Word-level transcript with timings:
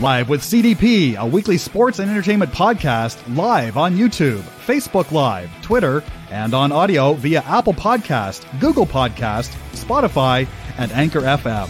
Live 0.00 0.28
with 0.28 0.40
CDP, 0.40 1.16
a 1.16 1.24
weekly 1.24 1.56
sports 1.56 2.00
and 2.00 2.10
entertainment 2.10 2.50
podcast 2.50 3.16
live 3.36 3.76
on 3.76 3.94
YouTube, 3.96 4.40
Facebook 4.66 5.12
Live, 5.12 5.48
Twitter, 5.62 6.02
and 6.30 6.52
on 6.52 6.72
audio 6.72 7.12
via 7.14 7.40
Apple 7.42 7.74
Podcast, 7.74 8.44
Google 8.58 8.86
Podcast, 8.86 9.54
Spotify, 9.72 10.48
and 10.78 10.90
Anchor 10.90 11.20
FM. 11.20 11.68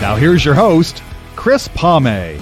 Now 0.00 0.16
here's 0.16 0.44
your 0.46 0.54
host, 0.54 1.02
Chris 1.36 1.68
Palme. 1.68 2.40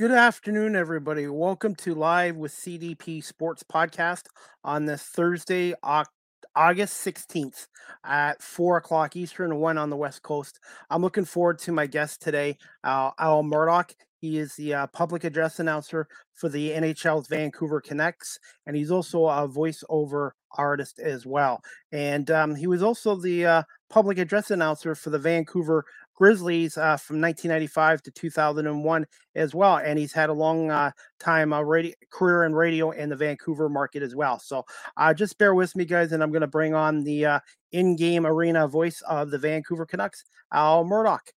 Good 0.00 0.12
afternoon, 0.12 0.76
everybody. 0.76 1.26
Welcome 1.26 1.74
to 1.74 1.94
Live 1.94 2.36
with 2.36 2.52
CDP 2.52 3.22
Sports 3.22 3.62
Podcast 3.62 4.28
on 4.64 4.86
this 4.86 5.02
Thursday, 5.02 5.74
August 5.82 7.06
16th 7.06 7.66
at 8.02 8.42
4 8.42 8.78
o'clock 8.78 9.14
Eastern, 9.14 9.56
1 9.56 9.76
on 9.76 9.90
the 9.90 9.98
West 9.98 10.22
Coast. 10.22 10.58
I'm 10.88 11.02
looking 11.02 11.26
forward 11.26 11.58
to 11.58 11.72
my 11.72 11.86
guest 11.86 12.22
today, 12.22 12.56
Al 12.82 13.42
Murdoch. 13.42 13.94
He 14.22 14.38
is 14.38 14.54
the 14.54 14.72
uh, 14.72 14.86
public 14.86 15.24
address 15.24 15.60
announcer 15.60 16.08
for 16.32 16.48
the 16.48 16.70
NHL's 16.70 17.28
Vancouver 17.28 17.82
Canucks, 17.82 18.38
and 18.66 18.74
he's 18.74 18.90
also 18.90 19.26
a 19.26 19.46
voiceover 19.46 20.30
artist 20.56 20.98
as 20.98 21.26
well. 21.26 21.60
And 21.92 22.30
um, 22.30 22.54
he 22.54 22.66
was 22.66 22.82
also 22.82 23.16
the 23.16 23.44
uh, 23.44 23.62
public 23.90 24.16
address 24.16 24.50
announcer 24.50 24.94
for 24.94 25.10
the 25.10 25.18
Vancouver 25.18 25.84
Grizzlies 26.20 26.76
uh, 26.76 26.98
from 26.98 27.18
1995 27.18 28.02
to 28.02 28.10
2001 28.10 29.06
as 29.36 29.54
well, 29.54 29.78
and 29.78 29.98
he's 29.98 30.12
had 30.12 30.28
a 30.28 30.34
long 30.34 30.70
uh, 30.70 30.90
time 31.18 31.50
uh, 31.50 31.62
radio, 31.62 31.94
career 32.10 32.44
in 32.44 32.54
radio 32.54 32.90
in 32.90 33.08
the 33.08 33.16
Vancouver 33.16 33.70
market 33.70 34.02
as 34.02 34.14
well. 34.14 34.38
So 34.38 34.66
uh, 34.98 35.14
just 35.14 35.38
bear 35.38 35.54
with 35.54 35.74
me, 35.74 35.86
guys, 35.86 36.12
and 36.12 36.22
I'm 36.22 36.30
going 36.30 36.42
to 36.42 36.46
bring 36.46 36.74
on 36.74 37.04
the 37.04 37.24
uh, 37.24 37.40
in-game 37.72 38.26
arena 38.26 38.68
voice 38.68 39.00
of 39.08 39.30
the 39.30 39.38
Vancouver 39.38 39.86
Canucks, 39.86 40.26
Al 40.52 40.84
Murdoch. 40.84 41.32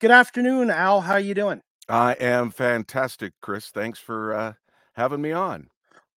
Good 0.00 0.10
afternoon, 0.10 0.70
Al. 0.70 1.02
How 1.02 1.16
you 1.16 1.34
doing? 1.34 1.60
I 1.86 2.14
am 2.14 2.50
fantastic, 2.52 3.34
Chris. 3.42 3.68
Thanks 3.68 3.98
for 3.98 4.32
uh, 4.32 4.52
having 4.94 5.20
me 5.20 5.32
on. 5.32 5.68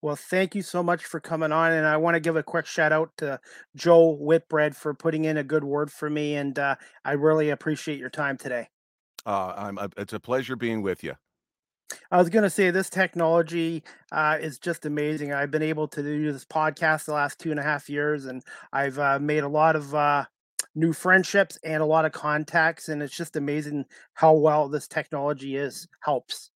Well, 0.01 0.15
thank 0.15 0.55
you 0.55 0.61
so 0.61 0.81
much 0.81 1.03
for 1.05 1.19
coming 1.19 1.51
on. 1.51 1.73
And 1.73 1.85
I 1.85 1.97
want 1.97 2.15
to 2.15 2.21
give 2.21 2.37
a 2.37 2.43
quick 2.43 2.65
shout 2.65 2.93
out 2.93 3.11
to 3.17 3.39
Joe 3.75 4.15
Whitbread 4.15 4.75
for 4.75 4.93
putting 4.93 5.25
in 5.25 5.37
a 5.37 5.43
good 5.43 5.63
word 5.63 5.91
for 5.91 6.09
me. 6.09 6.35
And 6.35 6.57
uh, 6.57 6.75
I 7.03 7.13
really 7.13 7.49
appreciate 7.49 7.99
your 7.99 8.09
time 8.09 8.37
today. 8.37 8.69
Uh, 9.25 9.53
I'm, 9.57 9.77
uh, 9.77 9.89
it's 9.97 10.13
a 10.13 10.19
pleasure 10.19 10.55
being 10.55 10.81
with 10.81 11.03
you. 11.03 11.15
I 12.11 12.17
was 12.17 12.29
going 12.29 12.43
to 12.43 12.49
say 12.49 12.71
this 12.71 12.89
technology 12.89 13.83
uh, 14.11 14.37
is 14.39 14.59
just 14.59 14.85
amazing. 14.85 15.33
I've 15.33 15.51
been 15.51 15.63
able 15.63 15.87
to 15.89 16.03
do 16.03 16.31
this 16.31 16.45
podcast 16.45 17.05
the 17.05 17.13
last 17.13 17.39
two 17.39 17.51
and 17.51 17.59
a 17.59 17.63
half 17.63 17.89
years, 17.89 18.25
and 18.25 18.43
I've 18.71 18.99
uh, 18.99 19.19
made 19.19 19.43
a 19.43 19.49
lot 19.49 19.75
of 19.75 19.93
uh, 19.95 20.25
new 20.75 20.93
friendships 20.93 21.57
and 21.63 21.81
a 21.81 21.85
lot 21.85 22.05
of 22.05 22.11
contacts. 22.11 22.89
And 22.89 23.01
it's 23.01 23.15
just 23.15 23.35
amazing 23.35 23.85
how 24.13 24.33
well 24.33 24.69
this 24.69 24.87
technology 24.87 25.57
is 25.57 25.87
helps. 26.01 26.51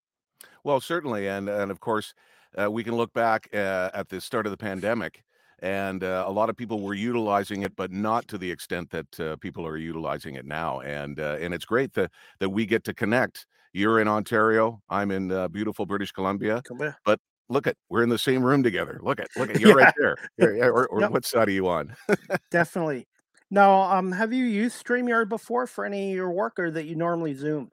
Well, 0.63 0.79
certainly, 0.79 1.27
and 1.27 1.49
and 1.49 1.71
of 1.71 1.79
course, 1.79 2.13
uh, 2.59 2.69
we 2.71 2.83
can 2.83 2.95
look 2.95 3.13
back 3.13 3.49
uh, 3.53 3.89
at 3.93 4.09
the 4.09 4.19
start 4.19 4.45
of 4.45 4.51
the 4.51 4.57
pandemic, 4.57 5.23
and 5.59 6.03
uh, 6.03 6.23
a 6.27 6.31
lot 6.31 6.49
of 6.49 6.57
people 6.57 6.81
were 6.81 6.93
utilizing 6.93 7.63
it, 7.63 7.75
but 7.75 7.91
not 7.91 8.27
to 8.29 8.37
the 8.37 8.49
extent 8.49 8.89
that 8.89 9.19
uh, 9.19 9.35
people 9.37 9.65
are 9.65 9.77
utilizing 9.77 10.35
it 10.35 10.45
now. 10.45 10.79
And 10.81 11.19
uh, 11.19 11.37
and 11.39 11.53
it's 11.53 11.65
great 11.65 11.93
that 11.93 12.11
that 12.39 12.49
we 12.49 12.65
get 12.65 12.83
to 12.85 12.93
connect. 12.93 13.45
You're 13.73 14.01
in 14.01 14.07
Ontario, 14.07 14.81
I'm 14.89 15.11
in 15.11 15.31
uh, 15.31 15.47
beautiful 15.47 15.85
British 15.85 16.11
Columbia, 16.11 16.61
but 17.05 17.19
look 17.47 17.67
at 17.67 17.77
we're 17.89 18.03
in 18.03 18.09
the 18.09 18.17
same 18.17 18.43
room 18.43 18.63
together. 18.63 18.99
Look 19.01 19.19
at 19.19 19.29
look 19.37 19.49
at 19.49 19.59
you're 19.59 19.79
yeah. 19.79 19.85
right 19.85 19.93
there. 19.97 20.17
Or, 20.71 20.87
or 20.87 21.01
yep. 21.01 21.11
what 21.11 21.25
side 21.25 21.47
are 21.47 21.51
you 21.51 21.67
on? 21.69 21.95
Definitely. 22.51 23.07
Now, 23.49 23.81
um, 23.81 24.13
have 24.13 24.31
you 24.31 24.45
used 24.45 24.83
StreamYard 24.83 25.27
before 25.27 25.67
for 25.67 25.85
any 25.85 26.11
of 26.11 26.15
your 26.15 26.31
work, 26.31 26.57
or 26.57 26.71
that 26.71 26.85
you 26.85 26.95
normally 26.95 27.33
Zoom? 27.33 27.69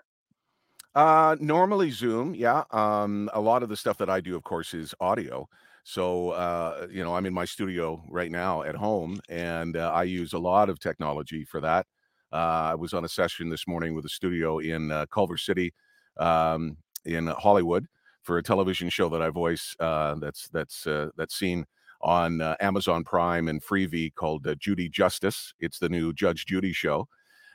Uh, 0.98 1.36
normally 1.40 1.90
Zoom, 1.90 2.34
yeah. 2.34 2.64
Um, 2.72 3.30
a 3.32 3.40
lot 3.40 3.62
of 3.62 3.68
the 3.68 3.76
stuff 3.76 3.98
that 3.98 4.10
I 4.10 4.20
do, 4.20 4.36
of 4.36 4.42
course, 4.42 4.74
is 4.74 4.94
audio. 5.00 5.48
So, 5.84 6.30
uh, 6.30 6.88
you 6.90 7.04
know, 7.04 7.14
I'm 7.14 7.26
in 7.26 7.32
my 7.34 7.44
studio 7.44 8.02
right 8.10 8.30
now 8.32 8.62
at 8.64 8.74
home, 8.74 9.20
and 9.28 9.76
uh, 9.76 9.92
I 9.94 10.02
use 10.04 10.32
a 10.32 10.38
lot 10.40 10.68
of 10.68 10.80
technology 10.80 11.44
for 11.44 11.60
that. 11.60 11.86
Uh, 12.32 12.72
I 12.72 12.74
was 12.74 12.94
on 12.94 13.04
a 13.04 13.08
session 13.08 13.48
this 13.48 13.66
morning 13.68 13.94
with 13.94 14.06
a 14.06 14.08
studio 14.10 14.58
in 14.58 14.90
uh, 14.90 15.06
Culver 15.06 15.38
City, 15.38 15.72
um, 16.18 16.76
in 17.04 17.28
Hollywood, 17.28 17.86
for 18.22 18.38
a 18.38 18.42
television 18.42 18.90
show 18.90 19.08
that 19.10 19.22
I 19.22 19.30
voice. 19.30 19.76
Uh, 19.80 20.16
that's 20.16 20.48
that's 20.50 20.86
uh, 20.86 21.10
that's 21.16 21.36
seen 21.36 21.66
on 22.02 22.40
uh, 22.42 22.56
Amazon 22.60 23.04
Prime 23.04 23.48
and 23.48 23.62
Freevee 23.62 24.14
called 24.14 24.46
uh, 24.48 24.56
Judy 24.56 24.88
Justice. 24.88 25.54
It's 25.60 25.80
the 25.80 25.90
new 25.90 26.12
Judge 26.12 26.46
Judy 26.46 26.72
show, 26.72 27.08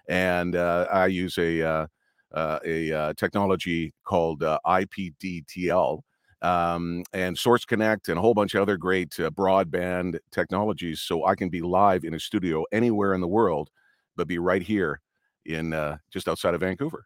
and 0.09 0.55
uh, 0.55 0.87
I 0.91 1.07
use 1.07 1.37
a 1.37 1.61
uh, 1.63 1.87
a 2.33 2.91
uh, 2.91 3.13
technology 3.13 3.93
called 4.03 4.43
uh, 4.43 4.59
IPDTL 4.65 6.01
um, 6.41 7.03
and 7.13 7.37
Source 7.37 7.65
Connect 7.65 8.09
and 8.09 8.17
a 8.17 8.21
whole 8.21 8.33
bunch 8.33 8.53
of 8.53 8.61
other 8.61 8.77
great 8.77 9.17
uh, 9.19 9.29
broadband 9.29 10.19
technologies. 10.31 11.01
So 11.01 11.25
I 11.25 11.35
can 11.35 11.49
be 11.49 11.61
live 11.61 12.03
in 12.03 12.13
a 12.13 12.19
studio 12.19 12.65
anywhere 12.71 13.13
in 13.13 13.21
the 13.21 13.27
world, 13.27 13.69
but 14.15 14.27
be 14.27 14.37
right 14.37 14.61
here 14.61 14.99
in 15.45 15.73
uh, 15.73 15.97
just 16.11 16.27
outside 16.27 16.53
of 16.53 16.61
Vancouver. 16.61 17.05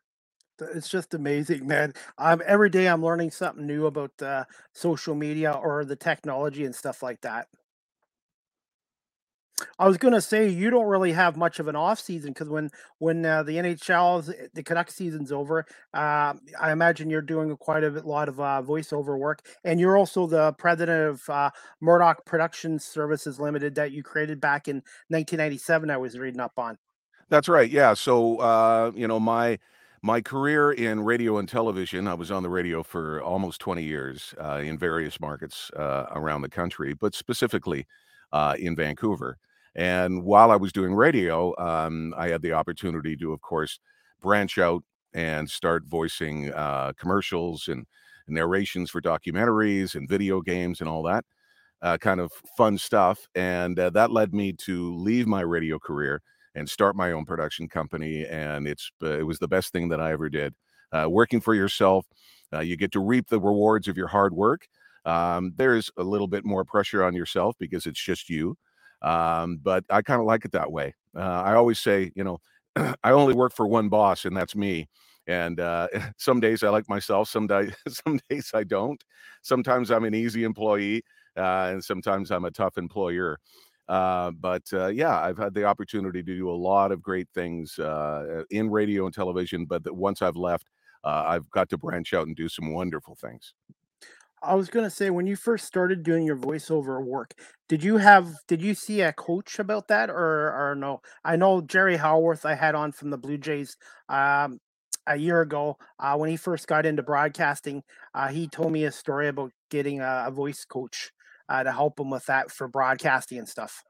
It's 0.60 0.90
just 0.90 1.14
amazing, 1.14 1.68
man. 1.68 1.94
I'm 2.18 2.42
every 2.44 2.72
day 2.72 2.88
I'm 2.88 3.04
learning 3.04 3.30
something 3.30 3.68
new 3.68 3.86
about 3.86 4.20
uh, 4.22 4.46
social 4.74 5.14
media 5.14 5.52
or 5.52 5.86
the 5.86 5.96
technology 5.96 6.66
and 6.66 6.74
stuff 6.74 7.04
like 7.04 7.22
that. 7.22 7.48
I 9.80 9.88
was 9.88 9.98
gonna 9.98 10.22
say 10.22 10.48
you 10.48 10.70
don't 10.70 10.86
really 10.86 11.12
have 11.14 11.36
much 11.36 11.60
of 11.60 11.68
an 11.68 11.76
off 11.76 12.00
season 12.00 12.32
because 12.32 12.50
when 12.50 12.70
when 13.00 13.26
uh, 13.26 13.44
the 13.44 13.54
NHL 13.54 14.30
eh, 14.30 14.48
the 14.54 14.64
Canucks 14.64 14.96
season's 14.96 15.32
over, 15.32 15.66
uh, 15.94 16.34
I 16.60 16.72
imagine 16.72 17.10
you're 17.10 17.22
doing 17.22 17.56
quite 17.58 17.84
a 17.84 17.90
lot 17.90 18.30
of 18.30 18.40
uh, 18.40 18.62
voiceover 18.66 19.18
work, 19.18 19.46
and 19.64 19.80
you're 19.80 19.98
also 19.98 20.28
the 20.28 20.54
president 20.54 21.10
of 21.10 21.30
uh, 21.30 21.50
Murdoch 21.82 22.26
Production 22.26 22.80
Services 22.80 23.40
Limited 23.40 23.76
that 23.76 23.92
you 23.92 24.04
created 24.04 24.40
back 24.40 24.68
in 24.68 24.78
1997. 25.08 25.90
I 25.90 25.98
was 25.98 26.18
reading 26.18 26.40
up 26.40 26.54
on. 26.58 26.78
That's 27.30 27.50
right. 27.50 27.70
Yeah. 27.70 27.94
So 27.96 28.38
uh, 28.38 28.92
you 28.96 29.08
know 29.08 29.20
my 29.20 29.58
my 30.04 30.22
career 30.22 30.72
in 30.72 31.04
radio 31.04 31.40
and 31.40 31.50
television, 31.50 32.08
I 32.08 32.14
was 32.14 32.30
on 32.30 32.44
the 32.44 32.50
radio 32.50 32.84
for 32.84 33.22
almost 33.24 33.60
20 33.62 33.84
years 33.84 34.36
uh, 34.40 34.62
in 34.64 34.78
various 34.78 35.20
markets 35.20 35.72
around 35.76 36.44
the 36.44 36.50
country, 36.50 36.94
but 36.94 37.16
specifically 37.16 37.88
uh, 38.32 38.56
in 38.60 38.76
Vancouver. 38.76 39.38
And 39.76 40.24
while 40.24 40.52
I 40.52 40.56
was 40.56 40.72
doing 40.74 40.94
radio, 40.96 41.56
um, 41.58 42.14
I 42.18 42.30
had 42.30 42.42
the 42.42 42.54
opportunity 42.54 43.16
to, 43.18 43.34
of 43.34 43.42
course, 43.42 43.80
branch 44.22 44.58
out 44.58 44.84
and 45.14 45.50
start 45.50 45.84
voicing 45.86 46.52
uh, 46.54 46.94
commercials 46.98 47.68
and 47.68 47.86
narrations 48.28 48.90
for 48.90 49.02
documentaries 49.02 49.96
and 49.96 50.10
video 50.10 50.42
games 50.42 50.82
and 50.82 50.90
all 50.90 51.04
that 51.04 51.24
uh, 51.82 51.98
kind 51.98 52.20
of 52.20 52.32
fun 52.58 52.78
stuff. 52.78 53.28
And 53.36 53.80
uh, 53.80 53.90
that 53.92 54.12
led 54.12 54.34
me 54.34 54.54
to 54.54 54.96
leave 54.96 55.28
my 55.28 55.42
radio 55.42 55.80
career 55.80 56.22
and 56.56 56.70
start 56.70 56.96
my 56.96 57.12
own 57.12 57.26
production 57.26 57.68
company. 57.68 58.26
And 58.26 58.68
it's 58.68 58.92
uh, 59.04 59.20
it 59.20 59.24
was 59.24 59.40
the 59.40 59.48
best 59.48 59.72
thing 59.72 59.90
that 59.90 60.02
I 60.02 60.12
ever 60.12 60.30
did. 60.30 60.56
Uh, 60.92 61.08
working 61.10 61.42
for 61.42 61.54
yourself, 61.54 62.06
uh, 62.54 62.60
you 62.62 62.78
get 62.78 62.92
to 62.94 63.00
reap 63.00 63.28
the 63.28 63.40
rewards 63.40 63.88
of 63.88 63.98
your 63.98 64.08
hard 64.08 64.34
work. 64.34 64.68
Um, 65.08 65.54
there's 65.58 65.92
a 65.98 66.04
little 66.04 66.28
bit 66.28 66.46
more 66.46 66.66
pressure 66.66 67.04
on 67.04 67.16
yourself 67.16 67.56
because 67.60 67.88
it's 67.88 68.04
just 68.04 68.30
you. 68.30 68.58
Um, 69.02 69.60
but 69.62 69.86
I 69.90 70.02
kind 70.02 70.20
of 70.22 70.28
like 70.28 70.46
it 70.46 70.52
that 70.54 70.72
way. 70.72 70.94
Uh, 71.16 71.22
I 71.22 71.54
always 71.56 71.80
say, 71.80 72.12
you 72.16 72.24
know, 72.24 72.40
I 73.04 73.12
only 73.12 73.34
work 73.34 73.54
for 73.56 73.68
one 73.68 73.90
boss, 73.90 74.26
and 74.26 74.36
that's 74.36 74.56
me. 74.56 74.88
And 75.28 75.60
uh, 75.60 75.88
some 76.18 76.40
days 76.40 76.64
I 76.64 76.70
like 76.70 76.90
myself, 76.90 77.30
some 77.30 77.48
days 77.48 77.74
some 78.06 78.20
days 78.30 78.52
I 78.54 78.64
don't. 78.64 79.04
Sometimes 79.44 79.92
I'm 79.92 80.04
an 80.06 80.16
easy 80.16 80.44
employee, 80.44 81.04
uh, 81.38 81.70
and 81.74 81.84
sometimes 81.84 82.32
I'm 82.32 82.46
a 82.46 82.52
tough 82.52 82.78
employer. 82.78 83.38
Uh, 83.88 84.32
but 84.32 84.64
uh, 84.74 84.88
yeah, 84.88 85.18
I've 85.20 85.38
had 85.38 85.54
the 85.54 85.64
opportunity 85.64 86.22
to 86.22 86.36
do 86.36 86.50
a 86.50 86.52
lot 86.52 86.92
of 86.92 87.02
great 87.02 87.30
things 87.34 87.80
uh, 87.80 88.44
in 88.50 88.70
radio 88.70 89.06
and 89.06 89.14
television. 89.16 89.66
But 89.66 89.90
once 89.96 90.22
I've 90.22 90.36
left, 90.36 90.68
uh, 91.06 91.24
I've 91.28 91.50
got 91.52 91.70
to 91.70 91.78
branch 91.78 92.14
out 92.14 92.28
and 92.28 92.36
do 92.36 92.50
some 92.50 92.74
wonderful 92.74 93.16
things. 93.16 93.54
I 94.42 94.56
was 94.56 94.70
gonna 94.70 94.90
say 94.90 95.10
when 95.10 95.26
you 95.28 95.36
first 95.36 95.66
started 95.66 96.04
doing 96.04 96.26
your 96.26 96.38
voiceover 96.38 97.04
work, 97.04 97.34
did 97.68 97.84
you 97.84 97.98
have 97.98 98.36
did 98.48 98.62
you 98.62 98.74
see 98.76 99.02
a 99.02 99.12
coach 99.14 99.58
about 99.60 99.88
that 99.88 100.10
or 100.10 100.54
or 100.54 100.76
no? 100.76 101.02
I 101.26 101.36
know 101.36 101.62
Jerry 101.62 101.98
Howarth 101.98 102.46
I 102.46 102.54
had 102.56 102.76
on 102.76 102.92
from 102.92 103.10
the 103.10 103.18
Blue 103.18 103.38
Jays 103.38 103.78
um, 104.10 104.60
a 105.08 105.18
year 105.18 105.42
ago 105.42 105.78
uh, 106.00 106.16
when 106.18 106.30
he 106.30 106.38
first 106.38 106.68
got 106.68 106.86
into 106.86 107.02
broadcasting. 107.04 107.84
Uh, 108.14 108.28
he 108.28 108.48
told 108.48 108.72
me 108.72 108.84
a 108.86 108.92
story 108.92 109.28
about 109.28 109.52
getting 109.72 110.02
a, 110.02 110.26
a 110.28 110.32
voice 110.32 110.66
coach 110.66 111.12
uh, 111.50 111.64
to 111.64 111.72
help 111.72 112.00
him 112.00 112.10
with 112.12 112.26
that 112.28 112.52
for 112.52 112.68
broadcasting 112.68 113.40
and 113.40 113.50
stuff. 113.50 113.84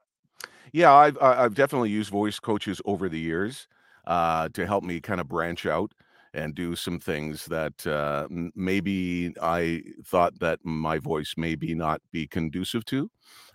Yeah, 0.72 0.92
I've 0.92 1.18
I've 1.20 1.54
definitely 1.54 1.90
used 1.90 2.10
voice 2.10 2.38
coaches 2.40 2.80
over 2.84 3.08
the 3.08 3.18
years 3.18 3.68
uh, 4.06 4.48
to 4.50 4.66
help 4.66 4.84
me 4.84 5.00
kind 5.00 5.20
of 5.20 5.28
branch 5.28 5.66
out 5.66 5.92
and 6.34 6.54
do 6.54 6.76
some 6.76 6.98
things 6.98 7.46
that 7.46 7.86
uh, 7.86 8.26
maybe 8.54 9.32
I 9.40 9.82
thought 10.04 10.38
that 10.40 10.60
my 10.62 10.98
voice 10.98 11.34
maybe 11.36 11.74
not 11.74 12.00
be 12.12 12.26
conducive 12.26 12.84
to, 12.86 13.10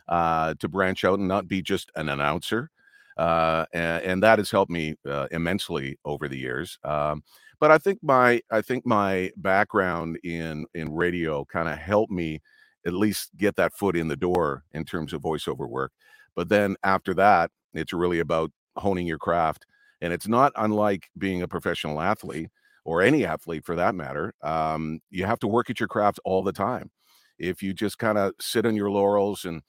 uh, 0.07 0.55
to 0.59 0.67
branch 0.67 1.05
out 1.05 1.19
and 1.19 1.27
not 1.27 1.47
be 1.47 1.61
just 1.61 1.91
an 1.95 2.09
announcer. 2.09 2.69
Uh, 3.17 3.65
and, 3.73 4.03
and, 4.03 4.23
that 4.23 4.39
has 4.39 4.49
helped 4.49 4.71
me 4.71 4.95
uh, 5.07 5.27
immensely 5.29 5.99
over 6.03 6.27
the 6.27 6.37
years. 6.37 6.79
Um, 6.83 7.23
but 7.59 7.69
I 7.69 7.77
think 7.77 7.99
my 8.01 8.41
I 8.49 8.61
think 8.61 8.87
my 8.87 9.31
background 9.37 10.17
in 10.23 10.65
in 10.73 10.91
radio 10.91 11.45
kind 11.45 11.69
of 11.69 11.77
helped 11.77 12.11
me 12.11 12.41
at 12.85 12.93
least 12.93 13.29
get 13.37 13.55
that 13.55 13.73
foot 13.73 13.95
in 13.95 14.07
the 14.07 14.15
door 14.15 14.63
in 14.73 14.83
terms 14.83 15.13
of 15.13 15.21
voiceover 15.21 15.69
work. 15.69 15.91
But 16.35 16.49
then 16.49 16.75
after 16.83 17.13
that, 17.13 17.51
it's 17.73 17.93
really 17.93 18.19
about 18.19 18.51
honing 18.75 19.07
your 19.07 19.17
craft. 19.17 19.65
And 20.01 20.11
it's 20.11 20.27
not 20.27 20.51
unlike 20.57 21.09
being 21.17 21.41
a 21.41 21.47
professional 21.47 22.01
athlete 22.01 22.49
or 22.85 23.01
any 23.01 23.25
athlete 23.25 23.65
for 23.65 23.75
that 23.75 23.95
matter. 23.95 24.33
Um, 24.41 24.99
you 25.09 25.25
have 25.25 25.39
to 25.39 25.47
work 25.47 25.69
at 25.69 25.79
your 25.79 25.87
craft 25.87 26.19
all 26.25 26.43
the 26.43 26.51
time. 26.51 26.91
If 27.39 27.63
you 27.63 27.73
just 27.73 27.97
kind 27.97 28.17
of 28.17 28.33
sit 28.39 28.65
on 28.65 28.75
your 28.75 28.91
laurels 28.91 29.45
and 29.45 29.61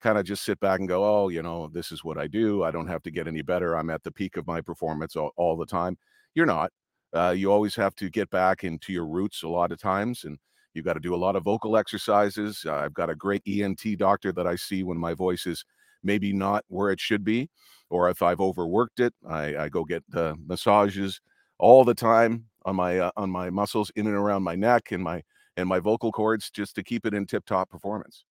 kind 0.00 0.18
of 0.18 0.24
just 0.24 0.44
sit 0.44 0.58
back 0.60 0.80
and 0.80 0.88
go, 0.88 1.04
oh, 1.04 1.28
you 1.28 1.42
know, 1.42 1.68
this 1.68 1.92
is 1.92 2.02
what 2.02 2.18
I 2.18 2.26
do. 2.26 2.62
I 2.62 2.70
don't 2.70 2.86
have 2.86 3.02
to 3.02 3.10
get 3.10 3.28
any 3.28 3.42
better. 3.42 3.76
I'm 3.76 3.90
at 3.90 4.02
the 4.02 4.12
peak 4.12 4.36
of 4.36 4.46
my 4.46 4.60
performance 4.60 5.16
all, 5.16 5.32
all 5.36 5.56
the 5.56 5.66
time. 5.66 5.98
You're 6.34 6.46
not. 6.46 6.72
Uh, 7.12 7.34
you 7.36 7.52
always 7.52 7.74
have 7.74 7.94
to 7.96 8.08
get 8.08 8.30
back 8.30 8.64
into 8.64 8.92
your 8.92 9.06
roots 9.06 9.42
a 9.42 9.48
lot 9.48 9.72
of 9.72 9.80
times 9.80 10.24
and 10.24 10.38
You've 10.74 10.84
got 10.84 10.94
to 10.94 11.00
do 11.00 11.14
a 11.14 11.16
lot 11.16 11.36
of 11.36 11.42
vocal 11.42 11.76
exercises. 11.76 12.64
Uh, 12.66 12.74
I've 12.74 12.94
got 12.94 13.10
a 13.10 13.14
great 13.14 13.42
ENT 13.46 13.98
doctor 13.98 14.32
that 14.32 14.46
I 14.46 14.56
see 14.56 14.82
when 14.82 14.98
my 14.98 15.14
voice 15.14 15.46
is 15.46 15.64
maybe 16.02 16.32
not 16.32 16.64
where 16.68 16.90
it 16.90 17.00
should 17.00 17.24
be, 17.24 17.50
or 17.90 18.08
if 18.08 18.22
I've 18.22 18.40
overworked 18.40 19.00
it, 19.00 19.12
I, 19.28 19.56
I 19.56 19.68
go 19.68 19.84
get 19.84 20.04
the 20.08 20.36
massages 20.46 21.20
all 21.58 21.84
the 21.84 21.94
time 21.94 22.46
on 22.64 22.76
my 22.76 22.98
uh, 22.98 23.10
on 23.16 23.30
my 23.30 23.50
muscles 23.50 23.90
in 23.96 24.06
and 24.06 24.16
around 24.16 24.42
my 24.42 24.54
neck 24.54 24.92
and 24.92 25.02
my 25.02 25.22
and 25.56 25.68
my 25.68 25.78
vocal 25.78 26.12
cords 26.12 26.50
just 26.50 26.74
to 26.76 26.82
keep 26.82 27.06
it 27.06 27.14
in 27.14 27.26
tip 27.26 27.44
top 27.44 27.68
performance. 27.70 28.24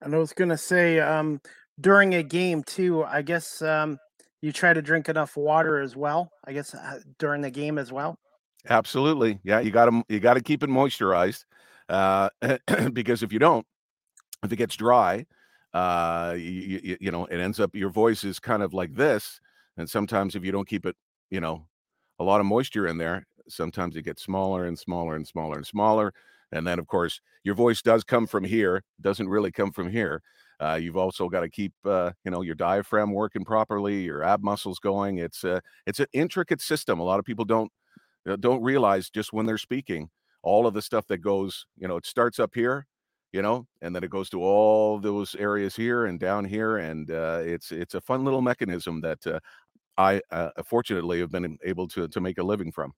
And 0.00 0.14
I 0.14 0.18
was 0.18 0.32
gonna 0.32 0.58
say 0.58 1.00
um, 1.00 1.40
during 1.80 2.14
a 2.14 2.22
game 2.22 2.62
too. 2.62 3.04
I 3.04 3.22
guess 3.22 3.62
um, 3.62 3.98
you 4.40 4.52
try 4.52 4.72
to 4.72 4.82
drink 4.82 5.08
enough 5.08 5.36
water 5.36 5.80
as 5.80 5.96
well. 5.96 6.30
I 6.44 6.52
guess 6.52 6.74
uh, 6.74 7.00
during 7.18 7.42
the 7.42 7.50
game 7.50 7.78
as 7.78 7.92
well. 7.92 8.18
Absolutely. 8.68 9.38
Yeah, 9.44 9.60
you 9.60 9.70
got 9.70 9.86
to 9.86 10.02
you 10.08 10.20
got 10.20 10.34
to 10.34 10.42
keep 10.42 10.62
it 10.62 10.70
moisturized 10.70 11.44
uh, 11.88 12.28
because 12.92 13.22
if 13.22 13.32
you 13.32 13.38
don't, 13.38 13.66
if 14.42 14.52
it 14.52 14.56
gets 14.56 14.76
dry, 14.76 15.26
uh, 15.72 16.34
you, 16.36 16.80
you, 16.82 16.96
you 17.00 17.10
know, 17.10 17.26
it 17.26 17.38
ends 17.38 17.60
up 17.60 17.74
your 17.74 17.90
voice 17.90 18.24
is 18.24 18.38
kind 18.38 18.62
of 18.62 18.74
like 18.74 18.94
this, 18.94 19.40
and 19.76 19.88
sometimes 19.88 20.34
if 20.34 20.44
you 20.44 20.52
don't 20.52 20.68
keep 20.68 20.86
it, 20.86 20.96
you 21.30 21.40
know, 21.40 21.66
a 22.18 22.24
lot 22.24 22.40
of 22.40 22.46
moisture 22.46 22.86
in 22.86 22.98
there, 22.98 23.26
sometimes 23.48 23.96
it 23.96 24.02
gets 24.02 24.22
smaller 24.22 24.66
and 24.66 24.78
smaller 24.78 25.16
and 25.16 25.26
smaller 25.26 25.56
and 25.56 25.66
smaller, 25.66 26.12
and 26.52 26.66
then 26.66 26.78
of 26.78 26.86
course 26.86 27.20
your 27.44 27.54
voice 27.54 27.82
does 27.82 28.04
come 28.04 28.26
from 28.26 28.44
here, 28.44 28.82
doesn't 29.00 29.28
really 29.28 29.52
come 29.52 29.72
from 29.72 29.90
here. 29.90 30.22
Uh, 30.60 30.74
you've 30.80 30.96
also 30.96 31.28
got 31.28 31.40
to 31.40 31.48
keep, 31.48 31.72
uh, 31.84 32.10
you 32.24 32.32
know, 32.32 32.42
your 32.42 32.56
diaphragm 32.56 33.12
working 33.12 33.44
properly, 33.44 34.02
your 34.02 34.24
ab 34.24 34.42
muscles 34.42 34.80
going. 34.80 35.18
It's 35.18 35.44
a, 35.44 35.62
it's 35.86 36.00
an 36.00 36.06
intricate 36.12 36.60
system. 36.60 36.98
A 36.98 37.04
lot 37.04 37.20
of 37.20 37.24
people 37.24 37.44
don't 37.44 37.70
uh, 38.28 38.36
don't 38.36 38.62
realize 38.62 39.08
just 39.10 39.32
when 39.32 39.46
they're 39.46 39.58
speaking 39.58 40.10
all 40.42 40.66
of 40.66 40.74
the 40.74 40.82
stuff 40.82 41.06
that 41.06 41.18
goes 41.18 41.66
you 41.76 41.88
know 41.88 41.96
it 41.96 42.06
starts 42.06 42.38
up 42.38 42.54
here 42.54 42.86
you 43.32 43.42
know 43.42 43.66
and 43.82 43.94
then 43.94 44.04
it 44.04 44.10
goes 44.10 44.30
to 44.30 44.42
all 44.42 44.98
those 44.98 45.34
areas 45.36 45.74
here 45.74 46.06
and 46.06 46.20
down 46.20 46.44
here 46.44 46.78
and 46.78 47.10
uh, 47.10 47.40
it's 47.44 47.72
it's 47.72 47.94
a 47.94 48.00
fun 48.00 48.24
little 48.24 48.42
mechanism 48.42 49.00
that 49.00 49.24
uh, 49.26 49.38
i 49.96 50.20
uh, 50.30 50.50
fortunately 50.64 51.20
have 51.20 51.30
been 51.30 51.58
able 51.64 51.88
to 51.88 52.08
to 52.08 52.20
make 52.20 52.38
a 52.38 52.42
living 52.42 52.72
from 52.72 52.92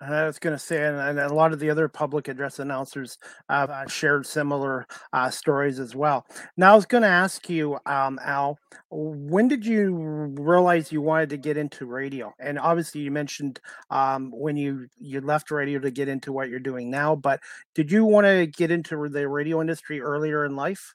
I 0.00 0.26
was 0.26 0.38
going 0.38 0.54
to 0.54 0.58
say, 0.58 0.86
and, 0.86 1.18
a 1.18 1.32
lot 1.32 1.52
of 1.52 1.58
the 1.58 1.70
other 1.70 1.88
public 1.88 2.28
address 2.28 2.58
announcers 2.58 3.18
have 3.48 3.70
uh, 3.70 3.86
shared 3.88 4.26
similar 4.26 4.86
uh, 5.12 5.30
stories 5.30 5.80
as 5.80 5.94
well. 5.94 6.26
Now, 6.56 6.72
I 6.72 6.76
was 6.76 6.86
going 6.86 7.02
to 7.02 7.08
ask 7.08 7.48
you, 7.48 7.78
um, 7.86 8.20
Al, 8.22 8.58
when 8.90 9.48
did 9.48 9.64
you 9.64 9.94
realize 10.38 10.92
you 10.92 11.00
wanted 11.00 11.30
to 11.30 11.36
get 11.36 11.56
into 11.56 11.86
radio? 11.86 12.32
And 12.38 12.58
obviously, 12.58 13.00
you 13.00 13.10
mentioned 13.10 13.60
um, 13.90 14.30
when 14.34 14.56
you 14.56 14.88
you 14.98 15.20
left 15.20 15.50
radio 15.50 15.78
to 15.80 15.90
get 15.90 16.08
into 16.08 16.32
what 16.32 16.48
you're 16.48 16.60
doing 16.60 16.90
now. 16.90 17.16
But 17.16 17.40
did 17.74 17.90
you 17.90 18.04
want 18.04 18.26
to 18.26 18.46
get 18.46 18.70
into 18.70 19.08
the 19.08 19.28
radio 19.28 19.60
industry 19.60 20.00
earlier 20.00 20.44
in 20.44 20.56
life? 20.56 20.94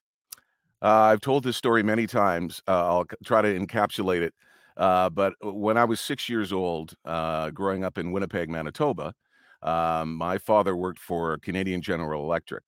Uh, 0.81 1.11
I've 1.11 1.21
told 1.21 1.43
this 1.43 1.57
story 1.57 1.83
many 1.83 2.07
times. 2.07 2.61
Uh, 2.67 2.85
I'll 2.85 3.05
try 3.23 3.41
to 3.41 3.59
encapsulate 3.59 4.21
it. 4.21 4.33
Uh, 4.77 5.09
but 5.09 5.33
uh, 5.45 5.51
when 5.51 5.77
I 5.77 5.85
was 5.85 5.99
six 5.99 6.29
years 6.29 6.53
old, 6.53 6.93
uh, 7.05 7.49
growing 7.51 7.83
up 7.83 7.97
in 7.97 8.11
Winnipeg, 8.11 8.49
Manitoba, 8.49 9.13
um, 9.61 10.15
my 10.15 10.37
father 10.37 10.75
worked 10.75 10.99
for 10.99 11.37
Canadian 11.39 11.81
General 11.81 12.23
Electric. 12.23 12.63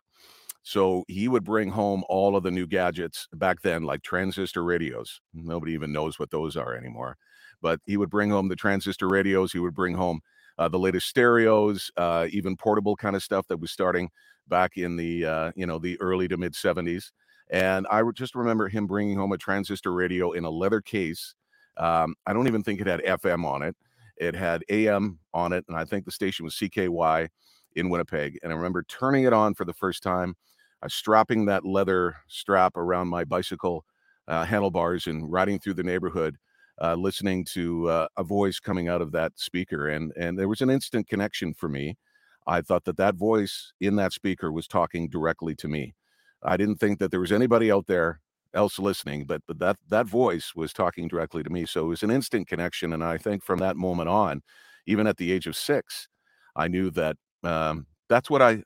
So 0.63 1.03
he 1.07 1.27
would 1.27 1.43
bring 1.43 1.69
home 1.69 2.03
all 2.07 2.35
of 2.35 2.43
the 2.43 2.51
new 2.51 2.65
gadgets 2.65 3.27
back 3.33 3.61
then, 3.61 3.83
like 3.83 4.01
transistor 4.01 4.63
radios. 4.63 5.19
Nobody 5.33 5.73
even 5.73 5.91
knows 5.91 6.17
what 6.17 6.31
those 6.31 6.55
are 6.55 6.73
anymore. 6.73 7.17
But 7.61 7.81
he 7.85 7.97
would 7.97 8.09
bring 8.09 8.29
home 8.29 8.47
the 8.47 8.55
transistor 8.55 9.09
radios. 9.09 9.51
He 9.51 9.59
would 9.59 9.75
bring 9.75 9.95
home 9.95 10.21
uh, 10.57 10.69
the 10.69 10.79
latest 10.79 11.07
stereos, 11.07 11.91
uh, 11.97 12.27
even 12.31 12.55
portable 12.55 12.95
kind 12.95 13.15
of 13.15 13.23
stuff 13.23 13.47
that 13.47 13.59
was 13.59 13.71
starting 13.71 14.09
back 14.47 14.77
in 14.77 14.95
the 14.95 15.25
uh, 15.25 15.51
you 15.55 15.65
know 15.65 15.79
the 15.79 15.99
early 15.99 16.27
to 16.29 16.37
mid 16.37 16.53
70s. 16.55 17.11
And 17.49 17.85
I 17.91 18.01
just 18.13 18.35
remember 18.35 18.69
him 18.69 18.87
bringing 18.87 19.17
home 19.17 19.31
a 19.33 19.37
transistor 19.37 19.93
radio 19.93 20.31
in 20.31 20.45
a 20.45 20.49
leather 20.49 20.81
case 20.81 21.35
um, 21.77 22.15
I 22.25 22.33
don't 22.33 22.47
even 22.47 22.63
think 22.63 22.81
it 22.81 22.87
had 22.87 23.01
FM 23.01 23.45
on 23.45 23.61
it. 23.63 23.75
It 24.17 24.35
had 24.35 24.63
AM 24.69 25.19
on 25.33 25.53
it, 25.53 25.65
and 25.67 25.77
I 25.77 25.85
think 25.85 26.05
the 26.05 26.11
station 26.11 26.45
was 26.45 26.55
CKY 26.55 27.27
in 27.75 27.89
Winnipeg. 27.89 28.37
And 28.43 28.51
I 28.51 28.55
remember 28.55 28.83
turning 28.83 29.23
it 29.23 29.33
on 29.33 29.53
for 29.55 29.65
the 29.65 29.73
first 29.73 30.03
time, 30.03 30.35
uh, 30.81 30.87
strapping 30.87 31.45
that 31.45 31.65
leather 31.65 32.15
strap 32.27 32.77
around 32.77 33.07
my 33.07 33.23
bicycle 33.23 33.85
uh, 34.27 34.45
handlebars 34.45 35.07
and 35.07 35.31
riding 35.31 35.59
through 35.59 35.73
the 35.73 35.83
neighborhood, 35.83 36.37
uh, 36.81 36.95
listening 36.95 37.45
to 37.45 37.89
uh, 37.89 38.07
a 38.17 38.23
voice 38.23 38.59
coming 38.59 38.87
out 38.87 39.01
of 39.01 39.11
that 39.11 39.33
speaker. 39.35 39.89
And 39.89 40.13
and 40.17 40.37
there 40.37 40.47
was 40.47 40.61
an 40.61 40.69
instant 40.69 41.07
connection 41.07 41.53
for 41.53 41.69
me. 41.69 41.97
I 42.45 42.61
thought 42.61 42.83
that 42.85 42.97
that 42.97 43.15
voice 43.15 43.73
in 43.79 43.95
that 43.97 44.13
speaker 44.13 44.51
was 44.51 44.67
talking 44.67 45.09
directly 45.09 45.55
to 45.55 45.67
me. 45.67 45.95
I 46.43 46.57
didn't 46.57 46.75
think 46.75 46.99
that 46.99 47.09
there 47.09 47.21
was 47.21 47.31
anybody 47.31 47.71
out 47.71 47.87
there 47.87 48.19
else 48.53 48.79
listening, 48.79 49.25
but 49.25 49.41
but 49.47 49.59
that 49.59 49.77
that 49.89 50.07
voice 50.07 50.53
was 50.55 50.73
talking 50.73 51.07
directly 51.07 51.43
to 51.43 51.49
me. 51.49 51.65
So 51.65 51.85
it 51.85 51.89
was 51.89 52.03
an 52.03 52.11
instant 52.11 52.47
connection, 52.47 52.93
and 52.93 53.03
I 53.03 53.17
think 53.17 53.43
from 53.43 53.59
that 53.59 53.77
moment 53.77 54.09
on, 54.09 54.41
even 54.87 55.07
at 55.07 55.17
the 55.17 55.31
age 55.31 55.47
of 55.47 55.55
six, 55.55 56.07
I 56.55 56.67
knew 56.67 56.89
that 56.91 57.17
um, 57.43 57.87
that's 58.09 58.29
what 58.29 58.41
I, 58.41 58.63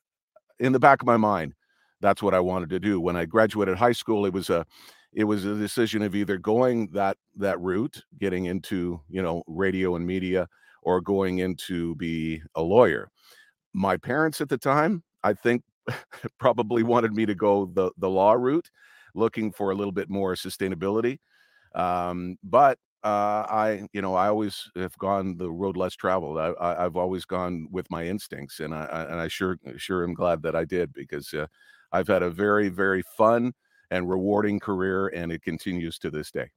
in 0.59 0.71
the 0.73 0.79
back 0.79 1.01
of 1.01 1.07
my 1.07 1.17
mind, 1.17 1.53
that's 2.01 2.21
what 2.21 2.33
I 2.33 2.39
wanted 2.39 2.69
to 2.71 2.79
do. 2.79 3.00
When 3.00 3.15
I 3.15 3.25
graduated 3.25 3.77
high 3.77 3.91
school, 3.93 4.25
it 4.25 4.33
was 4.33 4.50
a 4.50 4.65
it 5.13 5.23
was 5.23 5.45
a 5.45 5.55
decision 5.55 6.01
of 6.03 6.15
either 6.15 6.38
going 6.38 6.88
that 6.93 7.17
that 7.38 7.59
route, 7.59 8.03
getting 8.19 8.45
into 8.45 9.01
you 9.09 9.21
know 9.21 9.43
radio 9.47 9.95
and 9.95 10.05
media, 10.05 10.47
or 10.83 11.01
going 11.01 11.39
into 11.39 11.95
be 11.95 12.41
a 12.55 12.62
lawyer. 12.62 13.09
My 13.73 13.97
parents 13.97 14.41
at 14.41 14.50
the 14.50 14.57
time, 14.57 15.03
I 15.23 15.33
think, 15.33 15.63
probably 16.39 16.83
wanted 16.83 17.13
me 17.13 17.25
to 17.25 17.35
go 17.35 17.65
the 17.73 17.91
the 17.97 18.09
law 18.09 18.33
route 18.33 18.69
looking 19.17 19.51
for 19.51 19.71
a 19.71 19.75
little 19.75 19.91
bit 19.91 20.09
more 20.09 20.36
sustainability. 20.36 21.19
Um, 21.75 22.38
but 22.43 22.79
uh, 23.03 23.45
I, 23.50 23.88
you 23.93 24.01
know, 24.01 24.15
I 24.15 24.27
always 24.27 24.69
have 24.75 24.97
gone 24.97 25.38
the 25.38 25.51
road 25.51 25.77
less 25.77 25.95
traveled. 25.95 26.38
I, 26.38 26.83
have 26.83 26.97
always 26.97 27.25
gone 27.25 27.67
with 27.71 27.89
my 27.91 28.05
instincts, 28.05 28.59
and 28.59 28.74
I, 28.74 29.05
and 29.09 29.19
I 29.19 29.27
sure 29.27 29.57
sure 29.77 30.03
am 30.03 30.13
glad 30.13 30.41
that 30.43 30.55
I 30.55 30.65
did 30.65 30.93
because 30.93 31.33
uh, 31.33 31.47
I've 31.91 32.07
had 32.07 32.24
a 32.24 32.29
very 32.29 32.69
very 32.69 33.03
fun 33.17 33.53
and 33.91 34.09
rewarding 34.09 34.59
career, 34.59 35.07
and 35.07 35.31
it 35.31 35.41
continues 35.41 36.00
to 36.00 36.09
this 36.09 36.31
day. 36.31 36.50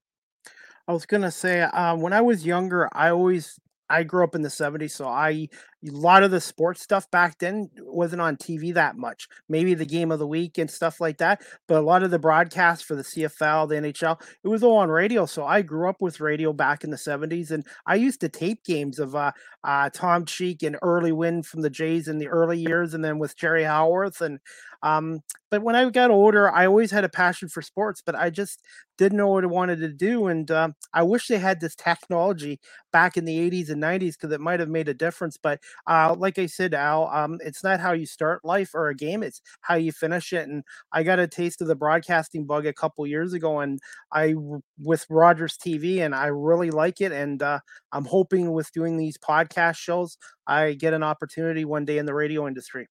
I 0.88 0.93
was 0.93 1.07
gonna 1.07 1.31
say, 1.31 1.61
uh, 1.61 1.95
when 1.97 2.12
I 2.12 2.21
was 2.21 2.45
younger, 2.45 2.88
I 2.93 3.11
always 3.11 3.61
I 3.88 4.02
grew 4.02 4.25
up 4.25 4.35
in 4.35 4.43
the 4.43 4.50
70s, 4.50 4.93
so 4.93 5.07
I 5.07 5.49
a 5.87 5.91
lot 5.93 6.23
of 6.23 6.31
the 6.31 6.41
sports 6.41 6.83
stuff 6.83 7.11
back 7.11 7.39
then 7.39 7.71
wasn't 7.79 8.21
on 8.21 8.37
TV 8.37 8.73
that 8.73 8.97
much. 8.97 9.29
Maybe 9.49 9.75
the 9.75 9.87
game 9.87 10.11
of 10.13 10.19
the 10.19 10.27
week 10.27 10.59
and 10.59 10.71
stuff 10.71 11.01
like 11.01 11.19
that, 11.19 11.43
but 11.69 11.79
a 11.79 11.81
lot 11.87 12.03
of 12.03 12.11
the 12.11 12.19
broadcasts 12.19 12.85
for 12.85 12.95
the 12.95 13.05
CFL, 13.05 13.67
the 13.67 13.77
NHL, 13.77 14.21
it 14.45 14.49
was 14.49 14.63
all 14.63 14.77
on 14.79 14.91
radio. 14.91 15.25
So 15.27 15.45
I 15.45 15.63
grew 15.63 15.89
up 15.89 16.03
with 16.03 16.21
radio 16.21 16.53
back 16.53 16.85
in 16.85 16.91
the 16.91 16.99
70s, 16.99 17.51
and 17.51 17.67
I 17.87 17.95
used 17.95 18.21
to 18.21 18.29
tape 18.29 18.63
games 18.65 18.99
of 18.99 19.15
uh, 19.17 19.33
uh, 19.65 19.89
Tom 19.93 20.27
Cheek 20.27 20.63
and 20.63 20.77
Early 20.83 21.13
Wynn 21.13 21.43
from 21.43 21.63
the 21.63 21.71
Jays 21.71 22.09
in 22.09 22.19
the 22.19 22.29
early 22.29 22.59
years, 22.59 22.93
and 22.93 23.05
then 23.05 23.19
with 23.19 23.37
Jerry 23.37 23.65
Howarth, 23.65 24.21
and 24.21 24.39
Um, 24.83 25.21
but 25.51 25.63
when 25.63 25.77
I 25.77 25.89
got 25.91 26.11
older, 26.11 26.51
I 26.51 26.67
always 26.67 26.91
had 26.91 27.05
a 27.05 27.09
passion 27.09 27.49
for 27.49 27.61
sports, 27.63 28.03
but 28.05 28.15
I 28.15 28.31
just 28.31 28.61
didn't 28.99 29.19
know 29.19 29.29
what 29.29 29.45
I 29.45 29.49
wanted 29.49 29.79
to 29.81 29.89
do. 29.93 30.27
And 30.29 30.51
um, 30.51 30.75
I 30.95 31.03
wish 31.03 31.27
they 31.27 31.39
had 31.39 31.61
this 31.61 31.75
technology 31.75 32.61
back 32.93 33.17
in 33.17 33.25
the 33.25 33.39
80s 33.39 33.69
and 33.71 33.81
90s 33.81 34.17
because 34.17 34.33
it 34.33 34.41
might 34.41 34.61
have 34.61 34.69
made 34.69 34.89
a 34.89 34.95
difference. 34.95 35.37
But 35.37 35.61
uh, 35.87 36.15
like 36.19 36.39
I 36.39 36.47
said, 36.47 36.75
Al, 36.75 37.09
um, 37.09 37.39
it's 37.45 37.62
not 37.65 37.81
how 37.81 37.93
you 37.93 38.07
start 38.07 38.45
life 38.45 38.75
or 38.75 38.89
a 38.89 38.95
game, 38.95 39.23
it's 39.23 39.43
how 39.61 39.75
you 39.75 39.93
finish 39.93 40.33
it. 40.33 40.49
And 40.49 40.65
I 40.93 41.03
got 41.03 41.19
a 41.19 41.27
taste 41.27 41.61
of 41.61 41.69
the 41.69 41.77
broadcasting 41.77 42.47
bug 42.47 42.67
a 42.67 42.73
couple 42.73 43.07
years 43.07 43.33
ago, 43.33 43.61
and 43.61 43.81
I 44.12 44.35
with 44.79 45.07
Rogers 45.09 45.57
TV, 45.57 46.00
and 46.00 46.15
I 46.15 46.27
really 46.27 46.71
like 46.71 47.00
it. 47.00 47.12
And 47.12 47.43
uh, 47.43 47.61
I'm 47.93 48.05
hoping 48.05 48.53
with 48.53 48.73
doing 48.73 48.97
these 48.97 49.19
podcast 49.19 49.77
shows, 49.77 50.17
I 50.47 50.75
get 50.75 50.95
an 50.95 51.03
opportunity 51.03 51.65
one 51.65 51.85
day 51.85 51.99
in 51.99 52.07
the 52.07 52.15
radio 52.15 52.47
industry. 52.47 52.89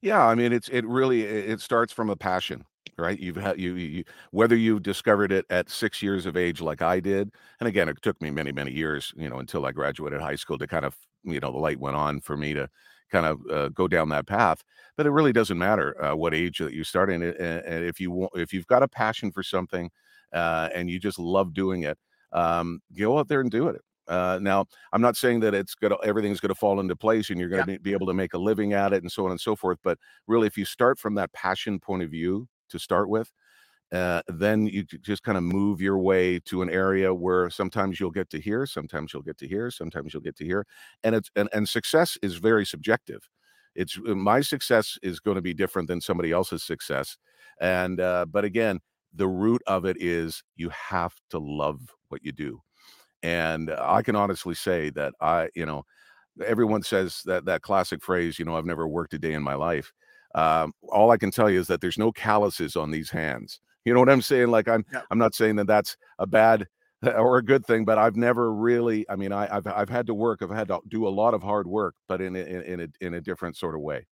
Yeah, 0.00 0.24
I 0.24 0.34
mean, 0.34 0.52
it's 0.52 0.68
it 0.68 0.86
really 0.86 1.22
it 1.22 1.60
starts 1.60 1.92
from 1.92 2.10
a 2.10 2.16
passion, 2.16 2.64
right? 2.98 3.18
You've 3.18 3.36
had 3.36 3.60
you, 3.60 3.74
you 3.74 4.04
whether 4.30 4.56
you 4.56 4.80
discovered 4.80 5.32
it 5.32 5.44
at 5.50 5.70
six 5.70 6.02
years 6.02 6.26
of 6.26 6.36
age 6.36 6.60
like 6.60 6.82
I 6.82 7.00
did, 7.00 7.30
and 7.60 7.68
again, 7.68 7.88
it 7.88 8.00
took 8.02 8.20
me 8.20 8.30
many 8.30 8.52
many 8.52 8.72
years, 8.72 9.12
you 9.16 9.28
know, 9.28 9.38
until 9.38 9.66
I 9.66 9.72
graduated 9.72 10.20
high 10.20 10.36
school 10.36 10.58
to 10.58 10.66
kind 10.66 10.84
of 10.84 10.96
you 11.24 11.40
know 11.40 11.52
the 11.52 11.58
light 11.58 11.80
went 11.80 11.96
on 11.96 12.20
for 12.20 12.36
me 12.36 12.52
to 12.54 12.68
kind 13.10 13.26
of 13.26 13.40
uh, 13.50 13.68
go 13.70 13.88
down 13.88 14.08
that 14.10 14.26
path. 14.26 14.62
But 14.96 15.06
it 15.06 15.10
really 15.10 15.32
doesn't 15.32 15.58
matter 15.58 16.02
uh, 16.02 16.16
what 16.16 16.34
age 16.34 16.58
that 16.58 16.72
you 16.72 16.84
start 16.84 17.10
in 17.10 17.22
and 17.22 17.84
if 17.84 18.00
you 18.00 18.10
want, 18.10 18.32
if 18.34 18.52
you've 18.52 18.66
got 18.66 18.82
a 18.82 18.88
passion 18.88 19.30
for 19.30 19.42
something, 19.42 19.90
uh, 20.32 20.68
and 20.74 20.90
you 20.90 20.98
just 20.98 21.18
love 21.18 21.54
doing 21.54 21.82
it, 21.82 21.98
um, 22.32 22.80
go 22.96 23.18
out 23.18 23.28
there 23.28 23.40
and 23.40 23.50
do 23.50 23.68
it. 23.68 23.80
Uh, 24.08 24.38
now, 24.40 24.66
I'm 24.92 25.02
not 25.02 25.16
saying 25.16 25.40
that 25.40 25.54
it's 25.54 25.74
gonna 25.74 25.96
everything's 26.04 26.40
gonna 26.40 26.54
fall 26.54 26.80
into 26.80 26.94
place 26.96 27.30
and 27.30 27.40
you're 27.40 27.48
gonna 27.48 27.72
yeah. 27.72 27.78
be 27.82 27.92
able 27.92 28.06
to 28.06 28.14
make 28.14 28.34
a 28.34 28.38
living 28.38 28.72
at 28.72 28.92
it 28.92 29.02
and 29.02 29.10
so 29.10 29.24
on 29.24 29.32
and 29.32 29.40
so 29.40 29.56
forth. 29.56 29.78
But 29.82 29.98
really, 30.26 30.46
if 30.46 30.56
you 30.56 30.64
start 30.64 30.98
from 30.98 31.14
that 31.16 31.32
passion 31.32 31.80
point 31.80 32.02
of 32.02 32.10
view 32.10 32.48
to 32.70 32.78
start 32.78 33.08
with, 33.08 33.32
uh, 33.92 34.22
then 34.28 34.66
you 34.66 34.84
just 34.84 35.22
kind 35.22 35.38
of 35.38 35.44
move 35.44 35.80
your 35.80 35.98
way 35.98 36.40
to 36.40 36.62
an 36.62 36.70
area 36.70 37.14
where 37.14 37.48
sometimes 37.50 38.00
you'll 38.00 38.10
get 38.10 38.28
to 38.30 38.40
hear, 38.40 38.66
sometimes 38.66 39.12
you'll 39.12 39.22
get 39.22 39.38
to 39.38 39.46
hear, 39.48 39.70
sometimes 39.70 40.12
you'll 40.12 40.22
get 40.22 40.36
to 40.36 40.44
hear, 40.44 40.66
and 41.04 41.14
it's 41.14 41.30
and, 41.36 41.48
and 41.52 41.68
success 41.68 42.18
is 42.22 42.36
very 42.36 42.66
subjective. 42.66 43.28
It's 43.76 43.98
uh, 44.08 44.14
my 44.14 44.40
success 44.40 44.98
is 45.02 45.20
going 45.20 45.36
to 45.36 45.42
be 45.42 45.54
different 45.54 45.88
than 45.88 46.00
somebody 46.00 46.32
else's 46.32 46.64
success, 46.64 47.16
and 47.60 48.00
uh, 48.00 48.26
but 48.28 48.44
again, 48.44 48.80
the 49.14 49.28
root 49.28 49.62
of 49.68 49.84
it 49.84 49.96
is 50.00 50.42
you 50.56 50.70
have 50.70 51.14
to 51.30 51.38
love 51.38 51.80
what 52.08 52.24
you 52.24 52.32
do 52.32 52.60
and 53.22 53.70
I 53.70 54.02
can 54.02 54.16
honestly 54.16 54.54
say 54.54 54.90
that 54.90 55.14
I, 55.20 55.48
you 55.54 55.66
know, 55.66 55.84
everyone 56.44 56.82
says 56.82 57.22
that 57.26 57.46
that 57.46 57.62
classic 57.62 58.02
phrase, 58.02 58.38
you 58.38 58.44
know, 58.44 58.56
I've 58.56 58.66
never 58.66 58.88
worked 58.88 59.14
a 59.14 59.18
day 59.18 59.34
in 59.34 59.42
my 59.42 59.54
life. 59.54 59.92
Um, 60.36 60.72
all 60.88 61.10
I 61.10 61.16
can 61.16 61.32
tell 61.32 61.50
you 61.50 61.58
is 61.58 61.66
that 61.66 61.80
there's 61.80 61.98
no 61.98 62.12
calluses 62.12 62.76
on 62.76 62.90
these 62.90 63.10
hands. 63.10 63.60
You 63.84 63.94
know 63.94 64.00
what 64.00 64.10
I'm 64.10 64.22
saying? 64.22 64.48
Like 64.48 64.68
I'm, 64.68 64.84
yeah. 64.92 65.02
I'm 65.10 65.18
not 65.18 65.34
saying 65.34 65.56
that 65.56 65.66
that's 65.66 65.96
a 66.18 66.26
bad 66.26 66.66
or 67.02 67.38
a 67.38 67.44
good 67.44 67.66
thing, 67.66 67.84
but 67.84 67.98
I've 67.98 68.16
never 68.16 68.52
really. 68.52 69.04
I 69.08 69.16
mean, 69.16 69.32
I, 69.32 69.46
have 69.46 69.66
I've 69.66 69.88
had 69.88 70.06
to 70.06 70.14
work. 70.14 70.42
I've 70.42 70.50
had 70.50 70.68
to 70.68 70.80
do 70.88 71.08
a 71.08 71.10
lot 71.10 71.34
of 71.34 71.42
hard 71.42 71.66
work, 71.66 71.94
but 72.06 72.20
in 72.20 72.36
a, 72.36 72.40
in, 72.40 72.62
in 72.62 72.80
a 72.80 72.88
in 73.06 73.14
a 73.14 73.20
different 73.20 73.56
sort 73.56 73.74
of 73.74 73.80
way 73.80 74.06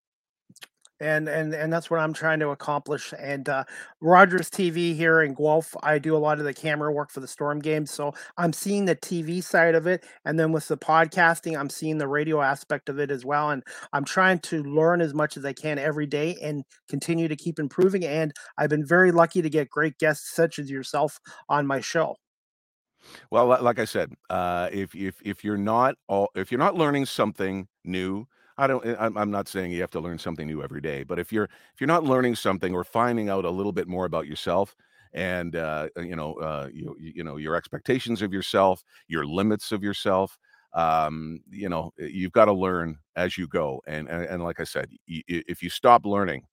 and 1.00 1.28
and 1.28 1.54
and 1.54 1.72
that's 1.72 1.90
what 1.90 2.00
I'm 2.00 2.12
trying 2.12 2.40
to 2.40 2.50
accomplish. 2.50 3.12
And 3.18 3.48
uh, 3.48 3.64
Rogers 4.00 4.50
TV 4.50 4.94
here 4.94 5.22
in 5.22 5.34
Guelph, 5.34 5.74
I 5.82 5.98
do 5.98 6.16
a 6.16 6.18
lot 6.18 6.38
of 6.38 6.44
the 6.44 6.54
camera 6.54 6.92
work 6.92 7.10
for 7.10 7.20
the 7.20 7.28
Storm 7.28 7.58
games, 7.58 7.90
so 7.90 8.12
I'm 8.36 8.52
seeing 8.52 8.84
the 8.84 8.96
TV 8.96 9.42
side 9.42 9.74
of 9.74 9.86
it, 9.86 10.04
and 10.24 10.38
then 10.38 10.52
with 10.52 10.68
the 10.68 10.76
podcasting, 10.76 11.58
I'm 11.58 11.70
seeing 11.70 11.98
the 11.98 12.08
radio 12.08 12.40
aspect 12.42 12.88
of 12.88 12.98
it 12.98 13.10
as 13.10 13.24
well. 13.24 13.50
And 13.50 13.62
I'm 13.92 14.04
trying 14.04 14.40
to 14.40 14.62
learn 14.62 15.00
as 15.00 15.14
much 15.14 15.36
as 15.36 15.44
I 15.44 15.52
can 15.52 15.78
every 15.78 16.06
day 16.06 16.36
and 16.42 16.64
continue 16.88 17.28
to 17.28 17.36
keep 17.36 17.58
improving. 17.58 18.04
And 18.04 18.32
I've 18.58 18.70
been 18.70 18.86
very 18.86 19.12
lucky 19.12 19.42
to 19.42 19.50
get 19.50 19.70
great 19.70 19.98
guests 19.98 20.34
such 20.34 20.58
as 20.58 20.70
yourself 20.70 21.18
on 21.48 21.66
my 21.66 21.80
show. 21.80 22.16
Well, 23.30 23.46
like 23.62 23.78
I 23.78 23.84
said, 23.84 24.12
uh, 24.28 24.68
if 24.72 24.94
if 24.94 25.16
if 25.24 25.44
you're 25.44 25.56
not 25.56 25.94
all 26.08 26.30
if 26.34 26.50
you're 26.52 26.58
not 26.58 26.74
learning 26.74 27.06
something 27.06 27.68
new 27.84 28.26
I 28.60 28.66
don't 28.66 28.84
eh, 28.86 28.96
I'm 28.98 29.30
not 29.30 29.48
saying 29.48 29.72
you 29.72 29.80
have 29.80 29.90
to 29.92 30.00
learn 30.00 30.18
something 30.18 30.46
new 30.46 30.62
every 30.62 30.80
day, 30.80 31.02
but 31.04 31.18
if 31.18 31.32
you're 31.32 31.44
if 31.44 31.80
you're 31.80 31.88
not 31.88 32.04
learning 32.04 32.36
something 32.36 32.74
or 32.74 32.84
finding 32.84 33.28
out 33.28 33.44
a 33.44 33.50
little 33.50 33.72
bit 33.72 33.88
more 33.88 34.04
about 34.06 34.26
yourself 34.26 34.76
and 35.12 35.56
uh, 35.56 35.88
uh 35.96 36.00
you 36.02 36.16
know 36.16 36.34
uh, 36.34 36.68
you 36.72 36.96
you 37.00 37.24
know 37.24 37.36
your 37.36 37.56
expectations 37.56 38.22
of 38.22 38.32
yourself, 38.32 38.82
your 39.08 39.26
limits 39.26 39.72
of 39.72 39.82
yourself, 39.82 40.38
um, 40.74 41.40
you 41.50 41.68
know 41.68 41.92
eh, 42.00 42.06
you've 42.12 42.32
got 42.32 42.46
to 42.46 42.52
learn 42.52 42.96
as 43.16 43.38
you 43.38 43.46
go. 43.48 43.80
And 43.86 44.08
and, 44.08 44.24
and 44.24 44.44
like 44.44 44.60
I 44.60 44.64
said, 44.64 44.88
y- 45.08 45.22
if 45.28 45.62
you 45.62 45.70
stop 45.70 46.04
learning, 46.06 46.44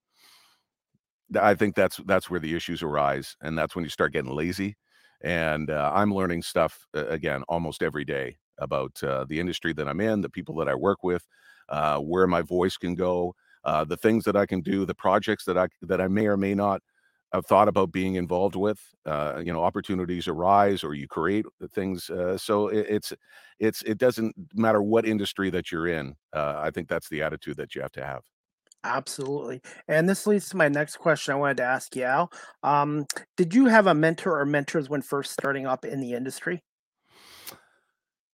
I 1.39 1.55
think 1.55 1.75
that's 1.75 1.97
that's 2.05 2.29
where 2.29 2.39
the 2.39 2.55
issues 2.55 2.81
arise, 2.83 3.35
and 3.41 3.57
that's 3.57 3.75
when 3.75 3.83
you 3.83 3.89
start 3.89 4.13
getting 4.13 4.31
lazy. 4.33 4.75
And 5.21 5.69
uh, 5.69 5.91
I'm 5.93 6.13
learning 6.13 6.43
stuff 6.43 6.85
again 6.93 7.43
almost 7.49 7.83
every 7.83 8.05
day 8.05 8.37
about 8.59 9.01
uh, 9.03 9.25
the 9.27 9.39
industry 9.39 9.73
that 9.73 9.87
I'm 9.87 9.99
in, 9.99 10.21
the 10.21 10.29
people 10.29 10.55
that 10.57 10.69
I 10.69 10.75
work 10.75 11.03
with, 11.03 11.25
uh, 11.69 11.99
where 11.99 12.27
my 12.27 12.41
voice 12.41 12.77
can 12.77 12.95
go, 12.95 13.35
uh, 13.63 13.83
the 13.83 13.97
things 13.97 14.23
that 14.25 14.35
I 14.35 14.45
can 14.45 14.61
do, 14.61 14.85
the 14.85 14.95
projects 14.95 15.45
that 15.45 15.57
I 15.57 15.67
that 15.81 16.01
I 16.01 16.07
may 16.07 16.27
or 16.27 16.37
may 16.37 16.55
not 16.55 16.81
have 17.33 17.45
thought 17.45 17.67
about 17.67 17.91
being 17.91 18.15
involved 18.15 18.55
with. 18.55 18.79
Uh, 19.05 19.41
you 19.45 19.51
know, 19.51 19.63
opportunities 19.63 20.27
arise, 20.27 20.83
or 20.83 20.93
you 20.93 21.07
create 21.07 21.45
things. 21.71 22.09
Uh, 22.09 22.37
so 22.37 22.67
it, 22.69 22.85
it's 22.89 23.13
it's 23.59 23.81
it 23.83 23.97
doesn't 23.97 24.35
matter 24.53 24.81
what 24.81 25.05
industry 25.05 25.49
that 25.49 25.71
you're 25.71 25.87
in. 25.87 26.15
Uh, 26.33 26.55
I 26.57 26.71
think 26.71 26.87
that's 26.87 27.09
the 27.09 27.21
attitude 27.21 27.57
that 27.57 27.75
you 27.75 27.81
have 27.81 27.91
to 27.93 28.05
have. 28.05 28.23
Absolutely. 28.83 29.61
And 29.87 30.07
this 30.07 30.25
leads 30.25 30.49
to 30.49 30.57
my 30.57 30.69
next 30.69 30.97
question 30.97 31.33
I 31.33 31.37
wanted 31.37 31.57
to 31.57 31.63
ask 31.63 31.95
you, 31.95 32.03
Al. 32.03 32.31
Um, 32.63 33.05
did 33.35 33.53
you 33.53 33.65
have 33.65 33.87
a 33.87 33.93
mentor 33.93 34.39
or 34.39 34.45
mentors 34.45 34.89
when 34.89 35.01
first 35.01 35.33
starting 35.33 35.65
up 35.65 35.83
in 35.83 35.99
the 35.99 36.13
industry? 36.13 36.61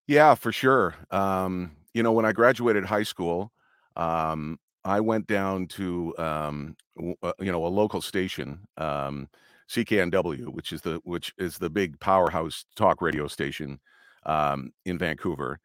Yeah, 0.06 0.36
for 0.36 0.52
sure. 0.52 0.96
Um, 1.12 1.78
you 1.94 2.04
know, 2.04 2.12
when 2.12 2.26
I 2.26 2.32
graduated 2.32 2.86
high 2.86 3.04
school, 3.04 3.52
um, 3.96 4.60
I 4.86 5.00
went 5.00 5.28
down 5.28 5.68
to 5.68 6.14
um, 6.18 6.76
w- 6.98 7.16
uh, 7.24 7.34
you 7.40 7.52
know 7.52 7.66
a 7.66 7.68
local 7.70 8.02
station, 8.02 8.60
um, 8.78 9.30
CKNW, 9.70 10.48
which 10.50 10.74
is 10.74 10.82
the 10.82 11.00
which 11.04 11.34
is 11.38 11.58
the 11.58 11.70
big 11.70 12.00
powerhouse 12.00 12.66
talk 12.76 13.02
radio 13.02 13.28
station 13.28 13.80
um, 14.26 14.72
in 14.86 14.98
Vancouver, 14.98 15.60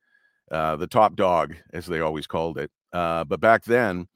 uh, 0.51 0.77
the 0.77 0.87
top 0.87 1.17
dog 1.17 1.57
as 1.73 1.87
they 1.87 2.01
always 2.01 2.27
called 2.27 2.59
it. 2.59 2.71
Uh, 2.93 3.25
but 3.25 3.41
back 3.41 3.65
then, 3.65 4.07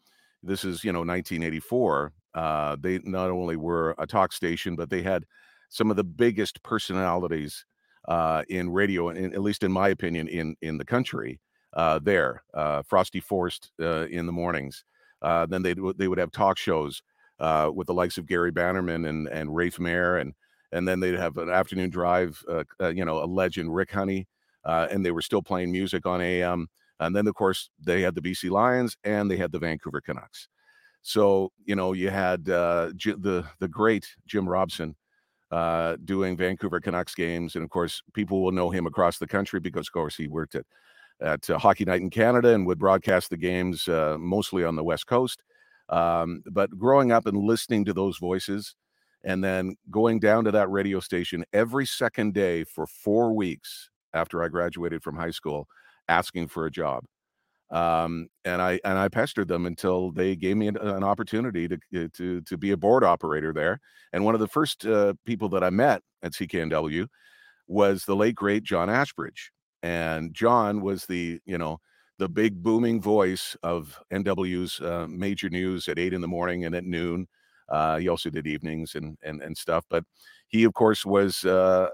this 0.42 0.64
is 0.64 0.85
you 0.85 0.92
know 0.92 1.02
1984. 1.04 2.12
Uh, 2.35 2.76
they 2.81 2.99
not 3.04 3.31
only 3.31 3.57
were 3.57 3.95
a 3.99 4.07
talk 4.07 4.33
station, 4.33 4.76
but 4.76 4.90
they 4.90 5.02
had 5.02 5.25
some 5.69 5.90
of 5.90 5.97
the 5.97 6.04
biggest 6.04 6.62
personalities 6.62 7.64
uh, 8.09 8.42
in 8.49 8.71
radio, 8.71 9.11
at 9.11 9.42
least 9.42 9.62
in 9.64 9.73
my 9.73 9.88
opinion, 9.88 10.28
in 10.28 10.57
in 10.62 10.78
the 10.78 10.85
country 10.85 11.40
uh, 11.75 11.99
there. 12.02 12.43
Uh, 12.55 12.83
Frosty 12.83 13.21
Forst 13.21 13.73
uh, 13.81 14.07
in 14.07 14.26
the 14.26 14.33
mornings. 14.33 14.85
Uh, 15.21 15.47
then 15.47 15.62
they 15.62 15.75
they 15.97 16.09
would 16.09 16.19
have 16.19 16.33
talk 16.33 16.59
shows 16.59 17.02
uh, 17.38 17.71
with 17.73 17.87
the 17.87 17.95
likes 17.95 18.19
of 18.19 18.26
Gary 18.26 18.50
Bannerman 18.50 19.05
and 19.05 19.29
and 19.29 19.55
Rafe 19.55 19.79
Mair, 19.79 20.17
and 20.19 20.35
and 20.73 20.87
then 20.87 21.00
they'd 21.00 21.14
have 21.14 21.37
an 21.38 21.50
afternoon 21.50 21.91
drive. 21.91 22.43
Uh, 22.49 22.64
you 22.88 23.05
know, 23.05 23.23
a 23.23 23.26
legend, 23.26 23.75
Rick 23.75 23.93
Honey, 23.93 24.26
and 24.64 25.05
they 25.05 25.11
were 25.11 25.23
still 25.23 25.43
playing 25.43 25.73
music 25.73 26.07
on 26.07 26.21
AM. 26.21 26.69
And 27.00 27.17
then, 27.17 27.26
of 27.26 27.35
course, 27.35 27.69
they 27.85 28.00
had 28.00 28.14
the 28.14 28.21
BC 28.21 28.49
Lions 28.50 28.97
and 29.02 29.29
they 29.29 29.37
had 29.37 29.50
the 29.50 29.59
Vancouver 29.59 30.00
Canucks. 30.00 30.47
So 31.02 31.52
you 31.64 31.75
know, 31.75 31.93
you 31.95 32.11
had 32.11 32.45
G- 32.97 33.14
the 33.19 33.45
the 33.59 33.69
great 33.69 34.07
Jim 34.26 34.49
Robson 34.49 34.95
doing 36.05 36.37
Vancouver 36.37 36.81
Canucks 36.81 37.14
games. 37.14 37.55
And 37.57 37.64
of 37.64 37.71
course, 37.71 38.02
people 38.14 38.43
will 38.43 38.52
know 38.52 38.71
him 38.71 38.87
across 38.87 39.19
the 39.19 39.26
country 39.26 39.61
because, 39.61 39.88
of 39.88 39.93
course, 39.93 40.17
he 40.17 40.29
worked 40.29 40.55
at 40.55 40.64
at 41.21 41.49
uh, 41.49 41.59
Hockey 41.59 41.85
Night 41.85 42.00
in 42.00 42.11
Canada 42.11 42.54
and 42.54 42.66
would 42.66 42.78
broadcast 42.78 43.31
the 43.31 43.37
games 43.37 43.88
uh, 43.88 44.16
mostly 44.19 44.64
on 44.64 44.76
the 44.76 44.85
West 44.85 45.07
Coast. 45.07 45.42
Um, 45.88 46.42
but 46.50 46.71
growing 46.78 47.12
up 47.12 47.26
and 47.26 47.37
listening 47.37 47.85
to 47.85 47.92
those 47.92 48.19
voices, 48.19 48.75
and 49.25 49.42
then 49.42 49.76
going 49.90 50.19
down 50.19 50.45
to 50.45 50.50
that 50.50 50.71
radio 50.71 51.00
station 51.00 51.45
every 51.52 51.87
second 51.87 52.35
day 52.35 52.64
for 52.64 52.87
four 52.87 53.35
weeks 53.35 53.90
after 54.14 54.42
I 54.42 54.49
graduated 54.49 55.02
from 55.02 55.16
high 55.16 55.31
school, 55.31 55.69
asking 56.09 56.49
for 56.49 56.66
a 56.66 56.71
job. 56.71 57.04
Um, 57.71 58.28
and 58.45 58.61
I 58.61 58.81
and 58.85 58.99
I 58.99 59.09
pestered 59.09 59.49
them 59.49 59.64
until 59.64 60.12
they 60.12 60.37
gave 60.37 60.59
me 60.59 60.69
an, 60.69 60.76
an, 60.76 61.02
opportunity 61.02 61.69
to 61.69 61.76
uh, 61.97 62.09
to 62.12 62.42
to 62.42 62.59
be 62.59 62.73
a 62.73 62.76
board 62.76 63.02
operator 63.02 63.54
there. 63.54 63.81
And 64.12 64.26
one 64.26 64.35
of 64.35 64.40
the 64.40 64.49
first 64.49 64.85
uh, 64.85 65.14
people 65.25 65.49
that 65.50 65.64
I 65.64 65.71
met 65.71 66.02
at 66.23 66.33
CKNW 66.33 67.07
was 67.69 68.04
the 68.04 68.16
late 68.16 68.35
great 68.35 68.62
John 68.62 68.90
Ashbridge 68.90 69.52
and 69.83 70.33
John 70.35 70.81
was 70.81 71.07
the 71.07 71.41
you 71.45 71.59
know 71.59 71.79
the 72.19 72.29
big 72.29 72.62
booming 72.62 73.01
voice 73.01 73.57
of 73.62 73.99
NW's 74.12 74.81
uh, 74.81 75.07
major 75.09 75.51
news 75.51 75.89
at 75.89 75.99
eight 75.99 76.12
in 76.12 76.21
the 76.21 76.29
morning 76.29 76.65
and 76.65 76.75
at 76.75 76.85
noon. 76.85 77.27
Uh, 77.69 77.99
he 77.99 78.09
also 78.09 78.31
did 78.31 78.47
evenings 78.47 78.95
and 78.95 79.17
and 79.23 79.43
and 79.43 79.57
stuff, 79.57 79.85
but 79.89 80.05
he 80.49 80.65
of 80.65 80.75
course 80.75 81.05
was 81.05 81.45
uh, 81.45 81.89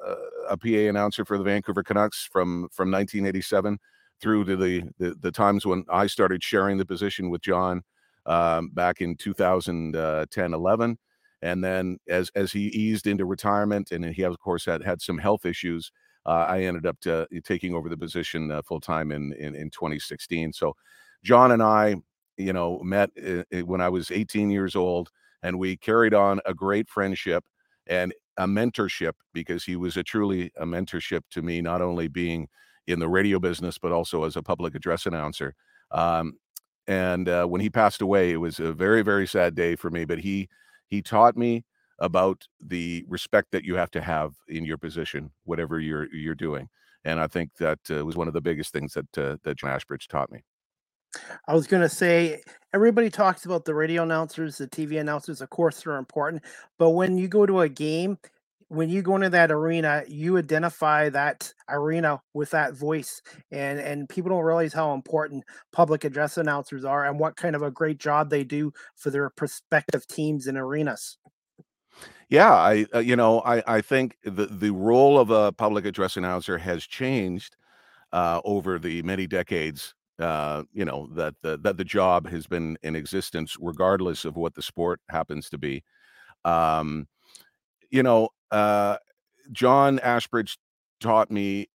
a 0.48 0.56
PA 0.56 0.88
announcer 0.88 1.24
for 1.24 1.38
the 1.38 1.44
Vancouver 1.44 1.82
Canucks 1.82 2.28
from 2.30 2.68
from 2.72 2.90
1987 2.90 3.78
through 4.20 4.44
to 4.44 4.56
the, 4.56 4.82
the, 4.98 5.14
the 5.20 5.30
times 5.30 5.64
when 5.64 5.84
I 5.88 6.08
started 6.08 6.42
sharing 6.42 6.76
the 6.76 6.84
position 6.84 7.30
with 7.30 7.40
John 7.40 7.82
um, 8.26 8.70
back 8.70 9.00
in 9.00 9.16
2010 9.16 10.54
11 10.54 10.98
and 11.42 11.64
then 11.64 11.98
as 12.08 12.30
as 12.34 12.52
he 12.52 12.66
eased 12.68 13.06
into 13.06 13.24
retirement 13.24 13.92
and 13.92 14.04
he 14.04 14.22
of 14.22 14.38
course 14.40 14.64
had 14.64 14.82
had 14.82 15.00
some 15.00 15.18
health 15.18 15.46
issues 15.46 15.92
uh, 15.92 16.07
i 16.30 16.62
ended 16.62 16.86
up 16.86 16.98
to, 17.00 17.26
taking 17.44 17.74
over 17.74 17.88
the 17.88 17.96
position 17.96 18.50
uh, 18.50 18.62
full 18.62 18.80
time 18.80 19.12
in, 19.12 19.32
in 19.34 19.54
in 19.54 19.70
2016 19.70 20.52
so 20.52 20.74
john 21.22 21.52
and 21.52 21.62
i 21.62 21.96
you 22.36 22.52
know 22.52 22.78
met 22.80 23.10
uh, 23.26 23.42
when 23.64 23.80
i 23.80 23.88
was 23.88 24.10
18 24.10 24.50
years 24.50 24.76
old 24.76 25.10
and 25.42 25.58
we 25.58 25.76
carried 25.76 26.14
on 26.14 26.40
a 26.46 26.54
great 26.54 26.88
friendship 26.88 27.44
and 27.86 28.12
a 28.36 28.46
mentorship 28.46 29.12
because 29.32 29.64
he 29.64 29.76
was 29.76 29.96
a 29.96 30.02
truly 30.02 30.52
a 30.56 30.64
mentorship 30.64 31.22
to 31.30 31.42
me 31.42 31.60
not 31.60 31.82
only 31.82 32.08
being 32.08 32.48
in 32.86 32.98
the 33.00 33.08
radio 33.08 33.38
business 33.38 33.78
but 33.78 33.92
also 33.92 34.24
as 34.24 34.36
a 34.36 34.42
public 34.42 34.74
address 34.74 35.06
announcer. 35.06 35.54
Um, 35.90 36.34
and 36.86 37.28
uh, 37.28 37.46
when 37.46 37.60
he 37.60 37.68
passed 37.68 38.00
away 38.00 38.30
it 38.32 38.36
was 38.36 38.60
a 38.60 38.72
very 38.72 39.02
very 39.02 39.26
sad 39.26 39.54
day 39.54 39.76
for 39.76 39.90
me 39.90 40.04
but 40.04 40.18
he 40.18 40.48
he 40.86 41.02
taught 41.02 41.36
me 41.36 41.64
about 41.98 42.46
the 42.60 43.04
respect 43.08 43.48
that 43.52 43.64
you 43.64 43.74
have 43.76 43.90
to 43.92 44.00
have 44.00 44.34
in 44.48 44.64
your 44.64 44.78
position, 44.78 45.30
whatever 45.44 45.80
you're 45.80 46.12
you're 46.14 46.34
doing. 46.34 46.68
And 47.04 47.20
I 47.20 47.26
think 47.26 47.54
that 47.58 47.78
uh, 47.90 48.04
was 48.04 48.16
one 48.16 48.28
of 48.28 48.34
the 48.34 48.40
biggest 48.40 48.72
things 48.72 48.94
that 48.94 49.18
uh, 49.18 49.36
that 49.42 49.56
John 49.56 49.70
Ashbridge 49.70 50.08
taught 50.08 50.30
me. 50.30 50.42
I 51.46 51.54
was 51.54 51.66
going 51.66 51.82
to 51.82 51.88
say 51.88 52.42
everybody 52.74 53.08
talks 53.08 53.46
about 53.46 53.64
the 53.64 53.74
radio 53.74 54.02
announcers, 54.02 54.58
the 54.58 54.68
TV 54.68 55.00
announcers. 55.00 55.40
Of 55.40 55.50
course, 55.50 55.82
they're 55.82 55.96
important, 55.96 56.42
but 56.78 56.90
when 56.90 57.16
you 57.16 57.28
go 57.28 57.46
to 57.46 57.60
a 57.60 57.68
game, 57.68 58.18
when 58.68 58.90
you 58.90 59.00
go 59.00 59.16
into 59.16 59.30
that 59.30 59.50
arena, 59.50 60.04
you 60.06 60.36
identify 60.36 61.08
that 61.08 61.52
arena 61.70 62.20
with 62.34 62.50
that 62.50 62.74
voice, 62.74 63.22
and 63.50 63.80
and 63.80 64.08
people 64.08 64.30
don't 64.30 64.44
realize 64.44 64.74
how 64.74 64.92
important 64.92 65.44
public 65.72 66.04
address 66.04 66.36
announcers 66.36 66.84
are 66.84 67.06
and 67.06 67.18
what 67.18 67.36
kind 67.36 67.56
of 67.56 67.62
a 67.62 67.70
great 67.70 67.98
job 67.98 68.28
they 68.28 68.44
do 68.44 68.72
for 68.96 69.10
their 69.10 69.30
prospective 69.30 70.06
teams 70.06 70.46
and 70.46 70.58
arenas. 70.58 71.16
Yeah, 72.28 72.52
I 72.52 72.86
uh, 72.94 72.98
you 72.98 73.16
know 73.16 73.40
I 73.40 73.62
I 73.66 73.80
think 73.80 74.16
the 74.22 74.46
the 74.46 74.70
role 74.70 75.18
of 75.18 75.30
a 75.30 75.52
public 75.52 75.84
address 75.86 76.16
announcer 76.16 76.58
has 76.58 76.84
changed 76.84 77.56
uh, 78.12 78.40
over 78.44 78.78
the 78.78 79.02
many 79.02 79.26
decades. 79.26 79.94
Uh, 80.18 80.64
you 80.72 80.84
know 80.84 81.08
that 81.14 81.34
the 81.42 81.58
that 81.58 81.76
the 81.78 81.84
job 81.84 82.28
has 82.28 82.46
been 82.46 82.78
in 82.82 82.96
existence 82.96 83.56
regardless 83.60 84.24
of 84.24 84.36
what 84.36 84.54
the 84.54 84.62
sport 84.62 85.00
happens 85.10 85.50
to 85.50 85.58
be. 85.58 85.84
Um, 86.44 87.08
you 87.90 88.02
know, 88.02 88.30
uh, 88.50 88.98
John 89.52 89.98
Ashbridge 90.00 90.58
taught 91.00 91.30
me 91.30 91.68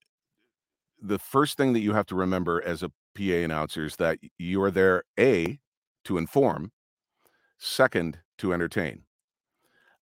the 1.01 1.19
first 1.19 1.57
thing 1.57 1.73
that 1.73 1.79
you 1.81 1.93
have 1.93 2.05
to 2.07 2.15
remember 2.15 2.61
as 2.63 2.83
a 2.83 2.89
PA 3.15 3.23
announcer 3.43 3.85
is 3.85 3.95
that 3.97 4.19
you 4.37 4.61
are 4.63 4.71
there 4.71 5.03
a 5.19 5.59
to 6.05 6.17
inform, 6.17 6.71
second 7.59 8.19
to 8.39 8.53
entertain. 8.53 9.03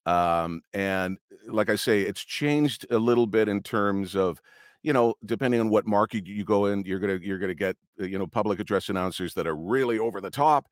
Um, 0.06 0.62
and 0.74 1.18
like 1.48 1.70
I 1.70 1.76
say, 1.76 2.02
it's 2.02 2.24
changed 2.24 2.86
a 2.92 2.98
little 2.98 3.28
bit 3.28 3.48
in 3.48 3.62
terms 3.62 4.16
of, 4.16 4.42
you 4.84 4.94
know, 4.94 5.14
depending 5.26 5.60
on 5.60 5.70
what 5.70 5.86
market 5.86 6.26
you 6.28 6.44
go 6.44 6.66
in, 6.66 6.84
you're 6.86 7.00
gonna 7.00 7.20
you're 7.22 7.38
gonna 7.38 7.54
get 7.54 7.76
uh, 8.02 8.06
you 8.06 8.18
know 8.18 8.26
public 8.28 8.60
address 8.60 8.90
announcers 8.90 9.34
that 9.36 9.46
are 9.48 9.56
really 9.56 10.00
over 10.00 10.22
the 10.22 10.32
top, 10.32 10.66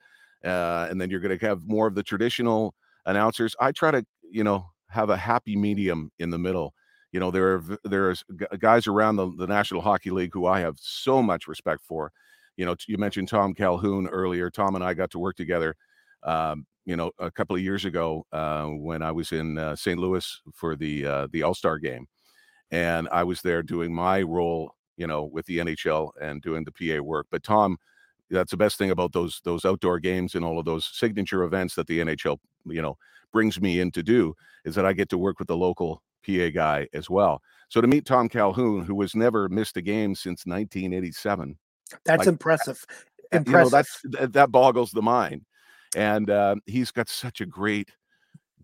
uh, 0.43 0.87
and 0.89 0.99
then 0.99 1.09
you're 1.11 1.19
gonna 1.19 1.37
have 1.41 1.67
more 1.67 1.87
of 1.87 1.95
the 1.95 2.03
traditional 2.03 2.73
announcers. 3.05 3.55
I 3.59 3.71
try 3.71 3.91
to 3.91 4.03
you 4.31 4.43
know 4.43 4.65
have 4.89 5.09
a 5.11 5.17
happy 5.17 5.55
medium 5.55 6.11
in 6.19 6.31
the 6.31 6.39
middle. 6.39 6.73
You 7.11 7.19
know, 7.19 7.31
there 7.31 7.55
are 7.55 7.63
there's 7.83 8.23
guys 8.59 8.87
around 8.87 9.15
the, 9.17 9.31
the 9.37 9.47
National 9.47 9.81
Hockey 9.81 10.09
League 10.11 10.31
who 10.33 10.45
I 10.47 10.59
have 10.61 10.77
so 10.79 11.21
much 11.21 11.47
respect 11.47 11.81
for. 11.87 12.11
You 12.57 12.65
know, 12.65 12.75
you 12.87 12.97
mentioned 12.97 13.27
Tom 13.29 13.53
Calhoun 13.53 14.07
earlier. 14.07 14.49
Tom 14.49 14.75
and 14.75 14.83
I 14.83 14.93
got 14.93 15.11
to 15.11 15.19
work 15.19 15.35
together. 15.35 15.75
Um, 16.23 16.65
you 16.89 16.97
know, 16.97 17.11
a 17.19 17.29
couple 17.29 17.55
of 17.55 17.61
years 17.61 17.85
ago 17.85 18.25
uh, 18.31 18.65
when 18.65 19.03
I 19.03 19.11
was 19.11 19.31
in 19.31 19.59
uh, 19.59 19.75
St. 19.75 19.99
Louis 19.99 20.41
for 20.55 20.75
the 20.75 21.05
uh, 21.05 21.27
the 21.31 21.43
All 21.43 21.53
Star 21.53 21.77
game, 21.77 22.07
and 22.71 23.07
I 23.11 23.23
was 23.23 23.43
there 23.43 23.61
doing 23.61 23.93
my 23.93 24.23
role, 24.23 24.73
you 24.97 25.05
know, 25.05 25.25
with 25.25 25.45
the 25.45 25.59
NHL 25.59 26.09
and 26.19 26.41
doing 26.41 26.65
the 26.65 26.71
PA 26.71 26.99
work. 27.03 27.27
But 27.29 27.43
Tom, 27.43 27.77
that's 28.31 28.49
the 28.49 28.57
best 28.57 28.79
thing 28.79 28.89
about 28.89 29.13
those 29.13 29.39
those 29.43 29.65
outdoor 29.65 29.99
games 29.99 30.33
and 30.33 30.43
all 30.43 30.57
of 30.57 30.65
those 30.65 30.89
signature 30.91 31.43
events 31.43 31.75
that 31.75 31.85
the 31.85 31.99
NHL, 31.99 32.39
you 32.65 32.81
know, 32.81 32.97
brings 33.31 33.61
me 33.61 33.81
in 33.81 33.91
to 33.91 34.01
do 34.01 34.33
is 34.65 34.73
that 34.73 34.87
I 34.87 34.93
get 34.93 35.09
to 35.09 35.17
work 35.19 35.37
with 35.37 35.47
the 35.47 35.57
local 35.57 36.01
PA 36.25 36.49
guy 36.51 36.87
as 36.95 37.07
well. 37.07 37.39
So 37.67 37.81
to 37.81 37.87
meet 37.87 38.07
Tom 38.07 38.27
Calhoun, 38.27 38.83
who 38.83 38.99
has 39.01 39.13
never 39.13 39.47
missed 39.47 39.77
a 39.77 39.81
game 39.83 40.15
since 40.15 40.47
1987, 40.47 41.55
that's 42.03 42.17
like, 42.17 42.27
impressive. 42.27 42.83
Impressive. 43.31 43.47
You 43.47 43.63
know, 43.63 43.69
that's 43.69 44.31
that 44.33 44.51
boggles 44.51 44.89
the 44.89 45.03
mind. 45.03 45.45
And 45.95 46.29
uh, 46.29 46.55
he's 46.65 46.91
got 46.91 47.09
such 47.09 47.41
a 47.41 47.45
great 47.45 47.89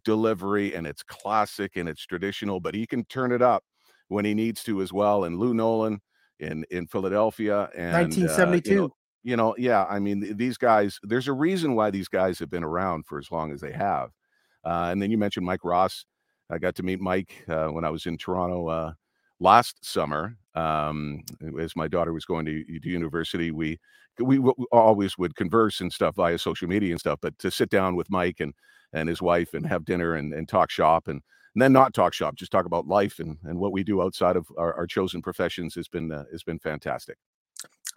delivery, 0.03 0.75
and 0.75 0.85
it's 0.85 1.03
classic 1.03 1.75
and 1.75 1.89
it's 1.89 2.05
traditional, 2.05 2.59
but 2.59 2.75
he 2.75 2.85
can 2.85 3.03
turn 3.05 3.31
it 3.31 3.41
up 3.41 3.63
when 4.09 4.25
he 4.25 4.33
needs 4.33 4.63
to 4.63 4.81
as 4.81 4.93
well. 4.93 5.23
And 5.23 5.39
Lou 5.39 5.53
Nolan 5.53 5.99
in 6.39 6.65
in 6.69 6.87
Philadelphia 6.87 7.69
and 7.75 7.93
1972. 7.93 8.71
Uh, 8.71 8.73
you, 8.73 8.81
know, 8.81 8.89
you 9.23 9.37
know, 9.37 9.55
yeah, 9.57 9.85
I 9.85 9.99
mean, 9.99 10.37
these 10.37 10.57
guys. 10.57 10.99
There's 11.01 11.27
a 11.27 11.33
reason 11.33 11.75
why 11.75 11.89
these 11.89 12.07
guys 12.07 12.37
have 12.39 12.49
been 12.49 12.63
around 12.63 13.07
for 13.07 13.17
as 13.17 13.31
long 13.31 13.51
as 13.51 13.61
they 13.61 13.71
have 13.71 14.11
uh, 14.65 14.89
and 14.91 15.01
then 15.01 15.11
you 15.11 15.17
mentioned 15.17 15.45
Mike 15.45 15.63
Ross. 15.63 16.05
I 16.49 16.57
got 16.57 16.75
to 16.75 16.83
meet 16.83 16.99
Mike 16.99 17.45
uh, 17.47 17.67
when 17.67 17.85
I 17.85 17.89
was 17.89 18.05
in 18.05 18.17
Toronto 18.17 18.67
uh, 18.67 18.93
last 19.39 19.83
summer. 19.83 20.37
Um, 20.55 21.23
as 21.59 21.75
my 21.75 21.87
daughter 21.87 22.13
was 22.13 22.25
going 22.25 22.45
to, 22.45 22.63
to 22.63 22.89
university, 22.89 23.51
we, 23.51 23.77
we 24.19 24.39
we 24.39 24.53
always 24.71 25.17
would 25.17 25.35
converse 25.35 25.81
and 25.81 25.91
stuff 25.91 26.15
via 26.15 26.37
social 26.37 26.67
media 26.67 26.91
and 26.91 26.99
stuff. 26.99 27.19
But 27.21 27.37
to 27.39 27.51
sit 27.51 27.69
down 27.69 27.95
with 27.95 28.09
Mike 28.09 28.39
and 28.39 28.53
and 28.93 29.09
his 29.09 29.21
wife 29.21 29.53
and 29.53 29.65
have 29.67 29.85
dinner 29.85 30.15
and, 30.15 30.33
and 30.33 30.47
talk 30.47 30.71
shop 30.71 31.07
and, 31.07 31.21
and 31.53 31.61
then 31.61 31.73
not 31.73 31.93
talk 31.93 32.13
shop, 32.13 32.35
just 32.35 32.51
talk 32.51 32.65
about 32.65 32.87
life 32.87 33.19
and, 33.19 33.37
and 33.43 33.59
what 33.59 33.73
we 33.73 33.83
do 33.83 34.01
outside 34.01 34.37
of 34.37 34.47
our, 34.57 34.73
our 34.73 34.87
chosen 34.87 35.21
professions 35.21 35.75
has 35.75 35.87
been 35.87 36.11
uh, 36.11 36.23
has 36.31 36.43
been 36.43 36.59
fantastic. 36.59 37.17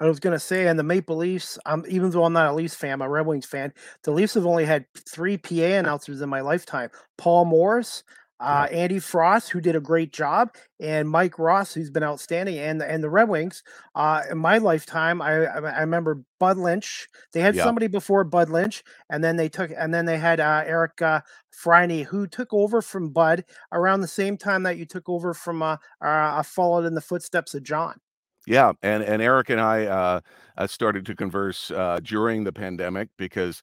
I 0.00 0.06
was 0.06 0.20
gonna 0.20 0.38
say, 0.38 0.68
and 0.68 0.78
the 0.78 0.84
Maple 0.84 1.16
Leafs, 1.16 1.58
um, 1.66 1.84
even 1.88 2.10
though 2.10 2.24
I'm 2.24 2.32
not 2.32 2.50
a 2.50 2.54
Leafs 2.54 2.74
fan, 2.74 2.92
I'm 2.92 3.02
a 3.02 3.08
Red 3.08 3.26
Wings 3.26 3.46
fan. 3.46 3.72
The 4.04 4.12
Leafs 4.12 4.34
have 4.34 4.46
only 4.46 4.64
had 4.64 4.86
three 4.94 5.36
PA 5.36 5.54
announcers 5.54 6.20
in 6.20 6.28
my 6.28 6.40
lifetime: 6.40 6.90
Paul 7.16 7.46
Morris, 7.46 8.04
uh, 8.40 8.68
Andy 8.70 8.98
Frost, 8.98 9.50
who 9.50 9.60
did 9.60 9.74
a 9.74 9.80
great 9.80 10.12
job, 10.12 10.54
and 10.80 11.08
Mike 11.08 11.38
Ross, 11.38 11.74
who's 11.74 11.90
been 11.90 12.02
outstanding, 12.02 12.58
and 12.58 12.82
and 12.82 13.02
the 13.02 13.10
Red 13.10 13.28
Wings. 13.28 13.62
Uh, 13.94 14.22
in 14.30 14.38
my 14.38 14.58
lifetime, 14.58 15.20
I 15.20 15.46
I 15.46 15.80
remember 15.80 16.22
Bud 16.38 16.56
Lynch. 16.56 17.08
They 17.32 17.40
had 17.40 17.56
somebody 17.56 17.88
before 17.88 18.24
Bud 18.24 18.48
Lynch, 18.48 18.84
and 19.10 19.22
then 19.24 19.36
they 19.36 19.48
took, 19.48 19.70
and 19.76 19.92
then 19.92 20.04
they 20.04 20.18
had 20.18 20.40
uh, 20.40 20.62
Eric 20.66 21.02
uh, 21.02 21.20
Freine, 21.50 22.04
who 22.04 22.26
took 22.26 22.52
over 22.52 22.80
from 22.80 23.10
Bud 23.10 23.44
around 23.72 24.00
the 24.00 24.08
same 24.08 24.36
time 24.36 24.62
that 24.62 24.76
you 24.76 24.86
took 24.86 25.08
over 25.08 25.34
from. 25.34 25.62
Uh, 25.62 25.76
uh, 26.02 26.38
I 26.38 26.42
followed 26.44 26.84
in 26.84 26.94
the 26.94 27.00
footsteps 27.00 27.54
of 27.54 27.64
John. 27.64 28.00
Yeah, 28.46 28.72
and 28.82 29.02
and 29.02 29.20
Eric 29.20 29.50
and 29.50 29.60
I 29.60 29.84
uh, 29.84 30.20
uh, 30.56 30.66
started 30.66 31.04
to 31.06 31.14
converse 31.14 31.70
uh, 31.70 32.00
during 32.02 32.44
the 32.44 32.52
pandemic 32.52 33.10
because 33.18 33.62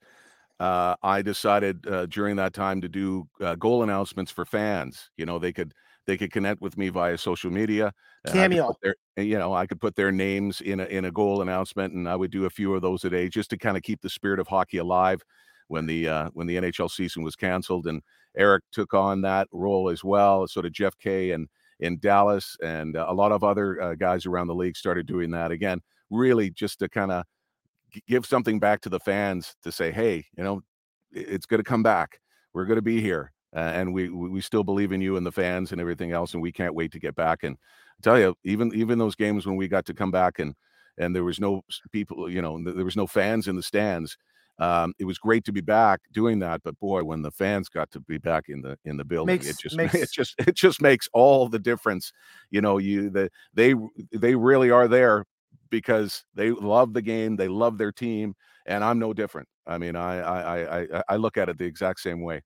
uh, 0.60 0.96
I 1.04 1.22
decided 1.22 1.86
uh, 1.88 2.06
during 2.06 2.36
that 2.38 2.54
time 2.54 2.82
to 2.82 2.90
do 2.90 3.28
uh, 3.42 3.56
goal 3.56 3.84
announcements 3.84 4.32
for 4.32 4.46
fans. 4.46 5.10
You 5.18 5.26
know, 5.26 5.40
they 5.40 5.52
could 5.52 5.74
they 6.08 6.18
could 6.18 6.32
connect 6.32 6.62
with 6.62 6.78
me 6.78 6.90
via 6.90 7.18
social 7.18 7.52
media. 7.52 7.92
Cameo. 8.28 8.74
Their, 8.82 8.96
you 9.18 9.38
know, 9.38 9.54
I 9.54 9.66
could 9.66 9.82
put 9.82 9.96
their 9.96 10.12
names 10.12 10.62
in 10.62 10.80
a 10.80 10.86
in 10.86 11.06
a 11.06 11.12
goal 11.12 11.42
announcement, 11.42 11.94
and 11.94 12.08
I 12.08 12.16
would 12.16 12.32
do 12.32 12.46
a 12.46 12.50
few 12.50 12.74
of 12.74 12.82
those 12.82 13.04
a 13.04 13.10
day 13.10 13.28
just 13.28 13.50
to 13.52 13.58
kind 13.58 13.76
of 13.76 13.84
keep 13.84 14.02
the 14.02 14.10
spirit 14.10 14.40
of 14.40 14.48
hockey 14.48 14.78
alive 14.78 15.22
when 15.68 15.86
the 15.86 16.08
uh, 16.08 16.30
when 16.34 16.48
the 16.48 16.56
NHL 16.58 16.90
season 16.90 17.24
was 17.24 17.36
canceled. 17.36 17.88
And 17.88 18.02
Eric 18.38 18.64
took 18.72 18.94
on 18.94 19.22
that 19.22 19.48
role 19.52 19.90
as 19.90 20.04
well. 20.04 20.48
So 20.48 20.62
did 20.62 20.74
Jeff 20.74 20.98
Kay 20.98 21.32
and 21.32 21.48
in 21.80 22.00
Dallas, 22.00 22.56
and 22.64 22.96
uh, 22.96 23.06
a 23.10 23.14
lot 23.14 23.32
of 23.32 23.44
other 23.44 23.82
uh, 23.82 23.96
guys 23.96 24.26
around 24.26 24.48
the 24.48 24.56
league 24.56 24.78
started 24.78 25.06
doing 25.06 25.32
that 25.32 25.52
again. 25.52 25.82
Really, 26.10 26.50
just 26.50 26.80
to 26.80 26.90
kind 26.90 27.12
of 27.12 27.26
give 28.08 28.26
something 28.26 28.60
back 28.60 28.82
to 28.82 28.90
the 28.90 29.00
fans 29.00 29.56
to 29.64 29.72
say, 29.72 29.92
hey, 29.92 30.26
you 30.38 30.44
know, 30.44 30.62
it's 31.12 31.46
going 31.46 31.60
to 31.60 31.64
come 31.64 31.84
back. 31.84 32.20
We're 32.54 32.66
going 32.66 32.78
to 32.78 32.82
be 32.82 33.02
here, 33.02 33.32
uh, 33.56 33.60
and 33.60 33.94
we 33.94 34.10
we 34.10 34.42
still 34.42 34.64
believe 34.64 34.92
in 34.92 35.02
you 35.02 35.18
and 35.18 35.26
the 35.26 35.32
fans 35.32 35.72
and 35.72 35.82
everything 35.82 36.12
else, 36.12 36.34
and 36.34 36.42
we 36.42 36.52
can't 36.52 36.76
wait 36.76 36.92
to 36.94 37.00
get 37.00 37.16
back. 37.16 37.44
And 37.44 37.58
I 37.58 38.02
tell 38.02 38.20
you, 38.20 38.36
even 38.44 38.74
even 38.74 38.98
those 38.98 39.16
games 39.16 39.46
when 39.46 39.58
we 39.58 39.68
got 39.68 39.86
to 39.86 39.94
come 39.94 40.12
back 40.12 40.40
and 40.40 40.56
and 40.98 41.14
there 41.14 41.26
was 41.26 41.40
no 41.40 41.62
people, 41.92 42.30
you 42.30 42.42
know, 42.42 42.62
there 42.64 42.86
was 42.86 42.96
no 42.96 43.08
fans 43.08 43.48
in 43.48 43.56
the 43.56 43.64
stands 43.64 44.18
um, 44.60 44.94
it 45.00 45.06
was 45.06 45.18
great 45.18 45.44
to 45.46 45.52
be 45.52 45.62
back 45.62 46.00
doing 46.14 46.40
that 46.40 46.62
but 46.64 46.80
boy 46.80 47.04
when 47.04 47.22
the 47.22 47.32
fans 47.32 47.68
got 47.68 47.92
to 47.92 48.00
be 48.00 48.18
back 48.18 48.46
in 48.48 48.62
the 48.62 48.78
in 48.86 48.98
the 48.98 49.04
building 49.04 49.36
makes, 49.36 49.50
it 49.50 49.58
just 49.60 49.76
makes, 49.76 49.96
it 49.96 50.10
just 50.12 50.36
it 50.40 50.56
just 50.56 50.82
makes 50.82 51.10
all 51.14 51.48
the 51.50 51.60
difference 51.60 52.12
you 52.52 52.62
know 52.62 52.78
you 52.78 53.10
the 53.10 53.30
they 53.54 53.76
they 54.12 54.36
really 54.36 54.72
are 54.72 54.88
there 54.88 55.26
because 55.70 56.24
they 56.34 56.52
love 56.52 56.94
the 56.94 57.02
game 57.02 57.36
they 57.36 57.48
love 57.48 57.78
their 57.78 57.92
team 57.92 58.34
and 58.66 58.84
i'm 58.84 59.00
no 59.00 59.14
different 59.14 59.48
i 59.68 59.78
mean 59.78 59.96
i 59.96 60.20
i 60.20 60.82
i 60.82 61.04
i 61.10 61.16
look 61.16 61.38
at 61.38 61.50
it 61.50 61.58
the 61.58 61.66
exact 61.66 62.00
same 62.00 62.22
way 62.22 62.42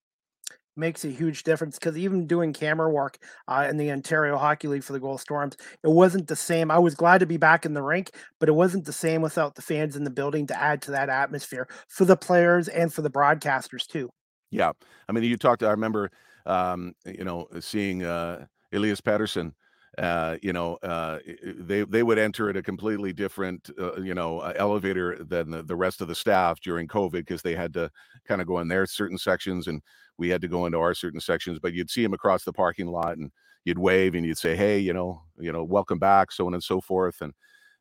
makes 0.80 1.04
a 1.04 1.10
huge 1.10 1.44
difference 1.44 1.78
because 1.78 1.98
even 1.98 2.26
doing 2.26 2.54
camera 2.54 2.90
work 2.90 3.18
uh, 3.48 3.68
in 3.70 3.78
the 3.78 3.92
Ontario 3.92 4.38
Hockey 4.38 4.68
League 4.68 4.84
for 4.84 4.94
the 4.94 5.00
Guelph 5.00 5.22
Storms, 5.22 5.58
it 5.84 5.90
wasn't 5.90 6.28
the 6.28 6.36
same. 6.36 6.72
I 6.72 6.80
was 6.80 6.96
glad 6.96 7.20
to 7.20 7.26
be 7.26 7.38
back 7.38 7.66
in 7.66 7.74
the 7.74 7.84
rink, 7.84 8.12
but 8.40 8.50
it 8.50 8.54
wasn't 8.54 8.86
the 8.86 8.94
same 8.94 9.22
without 9.22 9.56
the 9.56 9.62
fans 9.62 9.96
in 9.96 10.06
the 10.06 10.10
building 10.10 10.48
to 10.48 10.60
add 10.60 10.82
to 10.84 10.92
that 10.92 11.10
atmosphere 11.10 11.68
for 11.90 12.06
the 12.06 12.16
players 12.16 12.68
and 12.70 12.92
for 12.92 13.02
the 13.02 13.12
broadcasters 13.12 13.86
too. 13.86 14.10
Yeah, 14.50 14.72
I 15.08 15.12
mean, 15.12 15.24
you 15.26 15.38
talked. 15.38 15.62
I 15.62 15.72
remember, 15.72 16.10
um, 16.46 16.96
you 17.06 17.24
know, 17.24 17.48
seeing 17.60 18.04
uh, 18.04 18.46
Elias 18.74 19.02
Pettersson 19.02 19.54
uh, 19.98 20.38
you 20.42 20.54
know, 20.54 20.76
uh, 20.84 21.20
they 21.44 21.84
they 21.84 22.04
would 22.04 22.20
enter 22.20 22.50
at 22.50 22.56
a 22.58 22.62
completely 22.62 23.12
different, 23.12 23.70
uh, 23.80 24.00
you 24.00 24.14
know, 24.14 24.40
uh, 24.40 24.54
elevator 24.56 25.24
than 25.24 25.50
the, 25.50 25.64
the 25.64 25.76
rest 25.76 26.00
of 26.02 26.08
the 26.08 26.16
staff 26.16 26.60
during 26.62 26.88
COVID 26.88 27.12
because 27.12 27.42
they 27.42 27.56
had 27.56 27.74
to 27.74 27.90
kind 28.28 28.40
of 28.42 28.48
go 28.48 28.60
in 28.60 28.68
their 28.68 28.86
certain 28.86 29.18
sections 29.18 29.68
and 29.68 29.82
we 30.18 30.30
had 30.30 30.42
to 30.42 30.48
go 30.48 30.66
into 30.66 30.78
our 30.80 30.94
certain 30.94 31.20
sections. 31.20 31.60
But 31.60 31.74
you'd 31.74 31.90
see 31.90 32.04
them 32.04 32.14
across 32.14 32.44
the 32.44 32.54
parking 32.54 32.88
lot 32.88 33.18
and 33.18 33.32
you'd 33.66 33.80
wave 33.80 34.14
and 34.16 34.26
you'd 34.26 34.38
say, 34.38 34.56
"Hey, 34.56 34.78
you 34.80 34.94
know, 34.94 35.24
you 35.40 35.52
know, 35.52 35.64
welcome 35.64 36.00
back," 36.00 36.32
so 36.32 36.46
on 36.46 36.54
and 36.54 36.64
so 36.64 36.80
forth. 36.82 37.22
And 37.22 37.34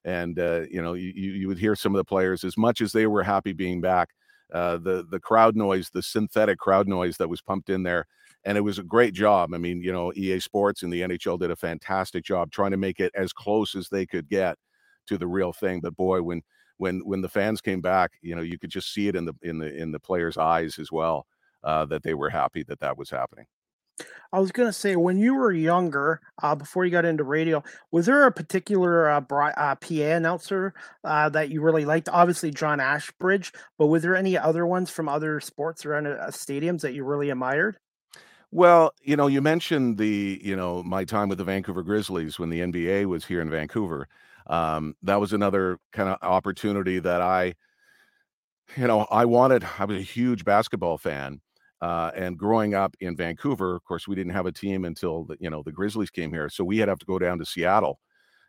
and 0.05 0.39
uh, 0.39 0.63
you 0.71 0.81
know, 0.83 0.95
you 0.95 1.11
you 1.13 1.49
would 1.49 1.59
hear 1.59 1.77
some 1.77 1.95
of 1.95 1.99
the 1.99 2.05
players 2.05 2.43
as 2.45 2.57
much 2.57 2.81
as 2.81 2.93
they 2.93 3.07
were 3.07 3.23
happy 3.23 3.53
being 3.53 3.81
back. 3.81 4.11
Uh, 4.53 4.79
the 4.79 5.07
the 5.11 5.21
crowd 5.21 5.57
noise, 5.57 5.91
the 5.93 6.03
synthetic 6.03 6.59
crowd 6.59 6.89
noise 6.89 7.19
that 7.19 7.29
was 7.29 7.43
pumped 7.43 7.69
in 7.69 7.83
there 7.83 8.07
and 8.49 8.57
it 8.57 8.63
was 8.63 8.79
a 8.79 8.83
great 8.83 9.13
job. 9.13 9.53
I 9.53 9.59
mean, 9.59 9.83
you 9.83 9.93
know, 9.93 10.11
EA 10.17 10.41
Sports 10.41 10.83
and 10.83 10.91
the 10.91 11.03
NHL 11.03 11.39
did 11.39 11.51
a 11.51 11.57
fantastic 11.57 12.25
job 12.25 12.51
trying 12.51 12.71
to 12.71 12.79
make 12.79 12.99
it 12.99 13.13
as 13.15 13.31
close 13.31 13.75
as 13.75 13.91
they 13.91 14.07
could 14.07 14.27
get 14.27 14.57
to 15.09 15.19
the 15.19 15.27
real 15.27 15.53
thing. 15.53 15.81
But 15.81 15.97
boy, 15.97 16.23
when 16.23 16.41
when 16.79 17.01
when 17.01 17.21
the 17.21 17.29
fans 17.29 17.61
came 17.61 17.83
back, 17.83 18.13
you 18.23 18.35
know, 18.35 18.41
you 18.41 18.59
could 18.59 18.71
just 18.71 18.95
see 18.95 19.07
it 19.07 19.17
in 19.17 19.27
the 19.27 19.35
in 19.43 19.59
the 19.59 19.77
in 19.77 19.93
the 19.93 20.01
players' 20.01 20.39
eyes 20.39 20.79
as 20.79 20.91
well 20.91 21.27
uh, 21.63 21.85
that 21.87 22.03
they 22.03 22.15
were 22.15 22.31
happy 22.31 22.63
that 22.63 22.81
that 22.81 22.97
was 22.97 23.11
happening. 23.11 23.45
I 24.33 24.41
was 24.41 24.51
gonna 24.51 24.73
say, 24.73 24.97
when 24.97 25.19
you 25.19 25.35
were 25.35 25.53
younger, 25.53 26.23
uh, 26.43 26.55
before 26.55 26.87
you 26.87 26.91
got 26.91 27.05
into 27.05 27.25
radio, 27.25 27.63
was 27.91 28.07
there 28.07 28.25
a 28.25 28.33
particular 28.33 29.11
uh, 29.11 29.21
uh, 29.31 29.75
PA 29.75 29.95
announcer 29.95 30.73
uh, 31.05 31.29
that 31.29 31.51
you 31.51 31.61
really 31.61 31.85
liked? 31.85 32.09
Obviously, 32.09 32.51
John 32.51 32.81
Ashbridge, 32.81 33.53
but 33.77 33.89
was 33.89 34.03
there 34.03 34.17
any 34.17 34.39
other 34.39 34.67
ones 34.67 34.89
from 34.89 35.07
other 35.07 35.39
sports 35.41 35.85
around 35.85 36.07
uh, 36.07 36.29
stadiums 36.29 36.81
that 36.81 36.95
you 36.95 37.05
really 37.05 37.29
admired? 37.29 37.77
Well, 38.51 38.93
you 39.03 39.17
know, 39.17 39.27
you 39.27 39.43
mentioned 39.43 39.99
the, 39.99 40.41
you 40.43 40.57
know, 40.57 40.83
my 40.83 41.05
time 41.05 41.29
with 41.29 41.39
the 41.39 41.45
Vancouver 41.45 41.83
Grizzlies 41.83 42.39
when 42.39 42.49
the 42.49 42.63
NBA 42.63 43.05
was 43.05 43.25
here 43.27 43.41
in 43.43 43.51
Vancouver. 43.51 44.09
Um, 44.47 44.95
that 45.03 45.21
was 45.21 45.33
another 45.35 45.79
kind 45.93 46.09
of 46.09 46.17
opportunity 46.23 46.99
that 47.01 47.21
I, 47.21 47.55
you 48.77 48.87
know, 48.87 49.07
I 49.11 49.25
wanted. 49.25 49.65
I 49.79 49.85
was 49.85 49.99
a 49.99 50.03
huge 50.03 50.45
basketball 50.45 50.99
fan, 50.99 51.41
uh, 51.81 52.11
and 52.15 52.37
growing 52.39 52.75
up 52.75 52.95
in 53.01 53.17
Vancouver, 53.17 53.75
of 53.77 53.85
course, 53.85 54.07
we 54.07 54.15
didn't 54.15 54.33
have 54.33 54.47
a 54.47 54.53
team 54.53 54.85
until 54.85 55.25
the, 55.25 55.37
you 55.41 55.51
know 55.51 55.63
the 55.63 55.73
Grizzlies 55.73 56.11
came 56.11 56.33
here, 56.33 56.49
so 56.49 56.65
we 56.65 56.79
had 56.79 56.87
to 56.87 56.93
have 56.93 56.99
to 56.99 57.07
go 57.07 57.19
down 57.19 57.39
to 57.39 57.47
Seattle 57.47 57.99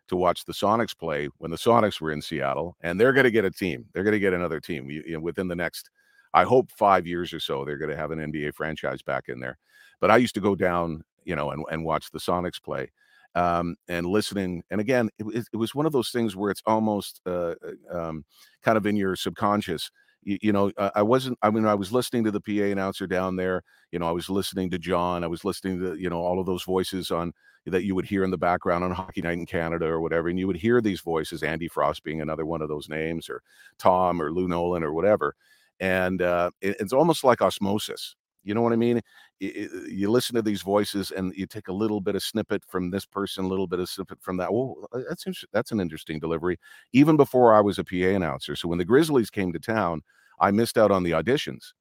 to 0.08 0.16
watch 0.16 0.44
the 0.46 0.52
Sonics 0.54 0.96
play 0.98 1.28
when 1.38 1.50
the 1.52 1.58
Sonics 1.58 2.00
were 2.00 2.12
in 2.12 2.22
Seattle, 2.22 2.76
and 2.82 3.00
they're 3.00 3.12
going 3.14 3.24
to 3.24 3.30
get 3.32 3.44
a 3.46 3.50
team. 3.50 3.86
They're 3.94 4.04
going 4.04 4.12
to 4.14 4.20
get 4.20 4.34
another 4.34 4.60
team 4.60 4.90
you, 4.90 5.02
you 5.06 5.14
know, 5.14 5.20
within 5.20 5.48
the 5.48 5.56
next, 5.56 5.90
I 6.34 6.44
hope, 6.44 6.70
five 6.72 7.06
years 7.06 7.32
or 7.34 7.40
so. 7.40 7.64
They're 7.64 7.78
going 7.78 7.90
to 7.90 7.96
have 7.96 8.12
an 8.12 8.20
NBA 8.20 8.52
franchise 8.52 9.02
back 9.02 9.28
in 9.28 9.40
there. 9.40 9.58
But 10.00 10.10
I 10.10 10.16
used 10.16 10.34
to 10.34 10.40
go 10.40 10.54
down, 10.54 11.04
you 11.24 11.36
know, 11.36 11.50
and, 11.50 11.64
and 11.70 11.84
watch 11.84 12.10
the 12.10 12.18
Sonics 12.18 12.62
play 12.62 12.90
um, 13.34 13.76
and 13.88 14.06
listening. 14.06 14.62
And 14.70 14.80
again, 14.80 15.10
it, 15.18 15.46
it, 15.52 15.56
was 15.56 15.74
one 15.74 15.86
of 15.86 15.92
those 15.92 16.10
things 16.10 16.36
where 16.36 16.50
it's 16.50 16.62
almost 16.66 17.20
uh, 17.26 17.54
uh, 17.64 17.98
um, 17.98 18.24
kind 18.62 18.76
of 18.76 18.86
in 18.86 18.96
your 18.96 19.16
subconscious. 19.16 19.90
You, 20.22 20.38
you, 20.42 20.52
know, 20.52 20.72
I 20.94 21.02
wasn't, 21.02 21.38
I 21.42 21.50
mean, 21.50 21.64
I 21.64 21.74
was 21.74 21.92
listening 21.92 22.24
to 22.24 22.30
the 22.30 22.40
PA 22.40 22.64
announcer 22.64 23.06
down 23.06 23.36
there. 23.36 23.62
You 23.92 23.98
know, 23.98 24.08
I 24.08 24.12
was 24.12 24.28
listening 24.28 24.70
to 24.70 24.78
John. 24.78 25.24
I 25.24 25.28
was 25.28 25.44
listening 25.44 25.80
to, 25.80 25.94
you 25.94 26.10
know, 26.10 26.20
all 26.20 26.40
of 26.40 26.46
those 26.46 26.64
voices 26.64 27.10
on 27.10 27.32
that 27.66 27.84
you 27.84 27.94
would 27.94 28.06
hear 28.06 28.24
in 28.24 28.30
the 28.30 28.38
background 28.38 28.84
on 28.84 28.90
Hockey 28.90 29.22
Night 29.22 29.38
in 29.38 29.46
Canada 29.46 29.86
or 29.86 30.00
whatever. 30.00 30.28
And 30.28 30.38
you 30.38 30.46
would 30.46 30.56
hear 30.56 30.80
these 30.80 31.00
voices, 31.00 31.42
Andy 31.42 31.68
Frost 31.68 32.02
being 32.02 32.20
another 32.20 32.46
one 32.46 32.62
of 32.62 32.68
those 32.68 32.88
names, 32.88 33.28
or 33.28 33.42
Tom 33.78 34.20
or 34.20 34.32
Lou 34.32 34.48
Nolan 34.48 34.82
or 34.82 34.92
whatever. 34.92 35.34
And 35.78 36.20
uh, 36.20 36.50
it, 36.60 36.76
it's 36.80 36.92
almost 36.92 37.24
like 37.24 37.40
osmosis 37.40 38.16
you 38.42 38.54
know 38.54 38.62
what 38.62 38.72
I 38.72 38.76
mean? 38.76 39.00
You, 39.38 40.10
listen 40.10 40.34
to 40.36 40.42
these 40.42 40.62
voices 40.62 41.10
and 41.10 41.32
you 41.36 41.46
take 41.46 41.68
a 41.68 41.72
little 41.72 42.00
bit 42.00 42.14
of 42.14 42.22
snippet 42.22 42.62
from 42.66 42.90
this 42.90 43.04
person, 43.06 43.44
a 43.44 43.48
little 43.48 43.66
bit 43.66 43.80
of 43.80 43.88
snippet 43.88 44.18
from 44.20 44.36
that. 44.38 44.52
Well, 44.52 44.88
uh, 44.92 45.00
that's 45.08 45.24
that's 45.52 45.72
an 45.72 45.80
interesting 45.80 46.18
delivery. 46.18 46.58
Even 46.92 47.16
before 47.16 47.54
I 47.54 47.60
was 47.60 47.78
a 47.78 47.84
PA 47.84 47.96
announcer, 47.96 48.56
so 48.56 48.68
when 48.68 48.78
the 48.78 48.84
Grizzlies 48.84 49.30
came 49.30 49.52
to 49.52 49.58
town, 49.58 50.02
I 50.40 50.50
missed 50.50 50.78
out 50.78 50.90
on 50.90 51.02
the 51.02 51.12
auditions. 51.12 51.72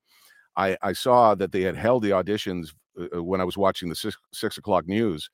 I, 0.55 0.77
I 0.81 0.93
saw 0.93 1.35
that 1.35 1.51
they 1.51 1.61
had 1.61 1.75
held 1.75 2.03
the 2.03 2.09
auditions 2.11 2.73
uh, 2.99 3.17
uh, 3.17 3.23
when 3.23 3.41
I 3.41 3.45
was 3.45 3.57
watching 3.57 3.89
the 3.89 3.95
six, 3.95 4.17
six 4.33 4.57
o'clock 4.57 4.87
news, 4.87 5.29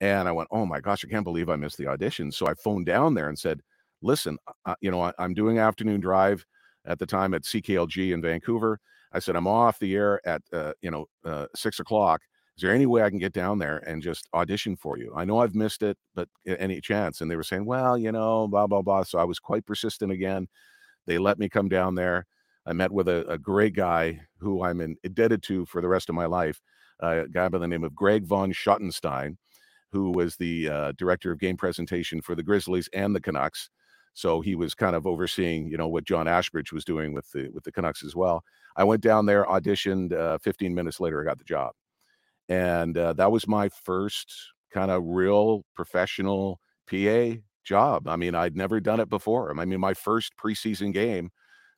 and 0.00 0.28
I 0.28 0.32
went, 0.32 0.48
"Oh 0.52 0.66
my 0.66 0.80
gosh, 0.80 1.04
I 1.04 1.08
can't 1.08 1.24
believe 1.24 1.48
I 1.48 1.56
missed 1.56 1.78
the 1.78 1.84
auditions." 1.84 2.34
So 2.34 2.46
I 2.46 2.54
phoned 2.54 2.86
down 2.86 3.14
there 3.14 3.28
and 3.28 3.38
said, 3.38 3.60
"Listen, 4.02 4.38
uh, 4.66 4.74
you 4.80 4.90
know, 4.90 5.02
I, 5.02 5.12
I'm 5.18 5.34
doing 5.34 5.58
afternoon 5.58 6.00
drive 6.00 6.44
at 6.86 6.98
the 6.98 7.06
time 7.06 7.34
at 7.34 7.42
CKLG 7.44 8.12
in 8.12 8.22
Vancouver." 8.22 8.80
I 9.14 9.20
said, 9.20 9.36
I'm 9.36 9.46
off 9.46 9.78
the 9.78 9.94
air 9.94 10.20
at, 10.26 10.42
uh, 10.52 10.72
you 10.82 10.90
know, 10.90 11.06
uh, 11.24 11.46
six 11.54 11.78
o'clock. 11.78 12.20
Is 12.56 12.62
there 12.62 12.74
any 12.74 12.86
way 12.86 13.02
I 13.02 13.10
can 13.10 13.18
get 13.18 13.32
down 13.32 13.58
there 13.58 13.78
and 13.78 14.02
just 14.02 14.28
audition 14.34 14.76
for 14.76 14.98
you? 14.98 15.12
I 15.16 15.24
know 15.24 15.38
I've 15.38 15.54
missed 15.54 15.82
it, 15.82 15.96
but 16.14 16.28
any 16.46 16.80
chance? 16.80 17.20
And 17.20 17.30
they 17.30 17.36
were 17.36 17.42
saying, 17.42 17.64
well, 17.64 17.96
you 17.96 18.12
know, 18.12 18.46
blah, 18.48 18.66
blah, 18.66 18.82
blah. 18.82 19.04
So 19.04 19.18
I 19.18 19.24
was 19.24 19.38
quite 19.40 19.66
persistent 19.66 20.12
again. 20.12 20.48
They 21.06 21.18
let 21.18 21.38
me 21.38 21.48
come 21.48 21.68
down 21.68 21.94
there. 21.94 22.26
I 22.66 22.72
met 22.72 22.92
with 22.92 23.08
a, 23.08 23.28
a 23.28 23.38
great 23.38 23.74
guy 23.74 24.20
who 24.38 24.62
I'm 24.62 24.80
indebted 24.80 25.42
to 25.44 25.66
for 25.66 25.80
the 25.80 25.88
rest 25.88 26.08
of 26.08 26.14
my 26.14 26.26
life, 26.26 26.60
uh, 27.02 27.24
a 27.24 27.28
guy 27.28 27.48
by 27.48 27.58
the 27.58 27.68
name 27.68 27.84
of 27.84 27.94
Greg 27.94 28.24
von 28.24 28.52
Schottenstein, 28.52 29.36
who 29.90 30.10
was 30.10 30.36
the 30.36 30.68
uh, 30.68 30.92
director 30.92 31.30
of 31.30 31.40
game 31.40 31.56
presentation 31.56 32.20
for 32.20 32.34
the 32.34 32.42
Grizzlies 32.42 32.88
and 32.92 33.14
the 33.14 33.20
Canucks. 33.20 33.68
So 34.14 34.40
he 34.40 34.54
was 34.54 34.74
kind 34.74 34.94
of 34.94 35.06
overseeing, 35.06 35.68
you 35.68 35.76
know, 35.76 35.88
what 35.88 36.04
John 36.04 36.28
Ashbridge 36.28 36.72
was 36.72 36.84
doing 36.84 37.12
with 37.12 37.30
the 37.32 37.50
with 37.52 37.64
the 37.64 37.72
Canucks 37.72 38.04
as 38.04 38.14
well. 38.14 38.44
I 38.76 38.84
went 38.84 39.02
down 39.02 39.26
there, 39.26 39.44
auditioned. 39.44 40.12
Uh, 40.12 40.38
15 40.38 40.74
minutes 40.74 41.00
later, 41.00 41.20
I 41.20 41.24
got 41.24 41.38
the 41.38 41.44
job, 41.44 41.72
and 42.48 42.96
uh, 42.96 43.12
that 43.14 43.32
was 43.32 43.48
my 43.48 43.68
first 43.68 44.32
kind 44.72 44.90
of 44.90 45.02
real 45.04 45.64
professional 45.74 46.60
PA 46.88 47.40
job. 47.64 48.06
I 48.06 48.16
mean, 48.16 48.34
I'd 48.34 48.56
never 48.56 48.80
done 48.80 49.00
it 49.00 49.08
before. 49.08 49.50
I 49.50 49.64
mean, 49.64 49.80
my 49.80 49.94
first 49.94 50.32
preseason 50.36 50.92
game 50.92 51.30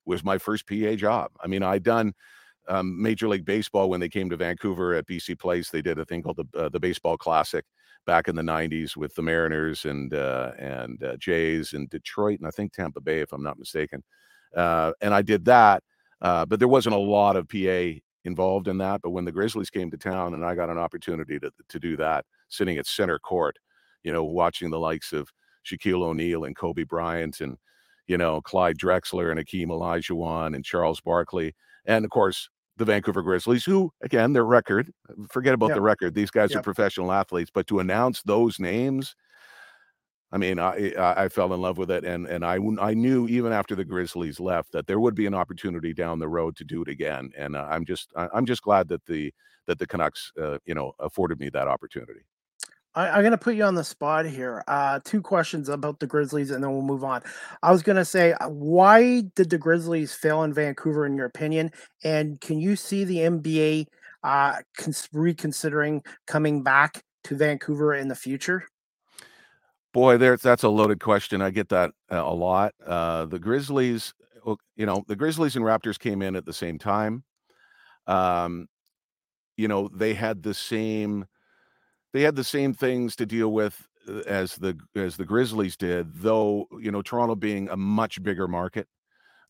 was 0.04 0.22
my 0.22 0.38
first 0.38 0.68
PA 0.68 0.94
job. 0.94 1.30
I 1.42 1.46
mean, 1.46 1.62
I'd 1.62 1.82
done 1.82 2.12
um, 2.68 3.00
Major 3.00 3.28
League 3.28 3.44
Baseball 3.44 3.88
when 3.88 4.00
they 4.00 4.08
came 4.08 4.28
to 4.30 4.36
Vancouver 4.36 4.94
at 4.94 5.06
BC 5.06 5.38
Place. 5.38 5.70
They 5.70 5.82
did 5.82 5.98
a 5.98 6.04
thing 6.04 6.22
called 6.22 6.36
the 6.36 6.58
uh, 6.58 6.68
the 6.68 6.80
Baseball 6.80 7.16
Classic 7.16 7.64
back 8.06 8.28
in 8.28 8.36
the 8.36 8.42
'90s 8.42 8.96
with 8.96 9.14
the 9.14 9.22
Mariners 9.22 9.84
and 9.84 10.14
uh, 10.14 10.52
and 10.58 11.02
uh, 11.02 11.16
Jays 11.16 11.72
and 11.74 11.90
Detroit 11.90 12.38
and 12.38 12.46
I 12.46 12.50
think 12.50 12.72
Tampa 12.72 13.00
Bay, 13.00 13.20
if 13.20 13.32
I'm 13.32 13.42
not 13.42 13.58
mistaken. 13.58 14.02
Uh, 14.54 14.92
and 15.00 15.12
I 15.12 15.22
did 15.22 15.44
that, 15.46 15.82
uh, 16.22 16.46
but 16.46 16.58
there 16.58 16.68
wasn't 16.68 16.94
a 16.94 16.98
lot 16.98 17.36
of 17.36 17.48
PA 17.48 17.98
involved 18.24 18.68
in 18.68 18.78
that. 18.78 19.02
But 19.02 19.10
when 19.10 19.24
the 19.24 19.32
Grizzlies 19.32 19.70
came 19.70 19.90
to 19.90 19.96
town 19.96 20.34
and 20.34 20.44
I 20.44 20.54
got 20.54 20.70
an 20.70 20.78
opportunity 20.78 21.38
to 21.40 21.50
to 21.68 21.78
do 21.78 21.96
that, 21.98 22.24
sitting 22.48 22.78
at 22.78 22.86
center 22.86 23.18
court, 23.18 23.58
you 24.02 24.12
know, 24.12 24.24
watching 24.24 24.70
the 24.70 24.78
likes 24.78 25.12
of 25.12 25.28
Shaquille 25.66 26.02
O'Neal 26.02 26.44
and 26.44 26.56
Kobe 26.56 26.84
Bryant 26.84 27.40
and 27.40 27.56
you 28.06 28.16
know 28.16 28.40
Clyde 28.40 28.78
Drexler 28.78 29.30
and 29.30 29.40
Akeem 29.40 29.68
Olajuwon 29.68 30.54
and 30.54 30.64
Charles 30.64 31.00
Barkley, 31.00 31.54
and 31.84 32.04
of 32.04 32.10
course 32.10 32.48
the 32.76 32.84
Vancouver 32.84 33.22
Grizzlies, 33.22 33.64
who 33.64 33.90
again 34.02 34.32
their 34.32 34.44
record, 34.44 34.92
forget 35.30 35.54
about 35.54 35.68
yep. 35.68 35.76
the 35.76 35.82
record. 35.82 36.14
These 36.14 36.30
guys 36.30 36.50
yep. 36.50 36.60
are 36.60 36.62
professional 36.62 37.12
athletes, 37.12 37.50
but 37.52 37.66
to 37.68 37.80
announce 37.80 38.22
those 38.22 38.58
names 38.60 39.14
I 40.32 40.38
mean, 40.38 40.58
I 40.58 40.92
I 40.98 41.28
fell 41.28 41.54
in 41.54 41.60
love 41.60 41.78
with 41.78 41.90
it, 41.90 42.04
and 42.04 42.26
and 42.26 42.44
I 42.44 42.58
I 42.80 42.94
knew 42.94 43.28
even 43.28 43.52
after 43.52 43.76
the 43.76 43.84
Grizzlies 43.84 44.40
left 44.40 44.72
that 44.72 44.86
there 44.86 44.98
would 44.98 45.14
be 45.14 45.26
an 45.26 45.34
opportunity 45.34 45.94
down 45.94 46.18
the 46.18 46.28
road 46.28 46.56
to 46.56 46.64
do 46.64 46.82
it 46.82 46.88
again, 46.88 47.30
and 47.38 47.54
uh, 47.54 47.66
I'm 47.70 47.84
just 47.84 48.12
I'm 48.16 48.44
just 48.44 48.62
glad 48.62 48.88
that 48.88 49.06
the 49.06 49.32
that 49.66 49.78
the 49.78 49.86
Canucks 49.86 50.32
uh, 50.40 50.58
you 50.66 50.74
know 50.74 50.92
afforded 50.98 51.38
me 51.38 51.48
that 51.50 51.68
opportunity. 51.68 52.26
I, 52.96 53.18
am 53.18 53.20
going 53.20 53.32
to 53.32 53.38
put 53.38 53.54
you 53.54 53.64
on 53.64 53.74
the 53.74 53.84
spot 53.84 54.24
here. 54.24 54.64
Uh, 54.66 55.00
two 55.04 55.20
questions 55.20 55.68
about 55.68 56.00
the 56.00 56.06
Grizzlies, 56.06 56.50
and 56.50 56.64
then 56.64 56.72
we'll 56.72 56.80
move 56.80 57.04
on. 57.04 57.22
I 57.62 57.70
was 57.70 57.82
going 57.82 57.96
to 57.96 58.06
say, 58.06 58.32
uh, 58.32 58.48
why 58.48 59.20
did 59.34 59.50
the 59.50 59.58
Grizzlies 59.58 60.14
fail 60.14 60.42
in 60.44 60.54
Vancouver, 60.54 61.04
in 61.04 61.14
your 61.14 61.26
opinion? 61.26 61.72
And 62.02 62.40
can 62.40 62.58
you 62.58 62.74
see 62.74 63.04
the 63.04 63.18
NBA 63.18 63.86
uh, 64.24 64.56
reconsidering 65.12 66.02
coming 66.26 66.62
back 66.62 67.02
to 67.24 67.36
Vancouver 67.36 67.94
in 67.94 68.08
the 68.08 68.14
future? 68.14 68.64
Boy, 69.92 70.16
there's 70.16 70.42
that's 70.42 70.62
a 70.62 70.68
loaded 70.68 71.00
question. 71.00 71.42
I 71.42 71.50
get 71.50 71.68
that 71.70 71.90
uh, 72.10 72.22
a 72.24 72.34
lot. 72.34 72.74
Uh, 72.84 73.26
the 73.26 73.38
Grizzlies, 73.38 74.14
you 74.76 74.86
know, 74.86 75.04
the 75.06 75.16
Grizzlies 75.16 75.56
and 75.56 75.64
Raptors 75.64 75.98
came 75.98 76.22
in 76.22 76.34
at 76.34 76.44
the 76.46 76.52
same 76.52 76.78
time. 76.78 77.24
Um, 78.06 78.68
you 79.56 79.68
know, 79.68 79.88
they 79.88 80.14
had 80.14 80.42
the 80.42 80.54
same 80.54 81.26
they 82.16 82.22
had 82.22 82.34
the 82.34 82.44
same 82.44 82.72
things 82.72 83.14
to 83.16 83.26
deal 83.26 83.52
with 83.52 83.86
uh, 84.08 84.20
as 84.26 84.56
the 84.56 84.78
as 84.94 85.18
the 85.18 85.24
Grizzlies 85.26 85.76
did, 85.76 86.14
though, 86.14 86.66
you 86.80 86.90
know, 86.90 87.02
Toronto 87.02 87.34
being 87.34 87.68
a 87.68 87.76
much 87.76 88.22
bigger 88.22 88.48
market, 88.48 88.88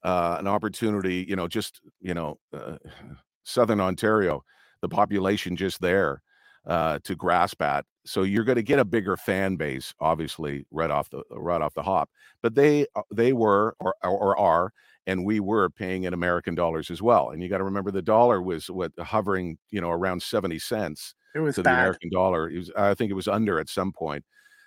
uh, 0.03 0.37
an 0.41 0.49
opportunity, 0.49 1.25
you 1.29 1.37
know, 1.37 1.47
just, 1.47 1.81
you 2.01 2.13
know, 2.13 2.39
uh, 2.53 2.77
Southern 3.45 3.81
Ontario 3.81 4.43
the 4.83 4.89
population 4.89 5.55
just 5.55 5.81
there 5.81 6.21
uh, 6.67 6.99
to 7.05 7.15
grasp 7.15 7.63
at. 7.63 7.85
So 8.05 8.25
you're 8.25 8.45
going 8.45 8.57
to 8.57 8.63
get 8.63 8.81
a 8.81 8.85
bigger 8.85 9.17
fan 9.17 9.55
base, 9.57 9.95
obviously, 10.01 10.67
right 10.73 10.91
off 10.91 11.09
the 11.11 11.23
right 11.31 11.63
off 11.63 11.75
the 11.75 11.85
hop. 11.85 12.11
But 12.43 12.57
they 12.57 12.87
uh, 12.97 13.03
they 13.15 13.33
were 13.33 13.77
or 13.79 13.95
or 14.03 14.37
are, 14.37 14.73
and 15.07 15.25
we 15.25 15.41
were 15.41 15.71
paying 15.71 16.05
in 16.05 16.13
American 16.15 16.55
dollars 16.55 16.91
as 16.91 17.01
well. 17.01 17.31
And 17.31 17.43
you 17.43 17.49
got 17.49 17.59
to 17.59 17.65
remember 17.65 17.91
the 17.91 18.03
dollar 18.03 18.43
was 18.43 18.69
what 18.69 18.93
hovering, 18.99 19.59
you 19.71 19.81
know, 19.81 19.91
around 19.91 20.23
seventy 20.23 20.59
cents. 20.59 21.15
It 21.35 21.41
was 21.41 21.57
to 21.57 21.63
bad. 21.63 21.73
the 21.73 21.81
American 21.81 22.11
dollar. 22.11 22.51
It 22.51 22.59
was, 22.59 22.71
I 22.77 22.95
think 22.95 23.11
it 23.11 23.15
was 23.15 23.29
under 23.29 23.61
at 23.61 23.69
some 23.69 23.93
point. 23.93 24.25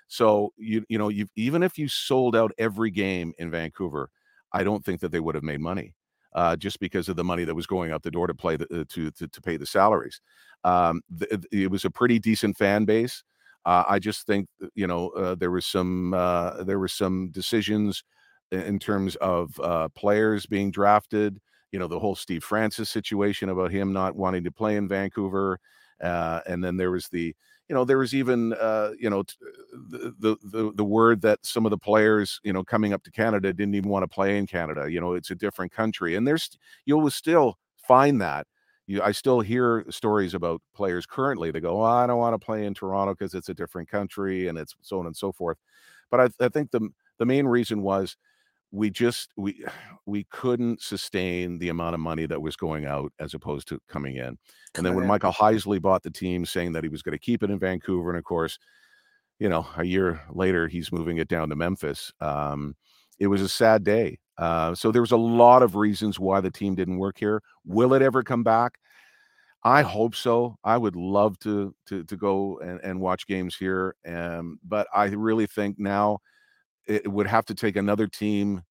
So 0.07 0.53
you 0.57 0.85
you 0.89 0.97
know 0.97 1.09
you 1.09 1.27
even 1.35 1.63
if 1.63 1.77
you 1.77 1.87
sold 1.87 2.35
out 2.35 2.51
every 2.57 2.91
game 2.91 3.33
in 3.37 3.51
Vancouver, 3.51 4.09
I 4.53 4.63
don't 4.63 4.83
think 4.83 5.01
that 5.01 5.11
they 5.11 5.19
would 5.19 5.35
have 5.35 5.43
made 5.43 5.59
money 5.59 5.93
uh, 6.33 6.55
just 6.55 6.79
because 6.79 7.09
of 7.09 7.15
the 7.15 7.23
money 7.23 7.43
that 7.43 7.55
was 7.55 7.67
going 7.67 7.91
out 7.91 8.03
the 8.03 8.11
door 8.11 8.27
to 8.27 8.33
play 8.33 8.55
the, 8.55 8.65
uh, 8.65 8.83
to, 8.89 9.11
to 9.11 9.27
to 9.27 9.41
pay 9.41 9.57
the 9.57 9.65
salaries. 9.65 10.21
Um, 10.63 11.01
th- 11.17 11.45
it 11.51 11.71
was 11.71 11.85
a 11.85 11.89
pretty 11.91 12.19
decent 12.19 12.57
fan 12.57 12.85
base. 12.85 13.23
Uh, 13.65 13.83
I 13.87 13.99
just 13.99 14.25
think 14.25 14.47
you 14.75 14.87
know 14.87 15.09
uh, 15.09 15.35
there 15.35 15.51
was 15.51 15.65
some 15.65 16.13
uh, 16.13 16.63
there 16.63 16.79
were 16.79 16.87
some 16.87 17.29
decisions 17.31 18.03
in 18.51 18.79
terms 18.79 19.15
of 19.17 19.59
uh, 19.59 19.89
players 19.89 20.45
being 20.45 20.71
drafted. 20.71 21.39
You 21.71 21.79
know 21.79 21.87
the 21.87 21.99
whole 21.99 22.15
Steve 22.15 22.43
Francis 22.43 22.89
situation 22.89 23.49
about 23.49 23.71
him 23.71 23.93
not 23.93 24.15
wanting 24.15 24.43
to 24.45 24.51
play 24.51 24.75
in 24.75 24.87
Vancouver, 24.87 25.59
uh, 26.01 26.41
and 26.47 26.63
then 26.63 26.77
there 26.77 26.91
was 26.91 27.07
the 27.09 27.35
you 27.67 27.75
know 27.75 27.85
there 27.85 27.99
was 27.99 28.15
even 28.15 28.53
uh, 28.53 28.91
you 28.99 29.09
know 29.09 29.23
the, 29.71 30.37
the 30.43 30.71
the 30.75 30.83
word 30.83 31.21
that 31.21 31.45
some 31.45 31.65
of 31.65 31.69
the 31.69 31.77
players 31.77 32.39
you 32.43 32.53
know 32.53 32.63
coming 32.63 32.93
up 32.93 33.03
to 33.03 33.11
Canada 33.11 33.53
didn't 33.53 33.75
even 33.75 33.89
want 33.89 34.03
to 34.03 34.07
play 34.07 34.37
in 34.37 34.47
Canada. 34.47 34.91
You 34.91 34.99
know 34.99 35.13
it's 35.13 35.31
a 35.31 35.35
different 35.35 35.71
country, 35.71 36.15
and 36.15 36.27
there's 36.27 36.49
you'll 36.85 37.09
still 37.09 37.57
find 37.77 38.21
that. 38.21 38.47
You, 38.87 39.03
I 39.03 39.11
still 39.11 39.41
hear 39.41 39.85
stories 39.91 40.33
about 40.33 40.61
players 40.73 41.05
currently 41.05 41.51
that 41.51 41.61
go, 41.61 41.79
oh, 41.81 41.83
I 41.83 42.07
don't 42.07 42.17
want 42.17 42.33
to 42.39 42.43
play 42.43 42.65
in 42.65 42.73
Toronto 42.73 43.13
because 43.13 43.35
it's 43.35 43.49
a 43.49 43.53
different 43.53 43.87
country 43.87 44.47
and 44.47 44.57
it's 44.57 44.75
so 44.81 44.99
on 44.99 45.05
and 45.05 45.15
so 45.15 45.31
forth. 45.31 45.57
But 46.09 46.19
I, 46.41 46.45
I 46.45 46.49
think 46.49 46.71
the 46.71 46.89
the 47.19 47.25
main 47.25 47.45
reason 47.45 47.81
was 47.83 48.17
we 48.71 48.89
just 48.89 49.29
we 49.37 49.63
we 50.05 50.25
couldn't 50.31 50.81
sustain 50.81 51.59
the 51.59 51.69
amount 51.69 51.93
of 51.93 51.99
money 51.99 52.25
that 52.25 52.41
was 52.41 52.55
going 52.55 52.85
out 52.85 53.11
as 53.19 53.33
opposed 53.33 53.67
to 53.67 53.79
coming 53.87 54.15
in. 54.15 54.37
And 54.75 54.85
then 54.85 54.95
when 54.95 55.05
Michael 55.05 55.31
Heisley 55.31 55.81
bought 55.81 56.03
the 56.03 56.09
team, 56.09 56.45
saying 56.45 56.71
that 56.73 56.83
he 56.83 56.89
was 56.89 57.03
going 57.03 57.13
to 57.13 57.19
keep 57.19 57.43
it 57.43 57.51
in 57.51 57.59
Vancouver, 57.59 58.09
and 58.09 58.17
of 58.17 58.23
course, 58.23 58.57
you 59.39 59.49
know, 59.49 59.67
a 59.77 59.83
year 59.83 60.21
later 60.31 60.67
he's 60.67 60.91
moving 60.91 61.17
it 61.17 61.27
down 61.27 61.49
to 61.49 61.55
Memphis. 61.55 62.11
Um, 62.21 62.75
it 63.19 63.27
was 63.27 63.41
a 63.41 63.49
sad 63.49 63.83
day. 63.83 64.17
Uh, 64.37 64.73
so 64.73 64.91
there 64.91 65.01
was 65.01 65.11
a 65.11 65.17
lot 65.17 65.61
of 65.61 65.75
reasons 65.75 66.19
why 66.19 66.39
the 66.39 66.49
team 66.49 66.73
didn't 66.73 66.97
work 66.97 67.17
here. 67.19 67.43
Will 67.65 67.93
it 67.93 68.01
ever 68.01 68.23
come 68.23 68.43
back? 68.43 68.79
I 69.63 69.81
hope 69.81 70.15
so. 70.15 70.55
I 70.63 70.77
would 70.77 70.95
love 70.95 71.37
to 71.39 71.75
to 71.87 72.03
to 72.05 72.17
go 72.17 72.59
and, 72.59 72.79
and 72.81 73.01
watch 73.01 73.27
games 73.27 73.55
here. 73.55 73.95
Um, 74.07 74.59
but 74.63 74.87
I 74.93 75.07
really 75.07 75.47
think 75.47 75.77
now 75.77 76.19
it 76.89 77.07
would 77.07 77.27
have 77.27 77.45
to 77.45 77.55
take 77.55 77.75
another 77.75 78.07
team 78.07 78.63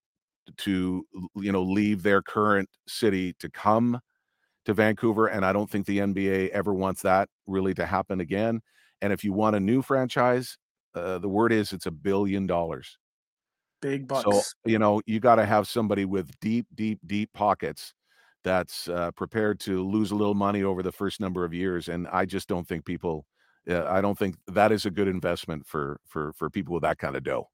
to 0.58 1.06
you 1.36 1.52
know 1.52 1.62
leave 1.62 2.02
their 2.02 2.20
current 2.20 2.68
city 2.86 3.34
to 3.38 3.48
come 3.48 4.00
to 4.64 4.74
Vancouver 4.74 5.28
and 5.28 5.44
I 5.44 5.52
don't 5.52 5.70
think 5.70 5.86
the 5.86 5.98
NBA 5.98 6.50
ever 6.50 6.74
wants 6.74 7.02
that 7.02 7.28
really 7.46 7.74
to 7.74 7.86
happen 7.86 8.20
again 8.20 8.60
and 9.00 9.12
if 9.12 9.24
you 9.24 9.32
want 9.32 9.56
a 9.56 9.60
new 9.60 9.82
franchise 9.82 10.58
uh, 10.94 11.18
the 11.18 11.28
word 11.28 11.52
is 11.52 11.72
it's 11.72 11.86
a 11.86 11.90
billion 11.90 12.46
dollars. 12.46 12.98
Big 13.80 14.08
bucks. 14.08 14.24
so 14.24 14.42
you 14.64 14.78
know 14.78 15.00
you 15.06 15.20
got 15.20 15.36
to 15.36 15.46
have 15.46 15.68
somebody 15.68 16.04
with 16.04 16.30
deep 16.40 16.66
deep 16.74 16.98
deep 17.06 17.30
pockets 17.32 17.94
that's 18.42 18.88
uh, 18.88 19.10
prepared 19.12 19.60
to 19.60 19.86
lose 19.86 20.10
a 20.10 20.16
little 20.16 20.34
money 20.34 20.62
over 20.62 20.82
the 20.82 20.92
first 20.92 21.20
number 21.20 21.44
of 21.44 21.54
years 21.54 21.88
and 21.88 22.08
I 22.08 22.24
just 22.24 22.48
don't 22.48 22.66
think 22.66 22.84
people 22.84 23.26
uh, 23.70 23.84
I 23.84 24.00
don't 24.00 24.18
think 24.18 24.36
that 24.48 24.72
is 24.72 24.86
a 24.86 24.90
good 24.90 25.08
investment 25.08 25.66
for 25.66 26.00
for 26.06 26.32
for 26.34 26.50
people 26.50 26.74
with 26.74 26.82
that 26.82 26.98
kind 26.98 27.14
of 27.14 27.22
dough 27.22 27.48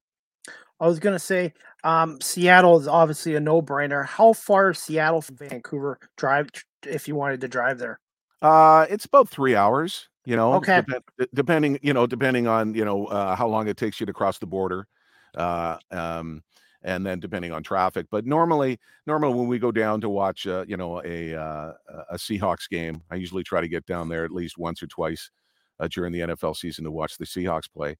I 0.79 0.87
was 0.87 0.99
gonna 0.99 1.19
say, 1.19 1.53
um, 1.83 2.19
Seattle 2.21 2.79
is 2.79 2.87
obviously 2.87 3.35
a 3.35 3.39
no-brainer. 3.39 4.05
How 4.05 4.33
far 4.33 4.71
is 4.71 4.79
Seattle 4.79 5.21
from 5.21 5.37
Vancouver 5.37 5.99
drive 6.17 6.49
if 6.85 7.07
you 7.07 7.15
wanted 7.15 7.41
to 7.41 7.47
drive 7.47 7.77
there? 7.79 7.99
Uh, 8.41 8.85
it's 8.89 9.05
about 9.05 9.29
3 9.29 9.55
hours, 9.55 10.09
you 10.25 10.35
know, 10.35 10.63
Okay. 10.63 10.75
depen 10.75 10.99
d 11.17 11.25
depending, 11.33 11.79
you 11.81 11.93
know, 11.93 12.05
depending 12.05 12.47
on, 12.47 12.73
you 12.75 12.85
know, 12.85 13.05
uh, 13.07 13.35
how 13.35 13.47
long 13.47 13.67
it 13.67 13.77
takes 13.77 13.99
you 13.99 14.05
to 14.05 14.13
cross 14.13 14.39
the 14.39 14.45
border, 14.47 14.87
uh, 15.35 15.77
um, 15.91 16.43
and 16.83 17.05
then 17.05 17.19
depending 17.19 17.51
on 17.51 17.63
traffic. 17.63 18.05
But 18.11 18.25
normally 18.25 18.79
normally 19.07 19.33
when 19.35 19.47
we 19.47 19.57
go 19.59 19.71
down 19.71 20.01
to 20.01 20.09
watch, 20.09 20.45
uh, 20.47 20.65
you 20.67 20.77
know, 20.77 21.01
a, 21.03 21.33
uh, 21.35 21.73
a 21.89 21.97
a 22.11 22.15
Seahawks 22.17 22.69
game, 22.69 23.01
I 23.09 23.15
usually 23.15 23.43
try 23.43 23.61
to 23.61 23.67
get 23.67 23.85
down 23.85 24.09
there 24.09 24.25
at 24.25 24.31
least 24.31 24.57
once 24.57 24.83
or 24.83 24.87
twice, 24.87 25.31
uh, 25.79 25.87
during 25.87 26.11
the 26.13 26.21
NFL 26.21 26.53
season 26.53 26.83
to 26.85 26.91
watch 26.91 27.17
the 27.17 27.25
Seahawks 27.25 27.71
play. 27.71 27.95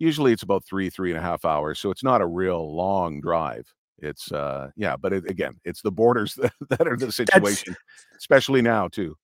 Usually 0.00 0.32
it's 0.32 0.42
about 0.42 0.64
3, 0.66 0.90
3 0.90 1.10
and 1.12 1.18
a 1.20 1.22
half 1.22 1.44
hours, 1.44 1.78
so 1.78 1.90
it's 1.92 2.02
not 2.04 2.22
a 2.22 2.26
real 2.26 2.74
long 2.76 3.20
drive. 3.20 3.72
It's, 4.00 4.32
uh 4.32 4.70
yeah, 4.76 4.96
but 4.96 5.12
it 5.12 5.30
again, 5.30 5.60
it's 5.64 5.82
the 5.82 5.92
borders 5.92 6.34
that 6.42 6.52
that 6.70 6.88
are 6.88 6.98
the 6.98 7.12
That's 7.28 7.44
situation, 7.44 7.76
especially 8.18 8.62
now 8.62 8.88
too. 8.88 9.16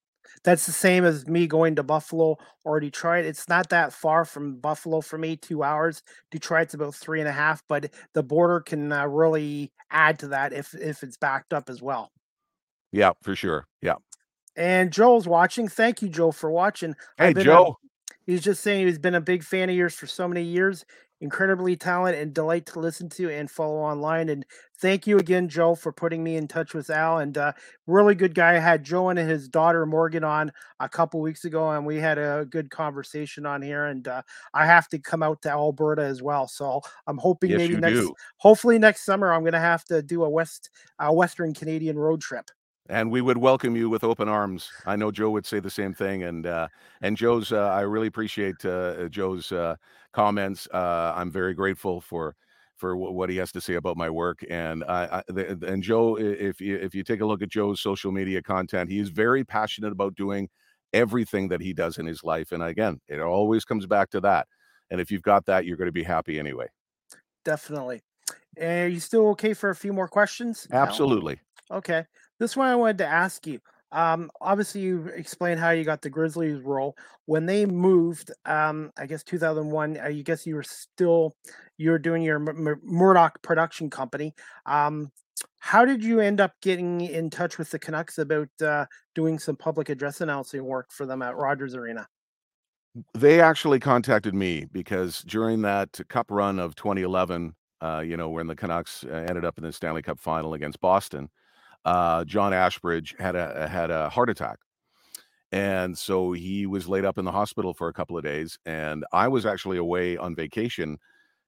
that's 0.43 0.65
the 0.65 0.71
same 0.71 1.03
as 1.05 1.27
me 1.27 1.47
going 1.47 1.75
to 1.75 1.83
Buffalo 1.83 2.37
or 2.63 2.79
Detroit. 2.79 3.25
It's 3.25 3.49
not 3.49 3.69
that 3.69 3.93
far 3.93 4.25
from 4.25 4.57
Buffalo 4.59 5.01
for 5.01 5.17
me, 5.17 5.35
2 5.35 5.63
hours. 5.63 6.03
Detroit's 6.31 6.73
about 6.73 6.95
3 6.95 7.19
and 7.21 7.29
a 7.29 7.33
half, 7.33 7.63
but 7.67 7.91
the 8.13 8.23
border 8.23 8.59
can, 8.61 8.91
uh, 8.91 9.05
really 9.07 9.71
add 9.91 10.19
to 10.19 10.27
that 10.29 10.53
if 10.53 10.73
if 10.75 11.03
it's 11.03 11.17
backed 11.17 11.53
up 11.53 11.69
as 11.69 11.81
well. 11.81 12.11
Yeah, 12.91 13.11
for 13.21 13.35
sure. 13.35 13.67
Yeah. 13.81 13.95
And 14.55 14.91
Joel's 14.91 15.27
watching. 15.27 15.67
Thank 15.67 16.01
you, 16.01 16.09
Joe, 16.09 16.31
for 16.31 16.49
watching. 16.51 16.95
Hey, 17.17 17.33
Joe. 17.33 17.77
He's 18.27 18.43
just 18.43 18.61
saying 18.61 18.85
he's 18.85 18.99
been 18.99 19.15
a 19.15 19.21
big 19.21 19.43
fan 19.43 19.69
of 19.69 19.75
yours 19.75 19.95
for 19.95 20.05
so 20.05 20.27
many 20.27 20.43
years. 20.43 20.85
Incredibly 21.19 21.75
talented 21.75 22.21
and 22.21 22.31
delight 22.31 22.67
to 22.67 22.79
listen 22.79 23.09
to 23.09 23.31
and 23.31 23.49
follow 23.49 23.77
online. 23.77 24.29
And 24.29 24.45
thank 24.79 25.07
you 25.07 25.17
again, 25.17 25.49
Joe, 25.49 25.73
for 25.73 25.91
putting 25.91 26.23
me 26.23 26.35
in 26.35 26.47
touch 26.47 26.75
with 26.75 26.91
Al. 26.91 27.17
And 27.17 27.35
uh, 27.39 27.53
really 27.87 28.13
good 28.13 28.35
guy. 28.35 28.55
I 28.55 28.59
had 28.59 28.83
Joe 28.83 29.09
and 29.09 29.17
his 29.17 29.49
daughter 29.49 29.87
Morgan 29.87 30.23
on 30.23 30.51
a 30.79 30.87
couple 30.87 31.19
weeks 31.19 31.43
ago, 31.43 31.71
and 31.71 31.87
we 31.87 31.95
had 31.95 32.19
a 32.19 32.45
good 32.47 32.69
conversation 32.69 33.47
on 33.47 33.63
here. 33.63 33.85
And 33.87 34.07
uh, 34.07 34.21
I 34.53 34.67
have 34.67 34.87
to 34.89 34.99
come 34.99 35.23
out 35.23 35.41
to 35.41 35.49
Alberta 35.49 36.03
as 36.03 36.21
well, 36.21 36.47
so 36.47 36.81
I'm 37.07 37.17
hoping 37.17 37.49
Yes, 37.49 37.57
maybe 37.57 37.77
next, 37.77 37.97
do. 38.01 38.13
hopefully 38.37 38.77
next 38.77 39.03
summer, 39.03 39.33
I'm 39.33 39.41
going 39.41 39.53
to 39.53 39.59
have 39.59 39.83
to 39.85 40.03
do 40.03 40.23
a 40.23 40.29
west, 40.29 40.69
uh, 40.99 41.11
Western 41.11 41.51
Canadian 41.51 41.97
road 41.97 42.21
trip. 42.21 42.51
And 42.89 43.11
we 43.11 43.21
would 43.21 43.37
welcome 43.37 43.75
you 43.75 43.89
with 43.89 44.03
open 44.03 44.29
arms. 44.29 44.71
I 44.85 44.95
know 44.95 45.11
Joe 45.11 45.29
would 45.31 45.45
say 45.45 45.59
the 45.59 45.69
same 45.69 45.93
thing. 45.93 46.23
And 46.23 46.45
uh, 46.45 46.69
and 47.01 47.17
Joe's, 47.17 47.51
uh, 47.51 47.67
I 47.67 47.81
really 47.81 48.07
appreciate 48.07 48.63
uh, 48.65 49.09
Joe's 49.09 49.51
uh, 49.51 49.75
comments. 50.13 50.67
Uh, 50.73 51.13
I'm 51.15 51.31
very 51.31 51.53
grateful 51.53 51.99
for 51.99 52.35
for 52.77 52.95
wh- 52.95 53.13
what 53.13 53.29
he 53.29 53.37
has 53.37 53.51
to 53.53 53.61
say 53.61 53.73
about 53.73 53.97
my 53.97 54.09
work. 54.09 54.43
And 54.49 54.83
I, 54.85 55.17
I 55.17 55.23
the, 55.27 55.59
and 55.67 55.83
Joe, 55.83 56.17
if 56.17 56.61
you 56.61 56.77
if 56.77 56.95
you 56.95 57.03
take 57.03 57.19
a 57.19 57.25
look 57.25 57.41
at 57.41 57.49
Joe's 57.49 57.81
social 57.81 58.11
media 58.11 58.41
content, 58.41 58.89
he 58.89 58.99
is 58.99 59.09
very 59.09 59.43
passionate 59.43 59.91
about 59.91 60.15
doing 60.15 60.49
everything 60.93 61.49
that 61.49 61.59
he 61.61 61.73
does 61.73 61.97
in 61.97 62.05
his 62.05 62.23
life. 62.23 62.53
And 62.53 62.63
again, 62.63 63.01
it 63.09 63.19
always 63.19 63.65
comes 63.65 63.85
back 63.85 64.09
to 64.11 64.21
that. 64.21 64.47
And 64.89 65.01
if 65.01 65.11
you've 65.11 65.21
got 65.21 65.45
that, 65.47 65.65
you're 65.65 65.75
going 65.75 65.89
to 65.89 65.91
be 65.91 66.03
happy 66.03 66.39
anyway. 66.39 66.67
Definitely. 67.43 68.01
Are 68.61 68.87
you 68.87 68.99
still 68.99 69.27
okay 69.29 69.53
for 69.53 69.69
a 69.69 69.75
few 69.75 69.91
more 69.93 70.07
questions? 70.07 70.67
Absolutely. 70.71 71.39
Okay. 71.69 72.05
This 72.39 72.55
one 72.55 72.67
I 72.67 72.75
wanted 72.75 72.99
to 72.99 73.07
ask 73.07 73.45
you. 73.47 73.59
Um, 73.91 74.29
obviously, 74.41 74.81
you 74.81 75.07
explained 75.07 75.59
how 75.59 75.71
you 75.71 75.83
got 75.83 76.01
the 76.01 76.09
Grizzlies 76.09 76.61
role 76.61 76.95
when 77.25 77.45
they 77.45 77.65
moved. 77.65 78.31
Um, 78.45 78.91
I 78.97 79.05
guess 79.05 79.23
2001. 79.23 79.97
I 79.97 80.11
guess 80.21 80.45
you 80.45 80.55
were 80.55 80.63
still 80.63 81.35
you 81.77 81.91
were 81.91 81.99
doing 81.99 82.21
your 82.21 82.39
Mur- 82.39 82.53
Mur- 82.53 82.81
Murdoch 82.83 83.41
production 83.41 83.89
company. 83.89 84.33
Um, 84.65 85.11
how 85.59 85.85
did 85.85 86.03
you 86.03 86.19
end 86.19 86.41
up 86.41 86.53
getting 86.61 87.01
in 87.01 87.29
touch 87.29 87.57
with 87.57 87.71
the 87.71 87.79
Canucks 87.79 88.17
about 88.17 88.49
uh, 88.61 88.85
doing 89.15 89.39
some 89.39 89.55
public 89.55 89.89
address 89.89 90.21
announcing 90.21 90.63
work 90.63 90.91
for 90.91 91.05
them 91.05 91.21
at 91.21 91.35
Rogers 91.35 91.75
Arena? 91.75 92.07
They 93.13 93.41
actually 93.41 93.79
contacted 93.79 94.33
me 94.33 94.65
because 94.71 95.21
during 95.21 95.61
that 95.61 95.99
cup 96.09 96.31
run 96.31 96.59
of 96.59 96.75
2011, 96.75 97.53
uh, 97.81 97.99
you 97.99 98.17
know, 98.17 98.29
when 98.29 98.47
the 98.47 98.55
Canucks 98.55 99.03
uh, 99.03 99.25
ended 99.29 99.45
up 99.45 99.57
in 99.57 99.63
the 99.63 99.71
Stanley 99.71 100.01
Cup 100.01 100.19
final 100.19 100.55
against 100.55 100.81
Boston, 100.81 101.29
uh, 101.85 102.25
John 102.25 102.53
Ashbridge 102.53 103.15
had 103.19 103.35
a 103.35 103.67
had 103.67 103.91
a 103.91 104.09
heart 104.09 104.29
attack. 104.29 104.59
And 105.51 105.97
so 105.97 106.33
he 106.33 106.65
was 106.65 106.89
laid 106.89 107.05
up 107.05 107.17
in 107.17 107.25
the 107.25 107.31
hospital 107.31 107.73
for 107.73 107.87
a 107.87 107.93
couple 107.93 108.17
of 108.17 108.23
days. 108.23 108.59
And 108.65 109.05
I 109.13 109.29
was 109.29 109.45
actually 109.45 109.77
away 109.77 110.17
on 110.17 110.35
vacation 110.35 110.97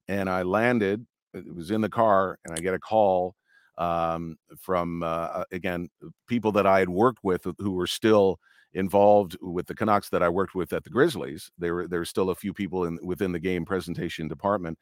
and 0.07 0.29
I 0.29 0.43
landed, 0.43 1.05
it 1.33 1.53
was 1.53 1.69
in 1.69 1.81
the 1.81 1.89
car, 1.89 2.39
and 2.43 2.57
I 2.57 2.61
get 2.61 2.73
a 2.73 2.79
call 2.79 3.35
um, 3.77 4.37
from, 4.57 5.03
uh, 5.03 5.43
again, 5.51 5.89
people 6.27 6.51
that 6.53 6.65
I 6.65 6.79
had 6.79 6.89
worked 6.89 7.19
with 7.23 7.45
who 7.59 7.71
were 7.71 7.87
still 7.87 8.39
involved 8.73 9.37
with 9.41 9.67
the 9.67 9.75
Canucks 9.75 10.09
that 10.09 10.23
I 10.23 10.29
worked 10.29 10.55
with 10.55 10.73
at 10.73 10.83
the 10.83 10.89
Grizzlies. 10.89 11.51
There 11.57 11.73
were 11.73 11.87
there 11.87 11.99
were 11.99 12.05
still 12.05 12.29
a 12.29 12.35
few 12.35 12.53
people 12.53 12.85
in 12.85 12.99
within 13.03 13.31
the 13.31 13.39
game 13.39 13.65
presentation 13.65 14.27
department. 14.27 14.77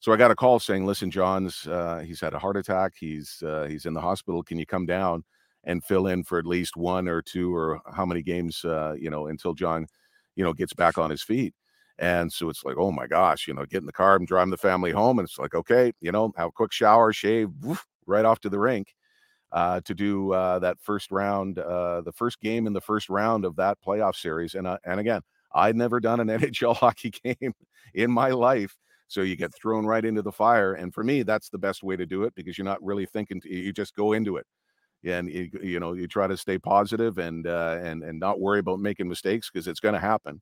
So 0.00 0.12
I 0.12 0.16
got 0.16 0.30
a 0.30 0.36
call 0.36 0.58
saying, 0.60 0.86
"Listen, 0.86 1.10
John's 1.10 1.66
uh, 1.66 2.02
he's 2.06 2.20
had 2.20 2.34
a 2.34 2.38
heart 2.38 2.56
attack. 2.56 2.94
He's 2.98 3.42
uh, 3.46 3.66
he's 3.68 3.86
in 3.86 3.94
the 3.94 4.00
hospital. 4.00 4.42
Can 4.42 4.58
you 4.58 4.66
come 4.66 4.86
down?" 4.86 5.24
and 5.64 5.84
fill 5.84 6.06
in 6.06 6.24
for 6.24 6.38
at 6.38 6.46
least 6.46 6.74
one 6.74 7.06
or 7.06 7.20
two 7.20 7.54
or 7.54 7.82
how 7.94 8.06
many 8.06 8.22
games, 8.22 8.64
uh, 8.64 8.94
you 8.98 9.10
know, 9.10 9.26
until 9.26 9.52
John, 9.52 9.86
you 10.34 10.42
know, 10.42 10.54
gets 10.54 10.72
back 10.72 10.96
on 10.96 11.10
his 11.10 11.22
feet. 11.22 11.52
And 11.98 12.32
so 12.32 12.48
it's 12.48 12.64
like, 12.64 12.76
oh 12.78 12.90
my 12.90 13.06
gosh, 13.06 13.46
you 13.46 13.52
know, 13.52 13.66
get 13.66 13.80
in 13.82 13.86
the 13.86 13.92
car 13.92 14.16
and 14.16 14.26
driving 14.26 14.50
the 14.50 14.56
family 14.56 14.90
home. 14.90 15.18
And 15.18 15.28
it's 15.28 15.38
like, 15.38 15.54
okay, 15.54 15.92
you 16.00 16.12
know, 16.12 16.32
have 16.38 16.48
a 16.48 16.52
quick 16.52 16.72
shower, 16.72 17.12
shave, 17.12 17.50
woof, 17.60 17.84
right 18.06 18.24
off 18.24 18.40
to 18.40 18.48
the 18.48 18.58
rink 18.58 18.94
uh, 19.52 19.80
to 19.82 19.94
do 19.94 20.32
uh, 20.32 20.58
that 20.60 20.80
first 20.80 21.10
round, 21.10 21.58
uh, 21.58 22.00
the 22.02 22.12
first 22.12 22.40
game 22.40 22.66
in 22.66 22.72
the 22.72 22.80
first 22.80 23.08
round 23.08 23.44
of 23.44 23.56
that 23.56 23.78
playoff 23.86 24.14
series. 24.14 24.54
And, 24.54 24.66
uh, 24.66 24.78
and 24.84 25.00
again, 25.00 25.22
I'd 25.52 25.76
never 25.76 26.00
done 26.00 26.20
an 26.20 26.28
NHL 26.40 26.76
hockey 26.76 27.10
game 27.24 27.54
in 27.94 28.10
my 28.10 28.30
life. 28.30 28.76
So 29.10 29.22
you 29.22 29.36
get 29.36 29.52
thrown 29.54 29.86
right 29.86 30.04
into 30.04 30.22
the 30.22 30.32
fire. 30.32 30.74
And 30.74 30.94
for 30.94 31.02
me, 31.04 31.24
that's 31.24 31.50
the 31.50 31.58
best 31.58 31.82
way 31.82 31.96
to 31.96 32.06
do 32.06 32.24
it 32.24 32.34
because 32.36 32.56
you're 32.56 32.64
not 32.64 32.82
really 32.82 33.06
thinking, 33.06 33.42
you 33.44 33.72
just 33.72 33.94
go 33.96 34.12
into 34.12 34.36
it 34.36 34.46
and 35.04 35.30
you, 35.30 35.50
you 35.62 35.80
know 35.80 35.94
you 35.94 36.06
try 36.06 36.26
to 36.26 36.36
stay 36.36 36.58
positive 36.58 37.18
and 37.18 37.46
uh, 37.46 37.78
and 37.82 38.02
and 38.02 38.20
not 38.20 38.40
worry 38.40 38.58
about 38.60 38.80
making 38.80 39.08
mistakes 39.08 39.50
because 39.50 39.66
it's 39.68 39.80
going 39.80 39.94
to 39.94 40.00
happen. 40.00 40.40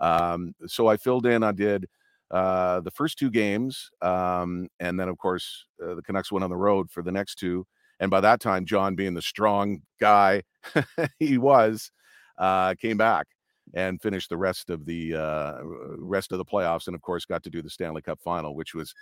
Um, 0.00 0.54
so 0.66 0.86
I 0.88 0.96
filled 0.96 1.26
in. 1.26 1.42
I 1.42 1.52
did 1.52 1.86
uh, 2.30 2.80
the 2.80 2.90
first 2.90 3.18
two 3.18 3.30
games, 3.30 3.90
um, 4.02 4.68
and 4.80 4.98
then 4.98 5.08
of 5.08 5.18
course 5.18 5.66
uh, 5.84 5.94
the 5.94 6.02
Canucks 6.02 6.32
went 6.32 6.44
on 6.44 6.50
the 6.50 6.56
road 6.56 6.90
for 6.90 7.02
the 7.02 7.12
next 7.12 7.36
two. 7.36 7.66
And 8.00 8.10
by 8.10 8.20
that 8.20 8.40
time, 8.40 8.64
John, 8.64 8.94
being 8.94 9.14
the 9.14 9.22
strong 9.22 9.82
guy 10.00 10.42
he 11.18 11.38
was, 11.38 11.90
uh, 12.38 12.74
came 12.74 12.96
back 12.96 13.26
and 13.74 14.00
finished 14.00 14.28
the 14.28 14.36
rest 14.36 14.70
of 14.70 14.84
the 14.84 15.14
uh, 15.14 15.58
rest 15.98 16.32
of 16.32 16.38
the 16.38 16.44
playoffs, 16.44 16.86
and 16.86 16.94
of 16.94 17.02
course 17.02 17.24
got 17.24 17.42
to 17.44 17.50
do 17.50 17.62
the 17.62 17.70
Stanley 17.70 18.02
Cup 18.02 18.20
final, 18.20 18.54
which 18.54 18.74
was 18.74 18.94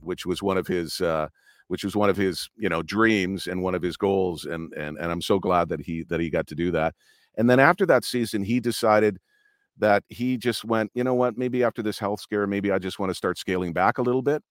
which 0.00 0.26
was 0.26 0.42
one 0.42 0.58
of 0.58 0.66
his 0.66 1.00
uh, 1.00 1.28
which 1.68 1.84
was 1.84 1.96
one 1.96 2.10
of 2.10 2.16
his 2.16 2.48
you 2.56 2.68
know 2.68 2.82
dreams 2.82 3.46
and 3.46 3.62
one 3.62 3.74
of 3.74 3.82
his 3.82 3.96
goals, 3.96 4.44
and 4.44 4.72
and 4.74 4.98
and 4.98 5.10
I'm 5.12 5.22
so 5.22 5.38
glad 5.38 5.68
that 5.68 5.80
he 5.80 6.04
that 6.04 6.20
he 6.20 6.30
got 6.30 6.46
to 6.48 6.54
do 6.54 6.70
that. 6.72 6.94
And 7.36 7.48
then 7.48 7.60
after 7.60 7.86
that 7.86 8.04
season, 8.04 8.42
he 8.42 8.60
decided 8.60 9.18
that 9.78 10.04
he 10.08 10.36
just 10.36 10.64
went, 10.64 10.90
you 10.94 11.02
know 11.02 11.14
what, 11.14 11.38
maybe 11.38 11.64
after 11.64 11.82
this 11.82 11.98
health 11.98 12.20
scare, 12.20 12.46
maybe 12.46 12.70
I 12.70 12.78
just 12.78 12.98
want 12.98 13.10
to 13.10 13.14
start 13.14 13.38
scaling 13.38 13.72
back 13.72 13.98
a 13.98 14.02
little 14.02 14.22
bit. 14.22 14.42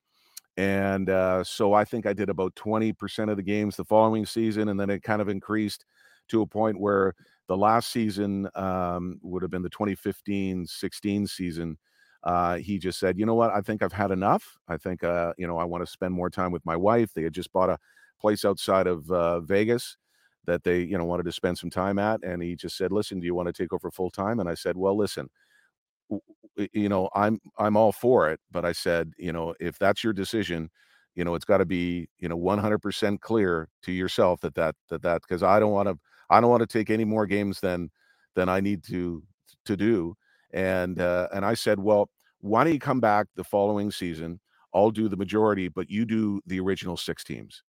And 0.58 1.10
uh, 1.10 1.44
so 1.44 1.74
I 1.74 1.86
think 1.86 2.06
I 2.06 2.14
did 2.14 2.30
about 2.30 2.56
20% 2.56 3.30
of 3.30 3.38
the 3.38 3.44
games 3.44 3.76
the 3.76 3.86
following 3.86 4.26
season, 4.26 4.70
and 4.70 4.80
then 4.80 4.90
it 4.90 5.04
kind 5.04 5.22
of 5.22 5.30
increased 5.30 5.86
to 6.30 6.42
a 6.42 6.48
point 6.48 6.80
where 6.80 7.14
the 7.52 7.58
last 7.58 7.92
season 7.92 8.48
um, 8.56 9.20
would 9.22 9.42
have 9.42 9.52
been 9.52 9.62
the 9.62 9.70
2015 9.70 10.66
16 10.66 11.28
season. 11.28 11.78
Uh, 12.24 12.56
he 12.56 12.78
just 12.78 12.98
said, 12.98 13.20
you 13.20 13.26
know 13.26 13.36
what? 13.36 13.52
I 13.52 13.60
think 13.60 13.84
I've 13.84 13.92
had 13.92 14.10
enough. 14.12 14.58
I 14.70 14.78
think, 14.78 15.04
uh, 15.04 15.34
you 15.38 15.48
know, 15.48 15.58
I 15.58 15.66
want 15.66 15.86
to 15.86 15.92
spend 15.92 16.14
more 16.14 16.30
time 16.30 16.54
with 16.54 16.66
my 16.66 16.78
wife. 16.78 17.12
They 17.14 17.24
had 17.24 17.34
just 17.34 17.52
bought 17.52 17.70
a 17.70 17.78
place 18.22 18.46
outside 18.46 18.88
of 18.88 19.12
uh, 19.12 19.42
Vegas 19.42 19.98
that 20.46 20.64
they, 20.64 20.80
you 20.82 20.98
know, 20.98 21.04
wanted 21.04 21.24
to 21.24 21.34
spend 21.34 21.58
some 21.58 21.70
time 21.70 22.00
at. 22.00 22.24
And 22.24 22.42
he 22.42 22.56
just 22.56 22.78
said, 22.78 22.94
listen, 22.94 23.20
do 23.20 23.26
you 23.26 23.36
want 23.36 23.48
to 23.48 23.54
take 23.54 23.74
over 23.74 23.92
full 23.92 24.12
time? 24.12 24.40
And 24.40 24.48
I 24.48 24.54
said, 24.54 24.78
well, 24.78 24.96
listen, 24.96 25.28
you 26.74 26.90
know, 26.90 27.10
I'm, 27.16 27.40
I'm 27.58 27.78
all 27.78 27.92
for 27.92 28.30
it. 28.30 28.40
But 28.52 28.66
I 28.66 28.72
said, 28.72 29.14
you 29.18 29.32
know, 29.32 29.56
if 29.60 29.78
that's 29.80 30.04
your 30.04 30.14
decision, 30.14 30.70
you 31.16 31.24
know, 31.24 31.36
it's 31.36 31.46
got 31.46 31.58
to 31.58 31.66
be, 31.66 32.08
you 32.20 32.30
know, 32.30 32.38
100% 32.38 33.20
clear 33.22 33.70
to 33.84 33.92
yourself 33.92 34.42
that 34.42 34.56
that, 34.56 34.76
that, 34.90 35.02
that, 35.04 35.22
because 35.22 35.44
I 35.44 35.60
don't 35.60 35.72
want 35.72 35.90
to, 35.90 35.98
I 36.32 36.42
don't 36.42 36.50
want 36.50 36.62
to 36.62 36.68
take 36.68 36.90
any 36.90 37.06
more 37.06 37.28
games 37.28 37.60
than 37.60 37.92
than 38.36 38.50
I 38.50 38.60
need 38.60 38.84
to 38.86 39.24
to 39.66 39.78
do. 39.78 40.16
And 40.54 41.00
uh, 41.00 41.28
and 41.34 41.46
I 41.46 41.54
said, 41.54 41.80
well, 41.80 42.10
why 42.40 42.64
don't 42.64 42.74
you 42.74 42.80
come 42.80 43.00
back 43.00 43.28
the 43.36 43.44
following 43.44 43.92
season? 43.92 44.40
I'll 44.74 44.92
do 44.92 45.10
the 45.10 45.18
majority, 45.18 45.68
but 45.68 45.90
you 45.90 46.06
do 46.06 46.42
the 46.48 46.60
original 46.60 46.98
six 46.98 47.24
teams. 47.24 47.64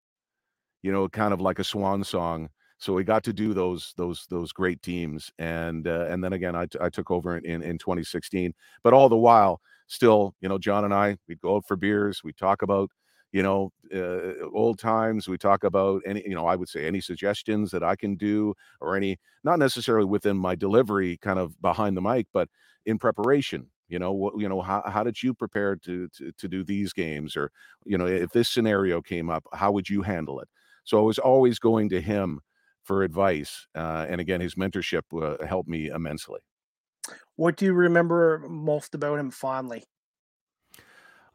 You 0.84 0.91
know, 0.91 1.10
kind 1.10 1.34
of 1.34 1.41
like 1.41 1.60
a 1.60 1.63
swan 1.63 2.04
song. 2.04 2.50
So 2.78 2.93
we 2.93 3.04
got 3.04 3.24
to 3.26 3.34
do 3.34 3.54
those 3.54 3.93
those 3.97 4.26
those 4.30 4.52
great 4.52 4.82
teams, 4.82 5.32
and 5.38 5.88
uh, 5.88 6.08
and 6.10 6.24
then 6.24 6.34
again, 6.34 6.56
I, 6.56 6.65
t- 6.65 6.80
I 6.82 6.89
took 6.89 7.12
over 7.12 7.38
in, 7.38 7.62
in 7.62 7.78
2016. 7.78 8.54
But 8.84 8.93
all 8.93 9.08
the 9.10 9.17
while, 9.17 9.62
still, 9.88 10.34
you 10.41 10.50
know, 10.50 10.58
John 10.58 10.86
and 10.86 10.93
I, 10.93 11.17
we'd 11.28 11.41
go 11.41 11.58
out 11.58 11.65
for 11.67 11.76
beers, 11.76 12.24
we 12.24 12.34
talk 12.34 12.63
about 12.63 12.89
you 13.31 13.43
know, 13.43 13.71
uh, 13.93 14.47
old 14.53 14.79
times. 14.79 15.27
We 15.27 15.37
talk 15.37 15.63
about 15.63 16.01
any, 16.05 16.23
you 16.25 16.35
know, 16.35 16.47
I 16.47 16.55
would 16.55 16.69
say 16.69 16.85
any 16.85 17.01
suggestions 17.01 17.71
that 17.71 17.83
I 17.83 17.95
can 17.95 18.15
do 18.15 18.53
or 18.79 18.95
any, 18.95 19.19
not 19.43 19.59
necessarily 19.59 20.05
within 20.05 20.37
my 20.37 20.55
delivery 20.55 21.17
kind 21.17 21.39
of 21.39 21.59
behind 21.61 21.95
the 21.95 22.01
mic, 22.01 22.27
but 22.33 22.49
in 22.85 22.97
preparation. 22.97 23.67
You 23.87 23.99
know, 23.99 24.13
what, 24.13 24.39
you 24.39 24.47
know, 24.47 24.61
how, 24.61 24.83
how 24.85 25.03
did 25.03 25.21
you 25.21 25.33
prepare 25.33 25.75
to, 25.75 26.07
to, 26.07 26.31
to 26.31 26.47
do 26.47 26.63
these 26.63 26.93
games? 26.93 27.35
Or, 27.35 27.51
you 27.85 27.97
know, 27.97 28.05
if 28.05 28.31
this 28.31 28.47
scenario 28.47 29.01
came 29.01 29.29
up, 29.29 29.43
how 29.53 29.71
would 29.73 29.89
you 29.89 30.01
handle 30.01 30.39
it? 30.39 30.47
So 30.85 30.97
I 30.97 31.01
was 31.01 31.19
always 31.19 31.59
going 31.59 31.89
to 31.89 32.01
him 32.01 32.39
for 32.83 33.03
advice. 33.03 33.67
Uh, 33.75 34.05
and 34.09 34.21
again, 34.21 34.41
his 34.41 34.55
mentorship 34.55 35.03
uh, 35.13 35.45
helped 35.45 35.69
me 35.69 35.89
immensely. 35.89 36.39
What 37.35 37.57
do 37.57 37.65
you 37.65 37.73
remember 37.73 38.45
most 38.47 38.95
about 38.95 39.19
him 39.19 39.31
fondly? 39.31 39.83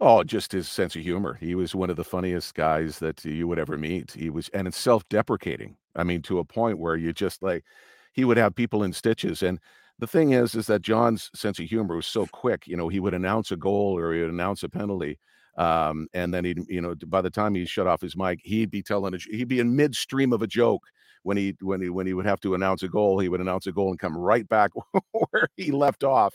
Oh, 0.01 0.23
just 0.25 0.53
his 0.53 0.69
sense 0.69 0.95
of 0.95 1.03
humor. 1.03 1.35
He 1.41 1.55
was 1.55 1.75
one 1.75 1.89
of 1.89 1.97
the 1.97 2.05
funniest 2.05 2.55
guys 2.55 2.99
that 2.99 3.25
you 3.25 3.49
would 3.49 3.59
ever 3.59 3.79
meet. 3.79 4.13
He 4.13 4.29
was, 4.29 4.49
and 4.51 4.69
it's 4.69 4.77
self-deprecating. 4.77 5.77
I 5.95 6.05
mean, 6.05 6.21
to 6.23 6.39
a 6.39 6.45
point 6.45 6.79
where 6.79 6.97
you 6.97 7.13
just 7.15 7.43
like, 7.43 7.65
he 8.13 8.25
would 8.25 8.37
have 8.37 8.55
people 8.55 8.83
in 8.83 8.93
stitches. 8.93 9.43
And 9.43 9.59
the 9.99 10.07
thing 10.07 10.33
is, 10.33 10.55
is 10.55 10.67
that 10.67 10.83
John's 10.83 11.31
sense 11.35 11.59
of 11.59 11.65
humor 11.67 11.97
was 11.97 12.07
so 12.07 12.27
quick. 12.27 12.67
You 12.67 12.77
know, 12.77 12.89
he 12.89 13.01
would 13.01 13.15
announce 13.15 13.51
a 13.51 13.57
goal 13.57 13.99
or 13.99 14.13
he 14.13 14.21
would 14.21 14.31
announce 14.31 14.63
a 14.63 14.69
penalty, 14.69 15.19
um, 15.57 16.09
and 16.13 16.35
then 16.35 16.45
he'd, 16.45 16.59
you 16.69 16.83
know, 16.83 16.95
by 17.07 17.23
the 17.23 17.31
time 17.31 17.55
he 17.55 17.65
shut 17.65 17.87
off 17.87 18.03
his 18.03 18.15
mic, 18.17 18.41
he'd 18.45 18.71
be 18.71 18.83
telling 18.83 19.15
a, 19.15 19.19
he'd 19.31 19.49
be 19.49 19.61
in 19.61 19.75
midstream 19.75 20.35
of 20.35 20.43
a 20.43 20.47
joke 20.47 20.83
when 21.23 21.39
he 21.39 21.55
when 21.63 21.81
he 21.81 21.89
when 21.89 22.07
he 22.07 22.13
would 22.13 22.27
have 22.27 22.41
to 22.41 22.55
announce 22.55 22.83
a 22.83 22.89
goal. 22.89 23.19
He 23.19 23.31
would 23.31 23.41
announce 23.41 23.67
a 23.67 23.73
goal 23.73 23.89
and 23.89 23.99
come 23.99 24.15
right 24.17 24.47
back 24.47 24.73
where 25.13 25.49
he 25.57 25.71
left 25.71 26.05
off, 26.05 26.35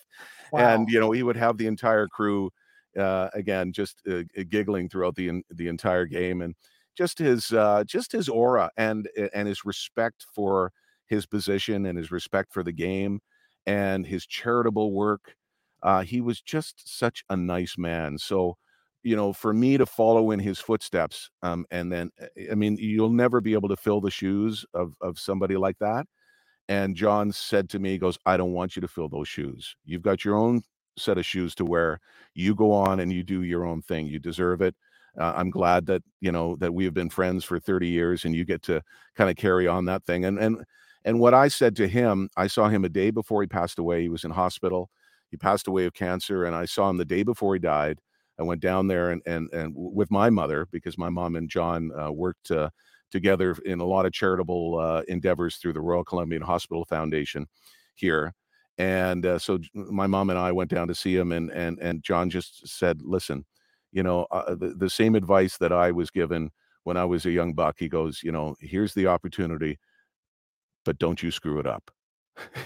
wow. 0.52 0.76
and 0.76 0.89
you 0.89 1.00
know, 1.00 1.12
he 1.12 1.21
would 1.24 1.38
have 1.38 1.58
the 1.58 1.67
entire 1.67 2.08
crew 2.08 2.50
uh, 2.98 3.30
again, 3.34 3.72
just 3.72 4.02
uh, 4.10 4.24
giggling 4.50 4.90
throughout 4.90 5.16
the 5.16 5.42
the 5.52 5.68
entire 5.68 6.06
game, 6.06 6.42
and 6.42 6.56
just 6.98 7.18
his 7.20 7.52
uh, 7.52 7.84
just 7.86 8.12
his 8.12 8.30
aura 8.30 8.70
and 8.78 9.10
and 9.34 9.48
his 9.48 9.66
respect 9.66 10.26
for 10.34 10.72
his 11.08 11.26
position 11.26 11.86
and 11.86 11.98
his 11.98 12.12
respect 12.12 12.54
for 12.54 12.64
the 12.64 12.72
game 12.72 13.20
and 13.66 14.06
his 14.06 14.26
charitable 14.26 14.94
work. 14.94 15.36
Uh, 15.84 16.02
he 16.02 16.22
was 16.22 16.42
just 16.42 16.98
such 16.98 17.24
a 17.30 17.36
nice 17.36 17.78
man. 17.78 18.18
So, 18.18 18.56
you 19.04 19.16
know, 19.16 19.34
for 19.34 19.54
me 19.54 19.78
to 19.78 19.86
follow 19.86 20.32
in 20.32 20.40
his 20.40 20.60
footsteps, 20.60 21.30
um, 21.42 21.66
and 21.72 21.92
then 21.92 22.12
I 22.52 22.56
mean, 22.56 22.78
you'll 22.78 23.10
never 23.10 23.42
be 23.42 23.54
able 23.54 23.70
to 23.70 23.78
fill 23.78 24.02
the 24.02 24.12
shoes 24.12 24.66
of 24.74 24.94
of 25.02 25.20
somebody 25.20 25.58
like 25.58 25.78
that. 25.80 26.06
And 26.70 26.96
John 26.96 27.32
said 27.32 27.70
to 27.72 27.80
me, 27.80 27.92
he 27.92 27.98
goes, 27.98 28.18
I 28.26 28.38
don't 28.38 28.54
want 28.54 28.76
you 28.76 28.82
to 28.82 28.88
fill 28.88 29.10
those 29.10 29.28
shoes. 29.28 29.76
You've 29.86 30.04
got 30.04 30.24
your 30.24 30.36
own 30.38 30.62
set 30.98 31.18
of 31.18 31.26
shoes 31.26 31.56
to 31.56 31.66
wear. 31.66 32.00
You 32.34 32.56
go 32.56 32.72
on 32.72 33.00
and 33.00 33.12
you 33.12 33.24
do 33.24 33.44
your 33.44 33.66
own 33.66 33.82
thing. 33.82 34.08
You 34.08 34.20
deserve 34.20 34.62
it. 34.62 34.76
Uh, 35.20 35.34
I'm 35.36 35.50
glad 35.50 35.86
that 35.88 36.02
you 36.22 36.32
know 36.32 36.56
that 36.58 36.74
we 36.74 36.86
have 36.86 36.94
been 36.94 37.10
friends 37.10 37.44
for 37.44 37.60
30 37.60 37.88
years, 37.88 38.24
and 38.26 38.36
you 38.36 38.46
get 38.46 38.62
to 38.64 38.82
kind 39.16 39.30
of 39.30 39.36
carry 39.36 39.68
on 39.68 39.86
that 39.86 40.06
thing. 40.06 40.26
And 40.26 40.40
and 40.40 40.64
and 41.04 41.20
what 41.20 41.34
I 41.34 41.48
said 41.48 41.76
to 41.78 41.88
him, 41.88 42.30
I 42.38 42.48
saw 42.48 42.70
him 42.70 42.86
a 42.86 42.90
day 42.90 43.12
before 43.12 43.42
he 43.42 43.48
passed 43.48 43.80
away. 43.80 44.02
He 44.02 44.10
was 44.10 44.24
in 44.24 44.32
hospital. 44.32 44.90
He 45.30 45.38
passed 45.38 45.68
away 45.68 45.86
of 45.86 45.94
cancer, 45.94 46.46
and 46.46 46.56
I 46.56 46.66
saw 46.66 46.90
him 46.90 46.98
the 46.98 47.06
day 47.06 47.24
before 47.24 47.54
he 47.54 47.60
died. 47.60 48.00
I 48.40 48.44
went 48.44 48.62
down 48.62 48.88
there 48.88 49.12
and 49.12 49.22
and 49.26 49.50
and 49.54 49.74
with 49.76 50.12
my 50.12 50.30
mother 50.30 50.68
because 50.72 50.98
my 50.98 51.10
mom 51.10 51.36
and 51.36 51.50
John 51.50 51.92
uh, 52.00 52.12
worked 52.12 52.52
uh, 52.52 52.70
together 53.12 53.56
in 53.66 53.82
a 53.82 53.86
lot 53.86 54.06
of 54.06 54.14
charitable 54.14 54.80
uh, 54.80 55.02
endeavors 55.10 55.58
through 55.58 55.74
the 55.74 55.82
Royal 55.82 56.06
Columbian 56.06 56.42
Hospital 56.42 56.86
Foundation 56.86 57.48
here 57.96 58.34
and 58.82 59.28
uh, 59.28 59.38
so 59.38 59.60
my 59.76 60.08
mom 60.08 60.32
and 60.32 60.39
I 60.39 60.52
went 60.52 60.72
down 60.72 60.88
to 60.88 60.96
see 60.96 61.15
him, 61.15 61.32
and 61.32 61.52
and 61.52 61.78
and 61.80 62.02
John 62.02 62.32
just 62.32 62.67
said, 62.67 63.00
"Listen, 63.04 63.46
you 63.91 64.02
know, 64.02 64.26
uh, 64.32 64.56
the, 64.56 64.70
the 64.70 64.89
same 64.89 65.13
advice 65.13 65.58
that 65.58 65.72
I 65.72 65.91
was 65.91 66.10
given 66.10 66.50
when 66.84 66.98
I 66.98 67.06
was 67.06 67.28
a 67.28 67.32
young 67.32 67.54
buck." 67.54 67.76
He 67.78 67.88
goes, 67.88 68.24
"You 68.24 68.32
know, 68.32 68.56
here's 68.60 68.96
the 68.96 69.06
opportunity, 69.06 69.78
but 70.84 70.98
don't 70.98 71.22
you 71.22 71.30
screw 71.30 71.60
it 71.60 71.67
up." 71.67 71.91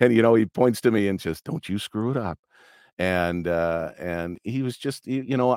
and 0.00 0.12
you 0.12 0.22
know, 0.22 0.34
he 0.34 0.44
points 0.44 0.80
to 0.80 0.90
me 0.90 1.06
and 1.06 1.20
just, 1.20 1.44
"Don't 1.44 1.68
you 1.68 1.78
screw 1.78 2.10
it 2.10 2.16
up." 2.16 2.38
and 3.00 3.46
uh, 3.46 3.92
and 3.96 4.40
he 4.42 4.62
was 4.62 4.76
just 4.76 5.06
you 5.06 5.36
know 5.36 5.56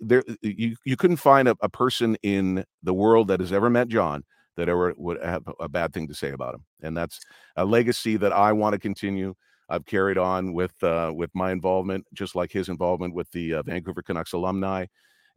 there 0.00 0.22
you 0.42 0.76
you 0.84 0.96
couldn't 0.98 1.16
find 1.16 1.48
a, 1.48 1.56
a, 1.62 1.68
person 1.70 2.14
in 2.22 2.62
the 2.82 2.92
world 2.92 3.28
that 3.28 3.40
has 3.40 3.54
ever 3.54 3.70
met 3.70 3.88
John 3.88 4.22
that 4.58 4.68
ever 4.68 4.92
would 4.96 5.22
have 5.22 5.44
a 5.60 5.68
bad 5.68 5.94
thing 5.94 6.08
to 6.08 6.14
say 6.14 6.32
about 6.32 6.54
him. 6.54 6.64
And 6.82 6.96
that's 6.96 7.20
a 7.56 7.64
legacy 7.64 8.16
that 8.16 8.32
I 8.32 8.52
want 8.52 8.72
to 8.74 8.78
continue. 8.78 9.34
I've 9.68 9.86
carried 9.86 10.18
on 10.18 10.52
with 10.52 10.82
uh, 10.82 11.12
with 11.14 11.30
my 11.32 11.52
involvement, 11.52 12.06
just 12.12 12.34
like 12.34 12.50
his 12.50 12.68
involvement 12.68 13.14
with 13.14 13.30
the 13.30 13.54
uh, 13.54 13.62
Vancouver 13.62 14.02
Canucks 14.02 14.32
alumni 14.32 14.86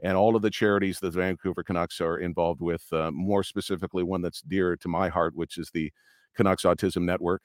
and 0.03 0.17
all 0.17 0.35
of 0.35 0.41
the 0.41 0.49
charities 0.49 0.99
that 0.99 1.13
the 1.13 1.19
Vancouver 1.21 1.61
Canucks 1.61 2.01
are 2.01 2.17
involved 2.17 2.61
with. 2.61 2.83
Uh, 2.91 3.11
more 3.11 3.43
specifically, 3.43 4.03
one 4.03 4.21
that's 4.23 4.41
dear 4.41 4.75
to 4.77 4.87
my 4.87 5.07
heart, 5.07 5.35
which 5.35 5.57
is 5.59 5.69
the 5.71 5.91
Canucks 6.35 6.63
Autism 6.63 7.03
Network. 7.03 7.43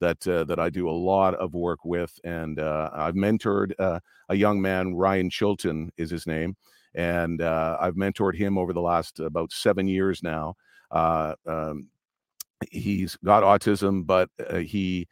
That 0.00 0.26
uh, 0.26 0.44
that 0.44 0.60
I 0.60 0.70
do 0.70 0.88
a 0.88 0.92
lot 0.92 1.34
of 1.34 1.54
work 1.54 1.80
with, 1.84 2.12
and 2.24 2.58
uh, 2.58 2.88
I've 2.94 3.16
mentored 3.16 3.72
uh, 3.78 3.98
a 4.28 4.34
young 4.34 4.62
man, 4.62 4.94
Ryan 4.94 5.28
Chilton 5.28 5.90
is 5.98 6.08
his 6.08 6.24
name, 6.26 6.56
and 6.94 7.42
I've 7.42 7.96
mentored 7.96 8.36
him 8.36 8.56
over 8.56 8.72
the 8.72 8.80
last 8.80 9.18
about 9.20 9.52
seven 9.52 9.88
years 9.88 10.22
now 10.22 10.54
uh, 10.90 11.34
um, 11.46 11.88
he's 12.70 13.16
got 13.24 13.42
autism, 13.42 14.06
but 14.06 14.30
uh, 14.48 14.56
he 14.56 15.06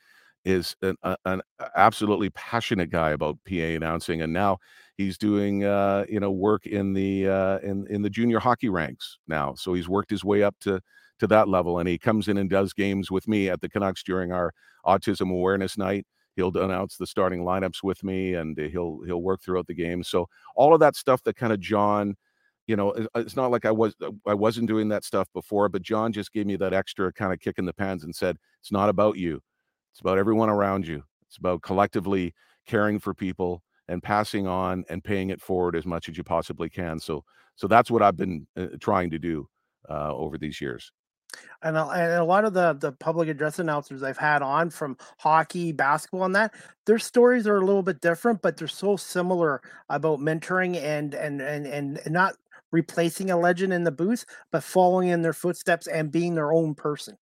is 0.44 0.76
an, 0.82 0.96
an, 1.24 1.42
absolutely 1.74 2.30
passionate 2.30 2.90
guy 2.90 3.10
about 3.10 3.36
PA 3.48 3.54
announcing, 3.54 4.22
and 4.22 4.32
now 4.32 4.58
he's 4.96 5.18
doing 5.18 5.64
uh, 5.64 6.04
you 6.08 6.20
know 6.20 6.30
work 6.30 6.66
in 6.66 6.92
the 6.92 7.28
uh, 7.28 7.58
in 7.58 7.86
in 7.88 8.02
the 8.02 8.10
junior 8.10 8.38
hockey 8.38 8.68
ranks 8.68 9.18
now. 9.26 9.54
So 9.54 9.74
he's 9.74 9.88
worked 9.88 10.10
his 10.10 10.24
way 10.24 10.42
up 10.42 10.54
to 10.60 10.80
to 11.18 11.26
that 11.26 11.48
level, 11.48 11.78
and 11.78 11.88
he 11.88 11.98
comes 11.98 12.28
in 12.28 12.38
and 12.38 12.48
does 12.48 12.72
games 12.72 13.10
with 13.10 13.26
me 13.28 13.48
at 13.48 13.60
the 13.60 13.68
Canucks 13.68 14.02
during 14.02 14.32
our 14.32 14.52
autism 14.86 15.30
awareness 15.30 15.76
night. 15.76 16.06
He'll 16.36 16.56
announce 16.56 16.96
the 16.96 17.06
starting 17.06 17.40
lineups 17.40 17.82
with 17.82 18.04
me, 18.04 18.34
and 18.34 18.56
he'll 18.56 19.00
he'll 19.04 19.22
work 19.22 19.42
throughout 19.42 19.66
the 19.66 19.74
game. 19.74 20.02
So 20.04 20.28
all 20.54 20.74
of 20.74 20.80
that 20.80 20.94
stuff 20.94 21.22
that 21.24 21.36
kind 21.36 21.52
of 21.52 21.60
John 21.60 22.14
you 22.66 22.76
know 22.76 23.06
it's 23.14 23.36
not 23.36 23.50
like 23.50 23.64
i 23.64 23.70
was 23.70 23.94
uh, 24.02 24.10
i 24.26 24.34
wasn't 24.34 24.66
doing 24.66 24.88
that 24.88 25.04
stuff 25.04 25.28
before 25.32 25.68
but 25.68 25.82
john 25.82 26.12
just 26.12 26.32
gave 26.32 26.46
me 26.46 26.56
that 26.56 26.72
extra 26.72 27.12
kind 27.12 27.32
of 27.32 27.38
kick 27.38 27.58
in 27.58 27.64
the 27.64 27.72
pants 27.72 28.02
and 28.02 28.14
said 28.14 28.36
it's 28.66 28.72
not 28.72 28.88
about 28.88 29.16
you. 29.16 29.40
It's 29.92 30.00
about 30.00 30.18
everyone 30.18 30.50
around 30.50 30.88
you. 30.88 31.04
It's 31.28 31.36
about 31.36 31.62
collectively 31.62 32.34
caring 32.66 32.98
for 32.98 33.14
people 33.14 33.62
and 33.86 34.02
passing 34.02 34.48
on 34.48 34.84
and 34.88 35.04
paying 35.04 35.30
it 35.30 35.40
forward 35.40 35.76
as 35.76 35.86
much 35.86 36.08
as 36.08 36.18
you 36.18 36.24
possibly 36.24 36.68
can. 36.68 36.98
So 36.98 37.22
so 37.54 37.68
that's 37.68 37.92
what 37.92 38.02
i've 38.02 38.16
been 38.16 38.44
uh, 38.56 38.66
trying 38.80 39.10
to 39.10 39.20
do 39.20 39.48
uh, 39.88 40.12
over 40.12 40.36
these 40.36 40.60
years. 40.60 40.90
And 41.62 41.76
a, 41.76 41.86
and 41.90 42.12
a 42.14 42.24
lot 42.24 42.44
of 42.44 42.54
the 42.54 42.72
the 42.72 42.90
public 42.90 43.28
address 43.28 43.60
announcers 43.60 44.02
I've 44.02 44.18
had 44.18 44.42
on 44.42 44.70
from 44.70 44.96
hockey, 45.18 45.70
basketball, 45.70 46.24
and 46.24 46.34
that 46.34 46.54
their 46.86 46.98
stories 46.98 47.46
are 47.46 47.58
a 47.58 47.64
little 47.64 47.84
bit 47.84 48.00
different, 48.00 48.42
but 48.42 48.56
they're 48.56 48.66
so 48.66 48.96
similar 48.96 49.62
about 49.88 50.18
mentoring 50.18 50.76
and 50.76 51.14
and 51.14 51.40
and 51.40 51.66
and 51.68 52.00
not 52.08 52.34
replacing 52.72 53.30
a 53.30 53.38
legend 53.38 53.72
in 53.72 53.84
the 53.84 53.92
booth, 53.92 54.24
but 54.52 54.64
following 54.64 55.08
in 55.08 55.22
their 55.22 55.32
footsteps 55.32 55.86
and 55.86 56.12
being 56.12 56.34
their 56.34 56.52
own 56.52 56.74
person. 56.74 57.16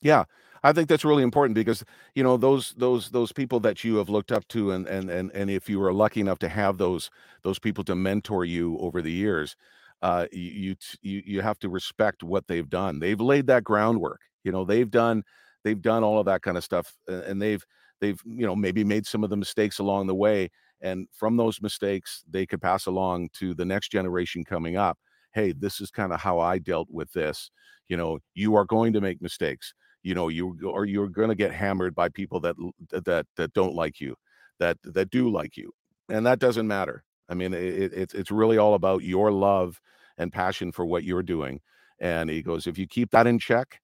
Yeah, 0.00 0.24
I 0.62 0.72
think 0.72 0.88
that's 0.88 1.04
really 1.04 1.22
important 1.22 1.54
because 1.54 1.84
you 2.14 2.22
know 2.22 2.36
those 2.36 2.72
those 2.76 3.10
those 3.10 3.32
people 3.32 3.60
that 3.60 3.82
you 3.84 3.96
have 3.96 4.08
looked 4.08 4.30
up 4.32 4.46
to 4.48 4.70
and 4.70 4.86
and 4.86 5.10
and 5.10 5.30
and 5.32 5.50
if 5.50 5.68
you 5.68 5.80
were 5.80 5.92
lucky 5.92 6.20
enough 6.20 6.38
to 6.40 6.48
have 6.48 6.78
those 6.78 7.10
those 7.42 7.58
people 7.58 7.84
to 7.84 7.94
mentor 7.96 8.44
you 8.44 8.78
over 8.78 9.02
the 9.02 9.10
years, 9.12 9.56
uh, 10.02 10.26
you 10.32 10.76
you 11.02 11.22
you 11.26 11.40
have 11.42 11.58
to 11.60 11.68
respect 11.68 12.22
what 12.22 12.46
they've 12.46 12.68
done. 12.68 13.00
They've 13.00 13.20
laid 13.20 13.46
that 13.48 13.64
groundwork. 13.64 14.20
You 14.44 14.52
know, 14.52 14.64
they've 14.64 14.90
done 14.90 15.24
they've 15.64 15.80
done 15.82 16.04
all 16.04 16.18
of 16.20 16.26
that 16.26 16.42
kind 16.42 16.56
of 16.56 16.64
stuff, 16.64 16.96
and 17.08 17.42
they've 17.42 17.64
they've 18.00 18.20
you 18.24 18.46
know 18.46 18.54
maybe 18.56 18.84
made 18.84 19.06
some 19.06 19.24
of 19.24 19.30
the 19.30 19.36
mistakes 19.36 19.78
along 19.80 20.06
the 20.06 20.14
way 20.14 20.50
and 20.80 21.08
from 21.12 21.36
those 21.36 21.60
mistakes 21.60 22.22
they 22.30 22.46
could 22.46 22.62
pass 22.62 22.86
along 22.86 23.28
to 23.32 23.54
the 23.54 23.64
next 23.64 23.90
generation 23.90 24.44
coming 24.44 24.76
up 24.76 24.98
hey 25.32 25.52
this 25.52 25.80
is 25.80 25.90
kind 25.90 26.12
of 26.12 26.20
how 26.20 26.38
i 26.38 26.58
dealt 26.58 26.88
with 26.90 27.12
this. 27.12 27.50
You 27.88 27.96
know 27.96 28.18
you 28.34 28.54
are 28.54 28.64
going 28.64 28.92
to 28.92 29.00
make 29.00 29.22
mistakes. 29.22 29.74
You 30.02 30.14
know 30.14 30.28
you 30.28 30.58
or 30.64 30.84
you're 30.84 31.08
going 31.08 31.30
to 31.30 31.34
get 31.34 31.52
hammered 31.52 31.94
by 31.94 32.08
people 32.08 32.40
that 32.40 32.56
that 32.90 33.26
that 33.36 33.52
don't 33.54 33.74
like 33.74 34.00
you 34.00 34.14
that 34.58 34.76
that 34.84 35.10
do 35.10 35.30
like 35.30 35.56
you. 35.56 35.72
And 36.08 36.26
that 36.26 36.38
doesn't 36.38 36.68
matter. 36.68 37.04
I 37.28 37.34
mean 37.34 37.54
it, 37.54 37.92
it's 37.92 38.14
it's 38.14 38.30
really 38.30 38.58
all 38.58 38.74
about 38.74 39.02
your 39.02 39.30
love 39.32 39.80
and 40.18 40.32
passion 40.32 40.72
for 40.72 40.84
what 40.86 41.04
you're 41.04 41.22
doing. 41.22 41.60
And 41.98 42.30
he 42.30 42.42
goes 42.42 42.66
if 42.66 42.78
you 42.78 42.86
keep 42.86 43.10
that 43.12 43.26
in 43.26 43.38
check 43.38 43.80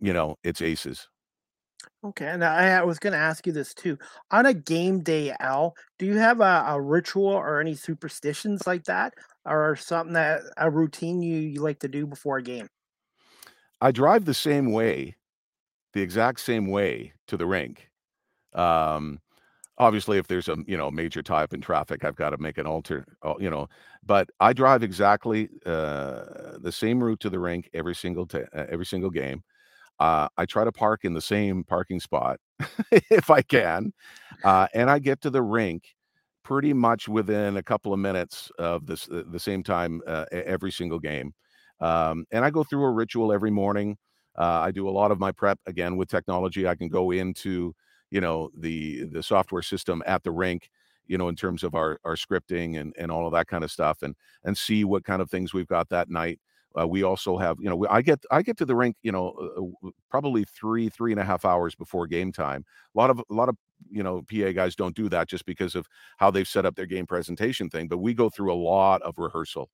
you 0.00 0.12
know 0.12 0.36
it's 0.42 0.62
aces 0.62 1.08
Okay, 2.02 2.26
and 2.26 2.42
I, 2.42 2.82
was 2.82 2.98
going 2.98 3.12
to 3.12 3.18
ask 3.18 3.46
you 3.46 3.52
this 3.52 3.74
too. 3.74 3.98
On 4.30 4.46
a 4.46 4.54
game 4.54 5.00
day, 5.02 5.34
Al, 5.38 5.74
do 5.98 6.06
you 6.06 6.16
have 6.16 6.40
a, 6.40 6.64
a 6.68 6.80
ritual 6.80 7.26
or 7.26 7.60
any 7.60 7.74
superstitions 7.74 8.66
like 8.66 8.84
that, 8.84 9.12
or 9.44 9.76
something 9.76 10.14
that 10.14 10.40
a 10.56 10.70
routine 10.70 11.20
you, 11.20 11.36
you 11.36 11.60
like 11.60 11.78
to 11.80 11.88
do 11.88 12.06
before 12.06 12.38
a 12.38 12.42
game? 12.42 12.68
I 13.82 13.90
drive 13.92 14.24
the 14.24 14.34
same 14.34 14.72
way, 14.72 15.16
the 15.92 16.00
exact 16.00 16.40
same 16.40 16.68
way 16.68 17.12
to 17.26 17.36
the 17.36 17.46
rink. 17.46 17.90
Um, 18.54 19.20
obviously, 19.76 20.16
if 20.16 20.26
there's 20.26 20.48
a 20.48 20.56
you 20.66 20.78
know 20.78 20.90
major 20.90 21.22
tie 21.22 21.42
up 21.42 21.52
in 21.52 21.60
traffic, 21.60 22.02
I've 22.02 22.16
got 22.16 22.30
to 22.30 22.38
make 22.38 22.56
an 22.56 22.66
alter, 22.66 23.04
uh, 23.22 23.34
you 23.38 23.50
know. 23.50 23.68
But 24.02 24.30
I 24.40 24.54
drive 24.54 24.82
exactly 24.82 25.50
uh, 25.66 26.56
the 26.60 26.72
same 26.72 27.04
route 27.04 27.20
to 27.20 27.30
the 27.30 27.38
rink 27.38 27.68
every 27.74 27.94
single 27.94 28.26
t- 28.26 28.40
uh, 28.54 28.66
every 28.70 28.86
single 28.86 29.10
game. 29.10 29.42
Uh, 30.00 30.28
I 30.38 30.46
try 30.46 30.64
to 30.64 30.72
park 30.72 31.04
in 31.04 31.14
the 31.14 31.22
same 31.22 31.64
parking 31.64 32.00
spot 32.00 32.40
if 32.92 33.30
I 33.30 33.42
can, 33.42 33.92
uh, 34.44 34.66
and 34.74 34.90
I 34.90 34.98
get 34.98 35.20
to 35.22 35.30
the 35.30 35.42
rink 35.42 35.84
pretty 36.44 36.72
much 36.72 37.08
within 37.08 37.56
a 37.58 37.62
couple 37.62 37.92
of 37.92 37.98
minutes 38.00 38.50
of 38.58 38.86
this 38.86 39.06
the 39.10 39.38
same 39.38 39.62
time 39.62 40.00
uh, 40.06 40.24
every 40.32 40.72
single 40.72 40.98
game. 40.98 41.32
Um, 41.80 42.24
and 42.32 42.44
I 42.44 42.50
go 42.50 42.64
through 42.64 42.84
a 42.84 42.90
ritual 42.90 43.32
every 43.32 43.50
morning. 43.50 43.96
Uh, 44.38 44.60
I 44.60 44.70
do 44.70 44.88
a 44.88 44.90
lot 44.90 45.10
of 45.10 45.18
my 45.18 45.32
prep 45.32 45.58
again 45.66 45.96
with 45.96 46.08
technology. 46.08 46.66
I 46.66 46.74
can 46.74 46.88
go 46.88 47.10
into 47.10 47.74
you 48.10 48.20
know 48.20 48.50
the 48.56 49.04
the 49.04 49.22
software 49.22 49.62
system 49.62 50.02
at 50.06 50.24
the 50.24 50.32
rink 50.32 50.68
you 51.06 51.16
know 51.16 51.28
in 51.28 51.36
terms 51.36 51.62
of 51.62 51.74
our 51.76 51.98
our 52.04 52.16
scripting 52.16 52.80
and 52.80 52.94
and 52.98 53.10
all 53.12 53.26
of 53.26 53.32
that 53.32 53.46
kind 53.46 53.62
of 53.64 53.70
stuff 53.70 53.98
and 54.02 54.16
and 54.44 54.56
see 54.58 54.84
what 54.84 55.04
kind 55.04 55.22
of 55.22 55.30
things 55.30 55.54
we've 55.54 55.68
got 55.68 55.88
that 55.90 56.10
night 56.10 56.40
uh, 56.78 56.86
we 56.86 57.02
also 57.02 57.36
have, 57.38 57.56
you 57.60 57.68
know, 57.68 57.76
we, 57.76 57.86
I 57.88 58.02
get 58.02 58.20
I 58.30 58.42
get 58.42 58.56
to 58.58 58.64
the 58.64 58.76
rink, 58.76 58.96
you 59.02 59.12
know, 59.12 59.32
uh, 59.82 59.86
uh 59.88 59.90
probably 60.10 60.44
three 60.44 60.88
three 60.88 61.12
and 61.12 61.20
a 61.20 61.24
half 61.24 61.44
hours 61.44 61.74
before 61.74 62.06
game 62.06 62.32
time. 62.32 62.64
A 62.94 62.98
lot 62.98 63.10
of 63.10 63.18
a 63.18 63.34
lot 63.34 63.48
of 63.48 63.56
you 63.90 64.02
know 64.02 64.22
PA 64.30 64.52
guys 64.52 64.76
don't 64.76 64.94
do 64.94 65.08
that 65.08 65.28
just 65.28 65.46
because 65.46 65.74
of 65.74 65.86
how 66.18 66.30
they've 66.30 66.48
set 66.48 66.66
up 66.66 66.76
their 66.76 66.86
game 66.86 67.06
presentation 67.06 67.68
thing. 67.70 67.88
But 67.88 67.98
we 67.98 68.14
go 68.14 68.30
through 68.30 68.52
a 68.52 68.54
lot 68.54 69.02
of 69.02 69.14
rehearsal 69.18 69.70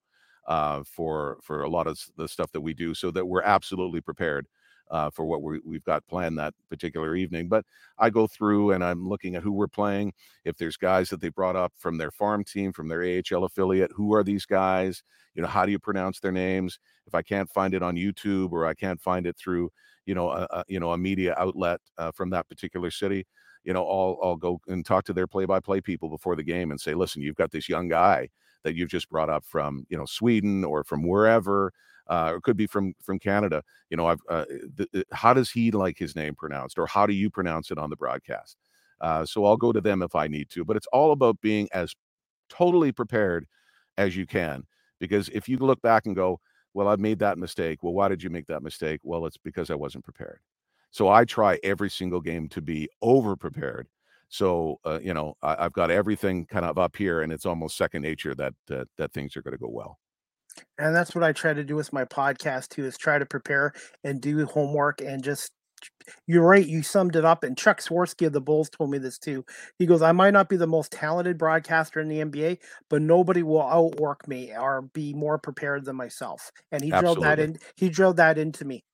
uh, 0.48 0.84
for 0.84 1.38
for 1.42 1.62
a 1.62 1.68
lot 1.68 1.86
of 1.86 1.98
the 2.16 2.28
stuff 2.28 2.52
that 2.52 2.60
we 2.62 2.74
do, 2.74 2.94
so 2.94 3.10
that 3.10 3.26
we're 3.26 3.42
absolutely 3.42 4.00
prepared 4.00 4.46
uh, 4.90 5.10
for 5.10 5.24
what 5.24 5.42
we, 5.42 5.60
we've 5.64 5.84
got 5.84 6.06
planned 6.06 6.38
that 6.38 6.54
particular 6.68 7.16
evening. 7.16 7.48
But 7.48 7.64
I 7.98 8.10
go 8.10 8.26
through 8.26 8.72
and 8.72 8.84
I'm 8.84 9.08
looking 9.08 9.34
at 9.34 9.42
who 9.42 9.52
we're 9.52 9.68
playing. 9.68 10.12
If 10.44 10.56
there's 10.56 10.76
guys 10.76 11.10
that 11.10 11.20
they 11.20 11.28
brought 11.28 11.56
up 11.56 11.72
from 11.76 11.98
their 11.98 12.10
farm 12.10 12.44
team, 12.44 12.72
from 12.72 12.88
their 12.88 13.02
AHL 13.02 13.44
affiliate, 13.44 13.92
who 13.94 14.14
are 14.14 14.22
these 14.22 14.46
guys? 14.46 15.02
You 15.34 15.42
know, 15.42 15.48
how 15.48 15.66
do 15.66 15.72
you 15.72 15.78
pronounce 15.78 16.20
their 16.20 16.32
names? 16.32 16.78
If 17.06 17.14
I 17.14 17.22
can't 17.22 17.50
find 17.50 17.74
it 17.74 17.82
on 17.82 17.96
YouTube 17.96 18.52
or 18.52 18.66
I 18.66 18.74
can't 18.74 19.00
find 19.00 19.26
it 19.26 19.36
through, 19.36 19.70
you 20.06 20.14
know, 20.14 20.30
a, 20.30 20.46
a 20.50 20.64
you 20.68 20.80
know 20.80 20.92
a 20.92 20.98
media 20.98 21.34
outlet 21.36 21.80
uh, 21.98 22.12
from 22.12 22.30
that 22.30 22.48
particular 22.48 22.90
city, 22.90 23.26
you 23.64 23.72
know, 23.72 23.86
I'll 23.86 24.18
I'll 24.22 24.36
go 24.36 24.60
and 24.68 24.84
talk 24.84 25.04
to 25.06 25.12
their 25.12 25.26
play-by-play 25.26 25.80
people 25.82 26.08
before 26.08 26.36
the 26.36 26.42
game 26.42 26.70
and 26.70 26.80
say, 26.80 26.94
listen, 26.94 27.22
you've 27.22 27.36
got 27.36 27.50
this 27.50 27.68
young 27.68 27.88
guy 27.88 28.28
that 28.66 28.76
you've 28.76 28.90
just 28.90 29.10
brought 29.10 29.30
up 29.30 29.46
from 29.46 29.86
you 29.90 29.98
know 29.98 30.06
Sweden 30.06 30.64
or 30.64 30.84
from 30.84 31.04
wherever 31.08 31.72
uh, 32.08 32.32
or 32.34 32.42
could 32.42 32.58
be 32.58 32.66
from 32.68 32.94
from 33.02 33.18
Canada. 33.20 33.62
You 33.90 33.96
know, 33.98 34.06
I've 34.08 34.20
uh, 34.30 34.44
how 35.12 35.34
does 35.34 35.50
he 35.50 35.70
like 35.70 35.98
his 35.98 36.16
name 36.16 36.34
pronounced, 36.34 36.78
or 36.78 36.86
how 36.86 37.06
do 37.06 37.14
you 37.14 37.30
pronounce 37.30 37.70
it 37.70 37.78
on 37.78 37.90
the 37.90 37.96
broadcast? 37.96 38.56
Uh, 39.00 39.24
so 39.26 39.44
I'll 39.44 39.56
go 39.56 39.72
to 39.72 39.80
them 39.80 40.02
if 40.02 40.14
I 40.14 40.28
need 40.28 40.50
to. 40.50 40.64
But 40.64 40.76
it's 40.76 40.86
all 40.92 41.12
about 41.12 41.40
being 41.40 41.68
as 41.72 41.94
totally 42.50 42.92
prepared 42.92 43.46
as 43.98 44.16
you 44.16 44.26
can, 44.26 44.64
because 45.00 45.28
if 45.30 45.48
you 45.48 45.58
look 45.58 45.82
back 45.82 46.06
and 46.06 46.16
go, 46.16 46.40
"Well, 46.74 46.88
I've 46.88 47.00
made 47.00 47.20
that 47.20 47.38
mistake," 47.38 47.82
well, 47.82 47.94
why 47.94 48.08
did 48.08 48.22
you 48.22 48.30
make 48.30 48.46
that 48.48 48.62
mistake? 48.64 49.00
Well, 49.04 49.26
it's 49.26 49.38
because 49.38 49.70
I 49.70 49.76
wasn't 49.76 50.04
prepared. 50.04 50.40
So 50.92 51.08
I 51.08 51.24
try 51.26 51.58
every 51.64 51.90
single 51.90 52.20
game 52.20 52.48
to 52.50 52.62
be 52.62 52.88
over 53.02 53.36
prepared. 53.36 53.88
So 54.28 54.80
uh, 54.84 54.98
you 55.02 55.14
know, 55.14 55.34
I, 55.42 55.64
have 55.64 55.72
got 55.72 55.90
everything 55.90 56.46
kind 56.46 56.64
of 56.64 56.78
up 56.78 56.96
here, 56.96 57.22
and 57.22 57.32
it's 57.32 57.46
almost 57.46 57.76
second 57.76 58.02
nature 58.02 58.34
that 58.34 58.54
that, 58.68 58.88
that 58.98 59.12
things 59.12 59.36
are 59.36 59.42
going 59.42 59.52
to 59.52 59.58
go 59.58 59.68
well. 59.68 59.98
And 60.78 60.94
that's 60.94 61.14
what 61.14 61.24
I 61.24 61.32
try 61.32 61.52
to 61.52 61.64
do 61.64 61.76
with 61.76 61.92
my 61.92 62.04
podcast 62.04 62.68
too 62.68 62.84
is 62.84 62.96
try 62.96 63.18
to 63.18 63.26
prepare 63.26 63.72
and 64.04 64.20
do 64.20 64.44
homework 64.46 65.00
and 65.00 65.22
just 65.22 65.52
you're 66.26 66.42
right 66.42 66.66
you 66.66 66.82
summed 66.82 67.16
it 67.16 67.24
up 67.24 67.44
and 67.44 67.56
Chuck 67.56 67.80
Swirsky 67.80 68.26
of 68.26 68.32
the 68.32 68.40
Bulls 68.40 68.70
told 68.70 68.90
me 68.90 68.98
this 68.98 69.18
too. 69.18 69.44
He 69.78 69.86
goes 69.86 70.00
I 70.02 70.12
might 70.12 70.32
not 70.32 70.48
be 70.48 70.56
the 70.56 70.66
most 70.66 70.92
talented 70.92 71.36
broadcaster 71.36 72.00
in 72.00 72.08
the 72.08 72.20
NBA 72.20 72.58
but 72.88 73.02
nobody 73.02 73.42
will 73.42 73.62
outwork 73.62 74.26
me 74.26 74.52
or 74.56 74.82
be 74.82 75.12
more 75.12 75.38
prepared 75.38 75.84
than 75.84 75.96
myself. 75.96 76.50
And 76.72 76.82
he 76.82 76.92
absolutely. 76.92 77.22
drilled 77.22 77.38
that 77.38 77.38
in 77.38 77.58
he 77.76 77.88
drilled 77.90 78.16
that 78.16 78.38
into 78.38 78.64
me. 78.64 78.84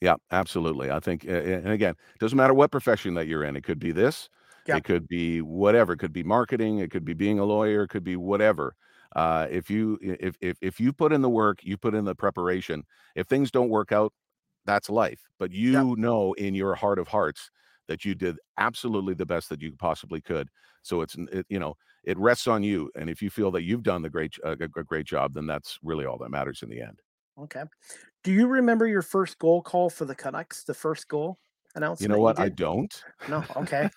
Yeah 0.00 0.14
absolutely. 0.30 0.90
I 0.90 1.00
think 1.00 1.24
and 1.24 1.68
again 1.68 1.96
it 2.14 2.20
doesn't 2.20 2.36
matter 2.36 2.54
what 2.54 2.70
profession 2.70 3.14
that 3.14 3.26
you're 3.26 3.44
in 3.44 3.56
it 3.56 3.64
could 3.64 3.80
be 3.80 3.90
this 3.90 4.28
yeah. 4.68 4.76
it 4.76 4.84
could 4.84 5.08
be 5.08 5.40
whatever 5.40 5.94
it 5.94 5.98
could 5.98 6.12
be 6.12 6.22
marketing 6.22 6.78
it 6.78 6.90
could 6.90 7.04
be 7.04 7.14
being 7.14 7.38
a 7.38 7.44
lawyer 7.44 7.84
it 7.84 7.88
could 7.88 8.04
be 8.04 8.16
whatever 8.16 8.74
uh, 9.16 9.46
if 9.50 9.70
you 9.70 9.98
if, 10.02 10.36
if 10.40 10.56
if 10.60 10.80
you 10.80 10.92
put 10.92 11.12
in 11.12 11.22
the 11.22 11.30
work, 11.30 11.60
you 11.62 11.76
put 11.76 11.94
in 11.94 12.04
the 12.04 12.14
preparation. 12.14 12.84
If 13.14 13.26
things 13.26 13.50
don't 13.50 13.70
work 13.70 13.92
out, 13.92 14.12
that's 14.66 14.90
life. 14.90 15.20
But 15.38 15.50
you 15.52 15.72
yep. 15.72 15.98
know 15.98 16.34
in 16.34 16.54
your 16.54 16.74
heart 16.74 16.98
of 16.98 17.08
hearts 17.08 17.50
that 17.86 18.04
you 18.04 18.14
did 18.14 18.36
absolutely 18.58 19.14
the 19.14 19.26
best 19.26 19.48
that 19.48 19.62
you 19.62 19.72
possibly 19.78 20.20
could. 20.20 20.48
So 20.82 21.00
it's 21.00 21.16
it, 21.32 21.46
you 21.48 21.58
know 21.58 21.74
it 22.04 22.18
rests 22.18 22.46
on 22.46 22.62
you. 22.62 22.90
And 22.96 23.08
if 23.08 23.22
you 23.22 23.30
feel 23.30 23.50
that 23.52 23.62
you've 23.62 23.82
done 23.82 24.02
the 24.02 24.10
great 24.10 24.34
uh, 24.44 24.56
a 24.60 24.68
great 24.68 25.06
job, 25.06 25.34
then 25.34 25.46
that's 25.46 25.78
really 25.82 26.04
all 26.04 26.18
that 26.18 26.30
matters 26.30 26.62
in 26.62 26.68
the 26.68 26.82
end. 26.82 27.00
Okay. 27.40 27.62
Do 28.24 28.32
you 28.32 28.46
remember 28.46 28.86
your 28.86 29.02
first 29.02 29.38
goal 29.38 29.62
call 29.62 29.88
for 29.88 30.04
the 30.04 30.14
Canucks? 30.14 30.64
The 30.64 30.74
first 30.74 31.08
goal 31.08 31.38
announcement. 31.74 32.10
You 32.10 32.16
know 32.16 32.22
what? 32.22 32.38
You 32.38 32.44
I 32.44 32.48
don't. 32.50 33.02
No. 33.28 33.44
Okay. 33.56 33.88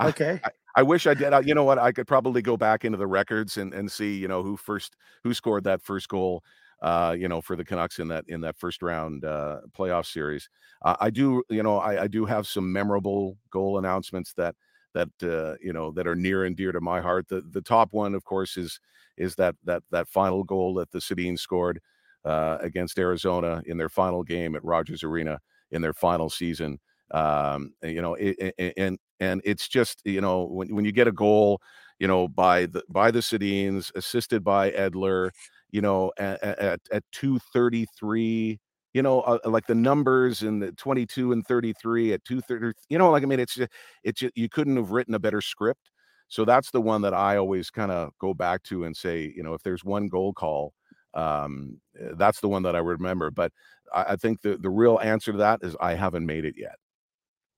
Okay. 0.00 0.40
I, 0.42 0.50
I 0.74 0.82
wish 0.82 1.06
I 1.06 1.14
did. 1.14 1.32
you 1.46 1.54
know 1.54 1.62
what? 1.62 1.78
I 1.78 1.92
could 1.92 2.08
probably 2.08 2.42
go 2.42 2.56
back 2.56 2.84
into 2.84 2.98
the 2.98 3.06
records 3.06 3.58
and, 3.58 3.72
and 3.72 3.90
see, 3.90 4.16
you 4.16 4.26
know, 4.26 4.42
who 4.42 4.56
first 4.56 4.96
who 5.22 5.32
scored 5.34 5.64
that 5.64 5.82
first 5.82 6.08
goal. 6.08 6.42
uh, 6.82 7.16
you 7.18 7.28
know, 7.28 7.40
for 7.40 7.56
the 7.56 7.64
Canucks 7.64 7.98
in 7.98 8.08
that 8.08 8.24
in 8.28 8.40
that 8.42 8.56
first 8.56 8.82
round 8.82 9.24
uh, 9.24 9.60
playoff 9.76 10.06
series. 10.06 10.48
Uh, 10.82 10.94
I 11.00 11.10
do, 11.10 11.42
you 11.48 11.62
know, 11.62 11.78
I, 11.78 12.04
I, 12.04 12.06
do 12.06 12.24
have 12.24 12.46
some 12.46 12.72
memorable 12.72 13.36
goal 13.50 13.78
announcements 13.78 14.32
that 14.34 14.54
that 14.94 15.08
uh, 15.22 15.56
you 15.60 15.72
know 15.72 15.90
that 15.92 16.06
are 16.06 16.14
near 16.14 16.44
and 16.44 16.56
dear 16.56 16.72
to 16.72 16.80
my 16.80 17.00
heart. 17.00 17.28
The 17.28 17.42
the 17.50 17.62
top 17.62 17.92
one, 17.92 18.14
of 18.14 18.24
course, 18.24 18.56
is 18.56 18.80
is 19.16 19.34
that 19.36 19.56
that 19.64 19.82
that 19.90 20.08
final 20.08 20.44
goal 20.44 20.74
that 20.74 20.92
the 20.92 21.00
Sedins 21.00 21.40
scored 21.40 21.80
uh, 22.24 22.58
against 22.60 22.98
Arizona 22.98 23.62
in 23.66 23.76
their 23.76 23.88
final 23.88 24.22
game 24.22 24.54
at 24.54 24.64
Rogers 24.64 25.02
Arena 25.02 25.40
in 25.70 25.82
their 25.82 25.94
final 25.94 26.30
season. 26.30 26.78
Um, 27.10 27.72
you 27.82 28.02
know, 28.02 28.14
it, 28.14 28.36
it, 28.58 28.74
and 28.76 28.98
and 29.20 29.40
it's 29.44 29.68
just 29.68 30.00
you 30.04 30.20
know 30.20 30.44
when 30.44 30.74
when 30.74 30.84
you 30.84 30.92
get 30.92 31.08
a 31.08 31.12
goal, 31.12 31.60
you 31.98 32.06
know 32.06 32.28
by 32.28 32.66
the 32.66 32.82
by 32.88 33.10
the 33.10 33.20
Sedins, 33.20 33.90
assisted 33.94 34.44
by 34.44 34.70
Edler 34.72 35.30
you 35.70 35.82
know, 35.82 36.10
at, 36.18 36.42
at, 36.42 36.80
at 36.92 37.02
233, 37.12 38.58
you 38.94 39.02
know, 39.02 39.20
uh, 39.20 39.38
like 39.44 39.66
the 39.66 39.74
numbers 39.74 40.42
in 40.42 40.60
the 40.60 40.72
22 40.72 41.32
and 41.32 41.46
33 41.46 42.14
at 42.14 42.24
230, 42.24 42.72
you 42.88 42.96
know, 42.98 43.10
like, 43.10 43.22
I 43.22 43.26
mean, 43.26 43.38
it's 43.40 43.54
just, 43.54 43.70
it's 44.02 44.20
just, 44.20 44.36
you 44.36 44.48
couldn't 44.48 44.76
have 44.76 44.92
written 44.92 45.14
a 45.14 45.18
better 45.18 45.42
script. 45.42 45.90
So 46.28 46.44
that's 46.44 46.70
the 46.70 46.80
one 46.80 47.02
that 47.02 47.14
I 47.14 47.36
always 47.36 47.70
kind 47.70 47.90
of 47.90 48.10
go 48.18 48.34
back 48.34 48.62
to 48.64 48.84
and 48.84 48.96
say, 48.96 49.32
you 49.36 49.42
know, 49.42 49.54
if 49.54 49.62
there's 49.62 49.84
one 49.84 50.08
goal 50.08 50.32
call, 50.32 50.72
um, 51.14 51.80
eh, 51.98 52.12
that's 52.16 52.40
the 52.40 52.48
one 52.48 52.62
that 52.64 52.76
I 52.76 52.80
remember. 52.80 53.30
But 53.30 53.52
I, 53.94 54.04
I 54.10 54.16
think 54.16 54.40
the, 54.42 54.56
the 54.56 54.70
real 54.70 54.98
answer 55.02 55.32
to 55.32 55.38
that 55.38 55.60
is 55.62 55.76
I 55.80 55.94
haven't 55.94 56.26
made 56.26 56.44
it 56.44 56.54
yet. 56.56 56.76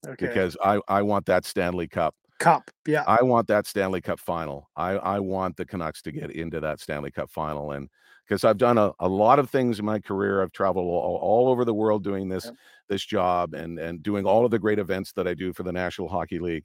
Okay. 0.06 0.26
Because 0.26 0.56
I, 0.64 0.80
I 0.88 1.02
want 1.02 1.26
that 1.26 1.44
Stanley 1.44 1.88
Cup 1.88 2.14
Cup. 2.38 2.70
Yeah. 2.86 3.04
I 3.06 3.22
want 3.22 3.46
that 3.48 3.66
Stanley 3.66 4.00
Cup 4.00 4.18
final. 4.18 4.70
I, 4.74 4.92
I 4.92 5.18
want 5.20 5.56
the 5.56 5.66
Canucks 5.66 6.02
to 6.02 6.12
get 6.12 6.30
into 6.30 6.58
that 6.60 6.80
Stanley 6.80 7.10
Cup 7.10 7.30
final. 7.30 7.72
And 7.72 7.88
because 8.26 8.44
I've 8.44 8.58
done 8.58 8.78
a, 8.78 8.92
a 8.98 9.08
lot 9.08 9.38
of 9.38 9.50
things 9.50 9.78
in 9.78 9.84
my 9.84 9.98
career, 9.98 10.42
I've 10.42 10.52
traveled 10.52 10.86
all, 10.86 11.18
all 11.20 11.48
over 11.48 11.64
the 11.64 11.74
world 11.74 12.02
doing 12.02 12.28
this 12.28 12.50
this 12.88 13.04
job 13.04 13.54
and 13.54 13.78
and 13.78 14.02
doing 14.02 14.24
all 14.24 14.44
of 14.44 14.50
the 14.50 14.58
great 14.58 14.78
events 14.78 15.12
that 15.12 15.28
I 15.28 15.34
do 15.34 15.52
for 15.52 15.64
the 15.64 15.72
National 15.72 16.08
Hockey 16.08 16.38
League. 16.38 16.64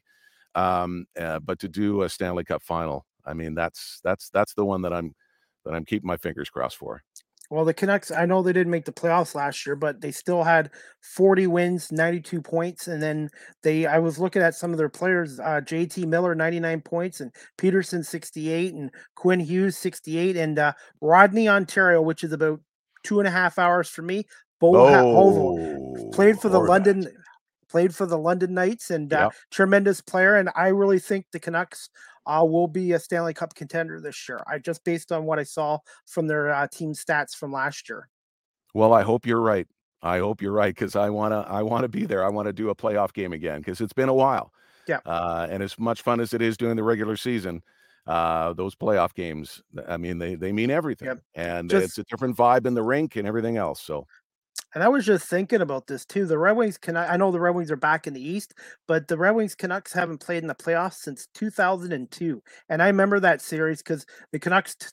Um, 0.56 1.06
uh, 1.20 1.40
but 1.40 1.60
to 1.60 1.68
do 1.68 2.04
a 2.04 2.10
Stanley 2.10 2.46
Cup 2.46 2.64
final, 2.64 3.06
I 3.26 3.34
mean 3.34 3.54
that's 3.54 4.00
that's 4.04 4.30
that's 4.30 4.54
the 4.54 4.64
one 4.64 4.82
that 4.84 4.94
I'm 4.94 5.14
that 5.66 5.74
I'm 5.74 5.86
keeping 5.86 6.08
my 6.08 6.18
fingers 6.18 6.50
crossed 6.50 6.78
for. 6.78 7.04
Well, 7.50 7.66
the 7.66 7.74
Canucks, 7.74 8.12
I 8.12 8.26
know 8.26 8.42
they 8.42 8.54
didn't 8.54 8.72
make 8.72 8.86
the 8.86 8.92
playoffs 8.92 9.36
last 9.36 9.66
year, 9.66 9.76
but 9.76 10.02
they 10.02 10.12
still 10.12 10.44
had 10.44 10.72
40 11.02 11.48
wins, 11.48 11.92
92 11.92 12.42
points. 12.42 12.88
And 12.88 13.02
then 13.02 13.30
they, 13.62 13.86
I 13.86 14.00
was 14.00 14.18
looking 14.18 14.42
at 14.42 14.56
some 14.56 14.72
of 14.72 14.78
their 14.78 14.90
players, 14.90 15.40
uh, 15.40 15.62
JT 15.64 16.08
Miller, 16.08 16.34
99 16.34 16.82
points, 16.82 17.22
and 17.22 17.32
Pettersson, 17.58 18.06
68, 18.06 18.74
and 18.74 18.92
Quinn 19.16 19.40
Hughes, 19.40 19.78
68, 19.78 20.38
and 20.38 20.58
uh, 20.58 20.74
Rodney, 21.02 21.48
Ontario, 21.48 22.02
which 22.02 22.24
is 22.24 22.32
about 22.32 22.60
two 23.04 23.20
and 23.20 23.28
a 23.28 23.32
half 23.32 23.60
hours 23.60 23.90
for 23.90 24.02
me. 24.02 24.26
Bo 24.60 24.76
oh, 24.76 26.12
played 26.14 26.40
for 26.40 26.50
the 26.50 26.60
London. 26.60 27.02
That. 27.02 27.14
Played 27.70 27.96
for 27.96 28.06
the 28.06 28.18
London 28.18 28.54
Knights 28.54 28.92
and 28.92 29.12
uh, 29.12 29.32
tremendous 29.52 30.00
player, 30.00 30.36
and 30.36 30.50
I 30.56 30.68
really 30.68 31.00
think 31.00 31.26
the 31.32 31.40
Canucks 31.40 31.90
uh, 32.26 32.46
will 32.48 32.68
be 32.68 32.92
a 32.94 33.00
Stanley 33.00 33.34
Cup 33.34 33.56
contender 33.56 34.00
this 34.00 34.30
year. 34.30 34.42
I 34.48 34.60
just 34.60 34.84
based 34.84 35.12
on 35.12 35.26
what 35.26 35.40
I 35.40 35.44
saw 35.44 35.80
from 36.06 36.28
their 36.28 36.52
uh, 36.52 36.68
team 36.72 36.94
stats 36.94 37.36
from 37.36 37.52
last 37.52 37.90
year. 37.90 38.10
Well, 38.74 38.94
I 38.94 39.02
hope 39.02 39.26
you're 39.26 39.42
right. 39.42 39.68
I 40.02 40.20
hope 40.20 40.42
you're 40.42 40.52
right 40.52 40.74
because 40.74 40.96
I 40.96 41.10
wanna 41.10 41.42
I 41.50 41.64
wanna 41.64 41.88
be 41.88 42.06
there. 42.06 42.24
I 42.24 42.30
want 42.30 42.48
to 42.48 42.54
do 42.54 42.70
a 42.70 42.76
playoff 42.76 43.14
game 43.14 43.34
again 43.34 43.60
because 43.60 43.82
it's 43.82 43.94
been 43.94 44.10
a 44.10 44.14
while. 44.14 44.52
Yeah. 44.88 45.00
Uh, 45.06 45.48
and 45.50 45.64
as 45.64 45.80
much 45.80 46.04
fun 46.04 46.20
as 46.20 46.34
it 46.34 46.42
is 46.42 46.58
doing 46.58 46.76
the 46.76 46.84
regular 46.84 47.18
season, 47.18 47.64
uh, 48.06 48.54
those 48.54 48.76
playoff 48.76 49.16
games, 49.16 49.64
I 49.88 49.98
mean, 49.98 50.20
they 50.20 50.36
they 50.36 50.52
mean 50.52 50.70
everything, 50.70 51.08
yep. 51.08 51.22
and 51.34 51.70
just, 51.70 51.86
it's 51.86 51.98
a 51.98 52.04
different 52.04 52.38
vibe 52.38 52.68
in 52.68 52.76
the 52.76 52.84
rink 52.84 53.16
and 53.16 53.28
everything 53.28 53.58
else. 53.58 53.82
So 53.82 54.06
and 54.76 54.84
I 54.84 54.90
was 54.90 55.06
just 55.06 55.28
thinking 55.28 55.62
about 55.62 55.88
this 55.88 56.06
too. 56.06 56.26
The 56.26 56.38
Red 56.38 56.58
Wings 56.58 56.78
can 56.78 56.98
I 56.98 57.16
know 57.16 57.32
the 57.32 57.40
Red 57.40 57.56
Wings 57.56 57.72
are 57.72 57.78
back 57.78 58.06
in 58.06 58.14
the 58.14 58.22
East, 58.22 58.54
but 58.88 59.08
the 59.08 59.18
Red 59.18 59.32
Wings 59.32 59.56
Canucks 59.56 59.94
haven't 59.94 60.20
played 60.20 60.44
in 60.44 60.48
the 60.48 60.54
playoffs 60.54 60.96
since 60.96 61.28
2002. 61.34 62.44
And 62.70 62.84
I 62.84 62.88
remember 62.88 63.20
that 63.22 63.42
series 63.42 63.80
because 63.80 64.06
the 64.34 64.40
Canucks 64.40 64.76
t- 64.76 64.90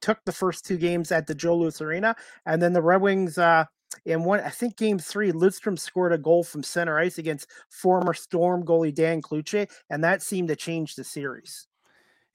took 0.00 0.24
the 0.24 0.32
first 0.32 0.64
two 0.64 0.76
games 0.78 1.10
at 1.10 1.26
the 1.26 1.34
Joe 1.34 1.56
Louis 1.56 1.80
Arena, 1.80 2.14
and 2.46 2.62
then 2.62 2.72
the 2.72 2.82
Red 2.82 3.00
Wings 3.02 3.36
uh, 3.36 3.64
in 4.06 4.24
one, 4.24 4.40
I 4.40 4.50
think 4.50 4.76
game 4.76 4.98
three, 4.98 5.32
Lidstrom 5.32 5.78
scored 5.78 6.12
a 6.12 6.18
goal 6.18 6.44
from 6.44 6.62
center 6.62 6.98
ice 6.98 7.18
against 7.18 7.48
former 7.70 8.14
Storm 8.14 8.64
goalie 8.64 8.94
Dan 8.94 9.20
Cloutier, 9.20 9.68
and 9.90 10.04
that 10.04 10.22
seemed 10.22 10.48
to 10.48 10.56
change 10.56 10.94
the 10.94 11.04
series. 11.04 11.66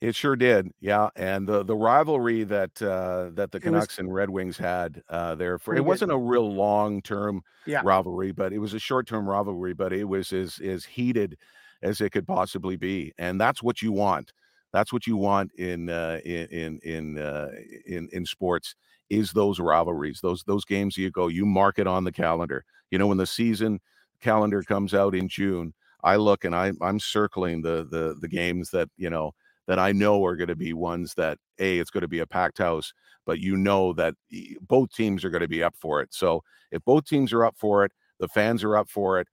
It 0.00 0.14
sure 0.14 0.34
did, 0.34 0.72
yeah. 0.80 1.10
And 1.14 1.46
the 1.46 1.62
the 1.62 1.76
rivalry 1.76 2.42
that 2.44 2.80
uh, 2.80 3.30
that 3.34 3.52
the 3.52 3.60
Canucks 3.60 3.94
was, 3.94 3.98
and 3.98 4.14
Red 4.14 4.30
Wings 4.30 4.56
had 4.56 5.02
uh, 5.10 5.34
there 5.34 5.58
for 5.58 5.74
it 5.74 5.84
wasn't 5.84 6.10
a 6.10 6.16
real 6.16 6.50
long 6.54 7.02
term 7.02 7.42
yeah. 7.66 7.82
rivalry, 7.84 8.32
but 8.32 8.52
it 8.54 8.58
was 8.60 8.72
a 8.72 8.78
short 8.78 9.06
term 9.06 9.28
rivalry. 9.28 9.74
But 9.74 9.92
it 9.92 10.04
was 10.04 10.32
as 10.32 10.58
as 10.60 10.86
heated 10.86 11.36
as 11.82 12.00
it 12.00 12.10
could 12.10 12.26
possibly 12.26 12.76
be, 12.76 13.12
and 13.18 13.38
that's 13.38 13.62
what 13.62 13.82
you 13.82 13.92
want. 13.92 14.32
That's 14.72 14.90
what 14.90 15.06
you 15.06 15.18
want 15.18 15.52
in 15.58 15.90
uh, 15.90 16.20
in 16.24 16.80
in 16.82 17.18
uh, 17.18 17.50
in 17.84 18.08
in 18.10 18.24
sports 18.24 18.74
is 19.10 19.32
those 19.32 19.60
rivalries, 19.60 20.20
those 20.22 20.44
those 20.44 20.64
games 20.64 20.96
you 20.96 21.10
go, 21.10 21.28
you 21.28 21.44
mark 21.44 21.78
it 21.78 21.86
on 21.86 22.04
the 22.04 22.12
calendar. 22.12 22.64
You 22.90 22.98
know, 22.98 23.08
when 23.08 23.18
the 23.18 23.26
season 23.26 23.80
calendar 24.22 24.62
comes 24.62 24.94
out 24.94 25.14
in 25.14 25.28
June, 25.28 25.74
I 26.02 26.16
look 26.16 26.44
and 26.44 26.54
I 26.54 26.72
I'm 26.80 27.00
circling 27.00 27.62
the 27.62 27.86
the 27.90 28.16
the 28.18 28.28
games 28.28 28.70
that 28.70 28.88
you 28.96 29.10
know 29.10 29.32
that 29.70 29.78
I 29.78 29.92
know 29.92 30.24
are 30.24 30.34
going 30.34 30.48
to 30.48 30.56
be 30.56 30.72
ones 30.72 31.14
that 31.14 31.38
a 31.60 31.78
it's 31.78 31.90
going 31.90 32.02
to 32.02 32.08
be 32.08 32.18
a 32.18 32.26
packed 32.26 32.58
house, 32.58 32.92
but 33.24 33.38
you 33.38 33.56
know 33.56 33.92
that 33.92 34.14
both 34.62 34.92
teams 34.92 35.24
are 35.24 35.30
going 35.30 35.42
to 35.42 35.48
be 35.48 35.62
up 35.62 35.76
for 35.78 36.00
it. 36.00 36.12
So 36.12 36.42
if 36.72 36.84
both 36.84 37.04
teams 37.04 37.32
are 37.32 37.44
up 37.44 37.54
for 37.56 37.84
it, 37.84 37.92
the 38.18 38.26
fans 38.26 38.64
are 38.64 38.76
up 38.76 38.90
for 38.90 39.20
it, 39.20 39.28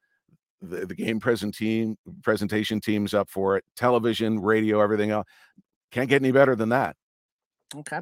the, 0.61 0.85
the 0.85 0.93
game 0.93 1.19
present 1.19 1.55
team 1.55 1.97
presentation 2.21 2.79
teams 2.79 3.15
up 3.15 3.31
for 3.31 3.57
it, 3.57 3.65
television, 3.75 4.39
radio, 4.39 4.79
everything 4.79 5.09
else 5.09 5.25
can't 5.91 6.07
get 6.07 6.21
any 6.21 6.31
better 6.31 6.55
than 6.55 6.69
that. 6.69 6.95
Okay. 7.75 8.01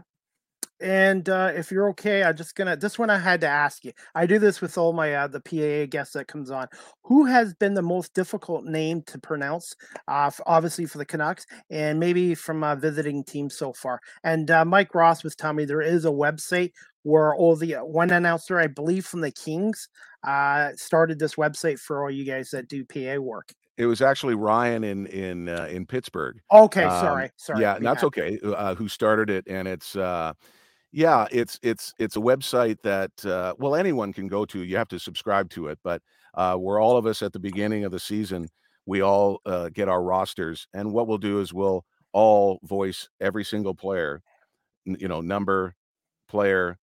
And 0.82 1.30
uh, 1.30 1.52
if 1.56 1.72
you're 1.72 1.90
okay, 1.90 2.24
I'm 2.24 2.36
just 2.36 2.56
gonna. 2.56 2.76
This 2.76 3.00
one 3.00 3.10
I 3.10 3.18
had 3.18 3.42
to 3.42 3.48
ask 3.48 3.86
you. 3.86 3.94
I 4.14 4.26
do 4.26 4.40
this 4.40 4.60
with 4.60 4.78
all 4.78 4.92
my 4.92 5.14
uh, 5.14 5.28
the 5.28 5.40
PAA 5.40 5.90
guests 5.90 6.14
that 6.14 6.28
comes 6.28 6.52
on. 6.52 6.68
Who 7.04 7.26
has 7.26 7.54
been 7.54 7.76
the 7.76 7.82
most 7.82 8.14
difficult 8.14 8.66
name 8.66 9.02
to 9.04 9.20
pronounce? 9.20 9.76
Uh, 10.08 10.32
obviously 10.46 10.86
for 10.86 10.98
the 10.98 11.06
Canucks, 11.06 11.46
and 11.70 12.00
maybe 12.00 12.36
from 12.36 12.64
a 12.64 12.76
visiting 12.76 13.24
team 13.24 13.50
so 13.50 13.72
far. 13.72 14.02
And 14.24 14.52
uh, 14.52 14.66
Mike 14.66 14.94
Ross 14.94 15.24
was 15.24 15.36
telling 15.36 15.58
me 15.58 15.66
there 15.66 15.82
is 15.82 16.06
a 16.06 16.10
website 16.10 16.72
where 17.04 17.36
all 17.36 17.56
the 17.56 17.76
uh, 17.76 17.86
one 17.86 18.10
announcer, 18.10 18.60
I 18.60 18.68
believe 18.68 19.06
from 19.06 19.22
the 19.22 19.32
Kings, 19.32 19.88
uh, 20.26 20.72
started 20.76 21.20
this 21.20 21.36
website 21.36 21.80
for 21.80 22.04
all 22.04 22.12
you 22.12 22.26
guys 22.26 22.50
that 22.50 22.68
do 22.68 22.84
PA 22.84 23.22
work. 23.22 23.54
It 23.78 23.86
was 23.86 24.02
actually 24.02 24.36
Ryan 24.36 24.84
in 24.84 25.06
in 25.08 25.50
uh, 25.50 25.68
in 25.70 25.86
Pittsburgh. 25.86 26.40
Okay, 26.52 26.84
um, 26.84 27.00
sorry, 27.00 27.30
sorry. 27.36 27.62
Yeah, 27.62 27.78
that's 27.80 28.04
okay. 28.06 28.40
Uh, 28.44 28.74
who 28.74 28.88
started 28.88 29.30
it? 29.30 29.46
And 29.48 29.68
it's 29.68 29.96
uh, 29.96 30.34
yeah, 30.96 31.28
it's 31.30 31.60
it's 31.62 31.94
it's 32.00 32.16
a 32.16 32.22
website 32.22 32.78
that 32.84 33.12
uh, 33.26 33.54
well 33.60 33.76
anyone 33.76 34.14
can 34.14 34.30
go 34.30 34.46
to. 34.46 34.64
You 34.64 34.78
have 34.78 34.88
to 34.90 35.00
subscribe 35.00 35.50
to 35.50 35.68
it, 35.68 35.78
but 35.84 36.02
uh, 36.36 36.56
we're 36.58 36.82
all 36.82 36.96
of 36.96 37.06
us 37.06 37.22
at 37.22 37.34
the 37.34 37.40
beginning 37.40 37.84
of 37.84 37.92
the 37.92 38.00
season. 38.00 38.48
We 38.86 39.02
all 39.02 39.42
uh, 39.46 39.70
get 39.74 39.90
our 39.90 40.02
rosters, 40.02 40.68
and 40.74 40.94
what 40.94 41.08
we'll 41.08 41.18
do 41.18 41.42
is 41.42 41.54
we'll 41.54 41.84
all 42.14 42.60
voice 42.64 43.10
every 43.20 43.44
single 43.44 43.76
player, 43.76 44.22
you 44.86 45.10
know, 45.10 45.20
number, 45.20 45.76
player, 46.30 46.78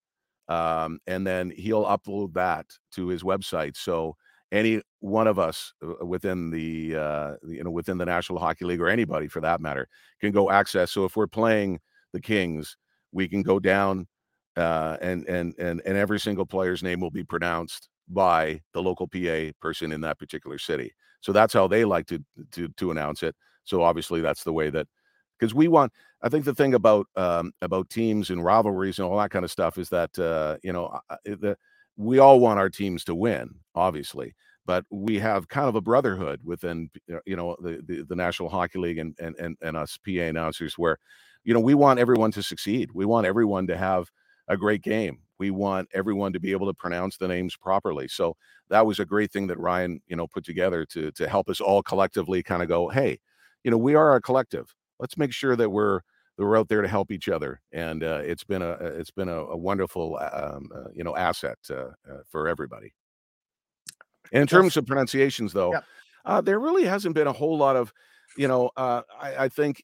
um, 0.49 0.99
and 1.07 1.27
then 1.27 1.51
he'll 1.51 1.87
upload 1.87 2.35
that 2.35 2.67
to 2.93 3.09
his 3.09 3.23
website. 3.23 3.79
So 3.79 4.17
any 4.53 4.83
one 5.01 5.27
of 5.27 5.39
us 5.39 5.73
uh, 5.83 6.05
within 6.05 6.51
the 6.51 6.97
uh, 6.97 7.33
you 7.47 7.65
know 7.65 7.71
within 7.71 7.97
the 7.97 8.05
National 8.05 8.41
Hockey 8.41 8.67
League 8.67 8.83
or 8.83 8.89
anybody 8.89 9.27
for 9.29 9.41
that 9.41 9.63
matter 9.63 9.89
can 10.21 10.33
go 10.33 10.51
access. 10.51 10.91
So 10.93 11.07
if 11.07 11.17
we're 11.17 11.27
playing 11.29 11.81
the 12.13 12.21
Kings 12.21 12.77
we 13.13 13.29
can 13.29 13.43
go 13.43 13.59
down 13.59 14.07
uh, 14.57 14.97
and 15.01 15.27
and 15.29 15.55
and 15.59 15.81
and 15.85 15.97
every 15.97 16.21
single 16.21 16.47
player's 16.47 16.83
name 16.83 17.01
will 17.01 17.11
be 17.11 17.25
pronounced 17.25 17.89
by 18.09 18.61
the 18.75 18.83
local 18.83 19.07
PA 19.07 19.51
person 19.61 19.93
in 19.93 20.01
that 20.03 20.19
particular 20.19 20.59
city. 20.59 20.93
So 21.21 21.33
that's 21.33 21.55
how 21.55 21.67
they 21.69 21.85
like 21.85 22.07
to 22.07 22.23
to 22.53 22.69
to 22.69 22.91
announce 22.91 23.23
it. 23.23 23.35
So 23.65 23.83
obviously 23.83 24.21
that's 24.21 24.45
the 24.45 24.53
way 24.53 24.71
that 24.71 24.87
because 25.39 25.55
we 25.55 25.69
want. 25.69 25.93
I 26.23 26.29
think 26.29 26.45
the 26.45 26.55
thing 26.55 26.75
about 26.75 27.07
um, 27.17 27.53
about 27.63 27.91
teams 27.91 28.31
and 28.31 28.45
rivalries 28.45 28.99
and 28.99 29.09
all 29.09 29.19
that 29.19 29.31
kind 29.31 29.45
of 29.45 29.51
stuff 29.51 29.79
is 29.79 29.89
that 29.89 30.17
uh, 30.19 30.57
you 30.63 30.73
know 30.73 30.99
the, 31.25 31.57
we 31.97 32.19
all 32.19 32.41
want 32.41 32.59
our 32.59 32.71
teams 32.71 33.05
to 33.05 33.15
win, 33.15 33.55
obviously, 33.75 34.35
but 34.67 34.85
we 34.91 35.19
have 35.19 35.49
kind 35.49 35.69
of 35.69 35.75
a 35.75 35.81
brotherhood 35.81 36.41
within 36.45 36.91
you 37.27 37.37
know 37.37 37.57
the 37.61 37.83
the, 37.87 38.03
the 38.03 38.17
National 38.17 38.49
Hockey 38.49 38.79
League 38.79 38.99
and 38.99 39.17
and 39.19 39.35
and, 39.37 39.57
and 39.63 39.77
us 39.77 39.99
PA 40.05 40.23
announcers 40.23 40.79
where 40.79 40.99
you 41.45 41.55
know, 41.55 41.61
we 41.61 41.75
want 41.75 41.99
everyone 41.99 42.31
to 42.33 42.43
succeed. 42.43 42.91
We 42.93 43.05
want 43.05 43.27
everyone 43.27 43.67
to 43.69 43.77
have 43.77 44.11
a 44.49 44.57
great 44.57 44.83
game. 44.83 45.21
We 45.39 45.51
want 45.51 45.89
everyone 45.93 46.33
to 46.35 46.41
be 46.41 46.53
able 46.53 46.67
to 46.69 46.75
pronounce 46.75 47.17
the 47.17 47.29
names 47.29 47.57
properly. 47.57 48.09
So 48.09 48.37
that 48.69 48.87
was 48.87 49.01
a 49.01 49.05
great 49.05 49.33
thing 49.33 49.49
that 49.49 49.59
Ryan, 49.59 50.01
you 50.07 50.17
know, 50.17 50.27
put 50.27 50.45
together 50.45 50.85
to 50.87 51.11
to 51.13 51.29
help 51.29 51.49
us 51.49 51.61
all 51.61 51.83
collectively 51.83 52.43
kind 52.43 52.63
of 52.63 52.69
go, 52.69 52.89
hey, 52.89 53.19
you 53.65 53.71
know, 53.71 53.79
we 53.79 53.95
are 53.95 54.15
a 54.15 54.21
collective. 54.21 54.75
Let's 54.99 55.17
make 55.17 55.33
sure 55.33 55.57
that 55.57 55.71
we're 55.71 56.01
that 56.37 56.45
we're 56.47 56.57
out 56.59 56.69
there 56.69 56.83
to 56.83 56.89
help 56.89 57.11
each 57.11 57.29
other, 57.29 57.61
and 57.73 58.03
uh, 58.05 58.21
it's 58.25 58.45
been 58.45 58.63
a 58.63 58.73
it's 58.73 59.11
been 59.11 59.29
a, 59.29 59.45
a 59.47 59.57
wonderful 59.57 60.17
um, 60.33 60.69
uh, 60.75 60.91
you 60.95 61.05
know 61.05 61.17
asset 61.17 61.59
uh, 61.71 61.91
uh, 62.11 62.23
for 62.29 62.49
everybody. 62.49 62.93
In 64.33 64.47
terms 64.47 64.77
of 64.77 64.87
pronunciations, 64.87 65.53
though, 65.53 65.73
Yep. 65.73 65.85
uh, 66.25 66.41
there 66.41 66.59
really 66.59 66.85
hasn't 66.85 67.15
been 67.15 67.27
a 67.27 67.33
whole 67.33 67.59
lot 67.59 67.77
of, 67.77 67.93
you 68.37 68.49
know, 68.49 68.71
uh, 68.77 69.03
I, 69.21 69.45
I 69.45 69.49
think, 69.49 69.83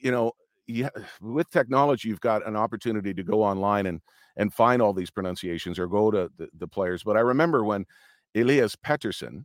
you 0.00 0.10
know, 0.10 0.32
yeah, 0.70 0.88
with 1.20 1.50
technology, 1.50 2.08
you've 2.08 2.20
got 2.20 2.46
an 2.46 2.56
opportunity 2.56 3.14
to 3.14 3.22
go 3.22 3.42
online 3.42 3.86
and 3.86 4.00
and 4.36 4.52
find 4.54 4.80
all 4.80 4.92
these 4.92 5.10
pronunciations 5.10 5.78
or 5.78 5.86
go 5.86 6.10
to 6.10 6.30
the, 6.38 6.48
the 6.56 6.68
players. 6.68 7.02
But 7.02 7.16
I 7.16 7.20
remember 7.20 7.64
when 7.64 7.84
Elias 8.34 8.76
Pettersson, 8.76 9.44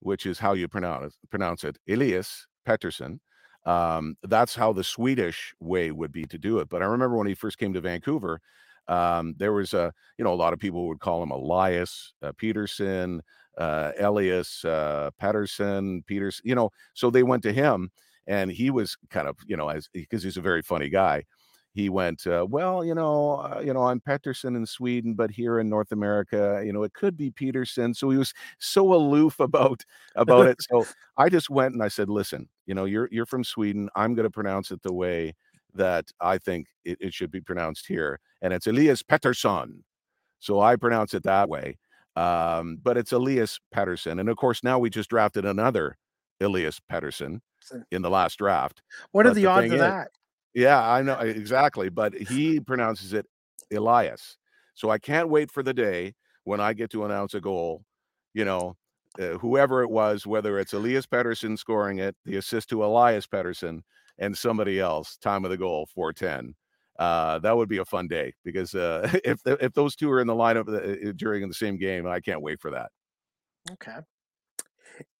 which 0.00 0.26
is 0.26 0.38
how 0.38 0.52
you 0.52 0.68
pronounce 0.68 1.16
pronounce 1.30 1.64
it, 1.64 1.78
Elias 1.88 2.46
Pettersson. 2.66 3.18
Um, 3.64 4.16
that's 4.22 4.54
how 4.54 4.72
the 4.72 4.84
Swedish 4.84 5.52
way 5.58 5.90
would 5.90 6.12
be 6.12 6.24
to 6.26 6.38
do 6.38 6.58
it. 6.58 6.68
But 6.68 6.82
I 6.82 6.86
remember 6.86 7.16
when 7.16 7.26
he 7.26 7.34
first 7.34 7.58
came 7.58 7.72
to 7.72 7.80
Vancouver, 7.80 8.40
um, 8.86 9.34
there 9.38 9.52
was 9.52 9.74
a, 9.74 9.92
you 10.18 10.24
know, 10.24 10.32
a 10.32 10.36
lot 10.36 10.52
of 10.52 10.60
people 10.60 10.86
would 10.86 11.00
call 11.00 11.22
him 11.22 11.32
Elias 11.32 12.12
uh, 12.22 12.30
Peterson, 12.36 13.22
uh, 13.58 13.90
Elias 13.98 14.64
uh, 14.64 15.10
Patterson, 15.18 16.04
Peters, 16.06 16.40
you 16.44 16.54
know, 16.54 16.70
so 16.94 17.10
they 17.10 17.24
went 17.24 17.42
to 17.42 17.52
him 17.52 17.90
and 18.26 18.50
he 18.50 18.70
was 18.70 18.96
kind 19.10 19.28
of, 19.28 19.36
you 19.46 19.56
know, 19.56 19.68
as 19.68 19.88
because 19.92 20.22
he's 20.22 20.36
a 20.36 20.40
very 20.42 20.62
funny 20.62 20.88
guy. 20.88 21.24
He 21.72 21.90
went, 21.90 22.26
uh, 22.26 22.46
well, 22.48 22.82
you 22.84 22.94
know, 22.94 23.32
uh, 23.40 23.60
you 23.62 23.74
know, 23.74 23.82
I'm 23.82 24.00
Pettersson 24.00 24.56
in 24.56 24.64
Sweden, 24.64 25.12
but 25.14 25.30
here 25.30 25.58
in 25.60 25.68
North 25.68 25.92
America, 25.92 26.62
you 26.64 26.72
know, 26.72 26.82
it 26.84 26.94
could 26.94 27.18
be 27.18 27.30
Peterson. 27.30 27.92
So 27.92 28.08
he 28.10 28.16
was 28.16 28.32
so 28.58 28.94
aloof 28.94 29.40
about 29.40 29.84
about 30.16 30.46
it. 30.46 30.56
So 30.70 30.86
I 31.18 31.28
just 31.28 31.50
went 31.50 31.74
and 31.74 31.82
I 31.82 31.88
said, 31.88 32.08
listen, 32.08 32.48
you 32.66 32.74
know, 32.74 32.84
you're 32.86 33.08
you're 33.12 33.26
from 33.26 33.44
Sweden. 33.44 33.90
I'm 33.94 34.14
going 34.14 34.24
to 34.24 34.30
pronounce 34.30 34.70
it 34.70 34.82
the 34.82 34.94
way 34.94 35.34
that 35.74 36.06
I 36.20 36.38
think 36.38 36.66
it, 36.84 36.96
it 37.00 37.12
should 37.14 37.30
be 37.30 37.40
pronounced 37.42 37.86
here, 37.86 38.20
and 38.42 38.52
it's 38.54 38.66
Elias 38.66 39.02
Pettersson. 39.02 39.82
So 40.38 40.60
I 40.60 40.76
pronounce 40.76 41.14
it 41.14 41.22
that 41.24 41.48
way. 41.48 41.76
Um, 42.16 42.78
but 42.82 42.96
it's 42.96 43.12
Elias 43.12 43.58
Pettersson. 43.74 44.18
And 44.20 44.28
of 44.30 44.36
course, 44.38 44.64
now 44.64 44.78
we 44.78 44.88
just 44.90 45.10
drafted 45.10 45.44
another 45.44 45.96
Elias 46.40 46.80
Pettersson 46.90 47.40
So- 47.55 47.55
in 47.90 48.02
the 48.02 48.10
last 48.10 48.38
draft. 48.38 48.82
What 49.12 49.26
are 49.26 49.30
the 49.34 49.42
the 49.42 49.46
odds 49.46 49.66
of 49.66 49.72
is- 49.74 49.80
that? 49.80 50.10
Yeah, 50.54 50.80
I 50.80 51.02
know 51.02 51.18
exactly. 51.18 51.90
But 51.90 52.14
he 52.14 52.60
pronounces 52.60 53.12
it 53.12 53.26
Elias. 53.70 54.38
So 54.74 54.90
I 54.90 54.98
can't 54.98 55.28
wait 55.28 55.50
for 55.50 55.62
the 55.62 55.74
day 55.74 56.14
when 56.44 56.60
I 56.60 56.72
get 56.72 56.90
to 56.90 57.04
announce 57.04 57.34
a 57.34 57.40
goal, 57.40 57.84
you 58.34 58.44
know, 58.44 58.76
uh, 59.18 59.38
whoever 59.38 59.82
it 59.82 59.90
was, 59.90 60.26
whether 60.26 60.58
it's 60.58 60.72
Elias 60.72 61.06
Pettersson 61.06 61.58
scoring 61.58 61.98
it, 61.98 62.14
the 62.24 62.36
assist 62.36 62.68
to 62.70 62.84
Elias 62.84 63.26
Pettersson, 63.26 63.80
and 64.18 64.36
somebody 64.36 64.78
else, 64.80 65.16
time 65.16 65.44
of 65.44 65.50
the 65.50 65.56
goal, 65.56 65.88
410. 65.94 66.54
Uh, 66.98 67.38
that 67.40 67.56
would 67.56 67.68
be 67.68 67.78
a 67.78 67.84
fun 67.84 68.08
day 68.08 68.32
because 68.44 68.74
uh, 68.74 69.10
if 69.24 69.42
the, 69.42 69.62
if 69.64 69.72
those 69.72 69.96
two 69.96 70.10
are 70.10 70.20
in 70.20 70.26
the 70.26 70.34
lineup 70.34 70.68
uh, 70.68 71.12
during 71.16 71.46
the 71.48 71.54
same 71.54 71.76
game, 71.76 72.06
I 72.06 72.20
can't 72.20 72.40
wait 72.40 72.60
for 72.60 72.70
that. 72.70 72.90
Okay. 73.72 73.96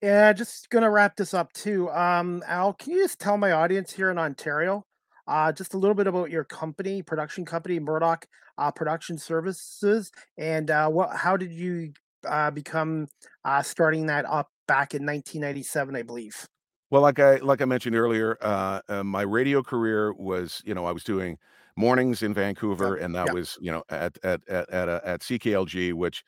Yeah, 0.03 0.33
just 0.33 0.71
gonna 0.71 0.91
wrap 0.91 1.17
this 1.17 1.35
up 1.35 1.53
too. 1.53 1.91
Um, 1.91 2.43
Al, 2.47 2.73
can 2.75 2.93
you 2.93 3.03
just 3.03 3.19
tell 3.19 3.37
my 3.37 3.53
audience 3.53 3.93
here 3.93 4.11
in 4.11 4.19
Ontario, 4.19 4.85
uh, 5.27 5.53
just 5.53 5.75
a 5.75 5.79
little 5.79 5.95
bit 5.95 6.07
about 6.07 6.31
your 6.31 6.45
company, 6.45 7.03
production 7.03 7.45
company, 7.45 7.79
Murdoch 7.79 8.27
uh, 8.59 8.71
Production 8.71 9.19
Services, 9.19 10.11
and 10.39 10.71
uh, 10.71 10.89
what? 10.89 11.17
How 11.17 11.37
did 11.37 11.53
you 11.53 11.93
uh, 12.27 12.51
become 12.51 13.09
uh, 13.45 13.63
starting 13.63 14.07
that 14.07 14.25
up 14.27 14.51
back 14.67 14.95
in 14.95 15.05
1997, 15.05 15.97
I 15.97 16.03
believe? 16.03 16.47
Well, 16.91 17.03
like 17.03 17.19
I 17.19 17.37
like 17.37 17.61
I 17.61 17.65
mentioned 17.65 17.97
earlier, 17.97 18.39
uh, 18.41 18.81
uh, 18.89 19.03
my 19.03 19.23
radio 19.23 19.63
career 19.63 20.13
was, 20.13 20.63
you 20.65 20.75
know, 20.75 20.85
I 20.85 20.93
was 20.93 21.03
doing 21.03 21.37
mornings 21.77 22.23
in 22.23 22.33
Vancouver, 22.33 22.97
and 22.97 23.15
that 23.15 23.35
was, 23.35 23.59
you 23.61 23.73
know, 23.73 23.83
at 23.89 24.17
at 24.23 24.41
at 24.49 24.71
at, 24.71 24.89
uh, 24.89 25.01
at 25.05 25.21
CKLG, 25.21 25.93
which, 25.95 26.25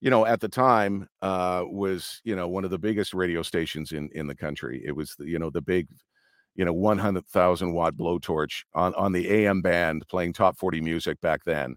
you 0.00 0.10
know, 0.10 0.26
at 0.26 0.40
the 0.40 0.48
time 0.48 1.08
uh, 1.22 1.64
was, 1.66 2.20
you 2.24 2.36
know, 2.36 2.48
one 2.48 2.64
of 2.64 2.70
the 2.70 2.78
biggest 2.78 3.14
radio 3.14 3.42
stations 3.42 3.92
in 3.92 4.08
in 4.14 4.26
the 4.26 4.34
country. 4.34 4.82
It 4.84 4.92
was, 4.92 5.14
the, 5.18 5.26
you 5.26 5.38
know, 5.38 5.50
the 5.50 5.62
big, 5.62 5.88
you 6.54 6.64
know, 6.64 6.72
one 6.72 6.98
hundred 6.98 7.26
thousand 7.26 7.72
watt 7.72 7.96
blowtorch 7.96 8.64
on 8.74 8.94
on 8.94 9.12
the 9.12 9.28
AM 9.28 9.62
band 9.62 10.04
playing 10.08 10.32
top 10.32 10.56
forty 10.58 10.80
music 10.80 11.20
back 11.20 11.44
then. 11.44 11.76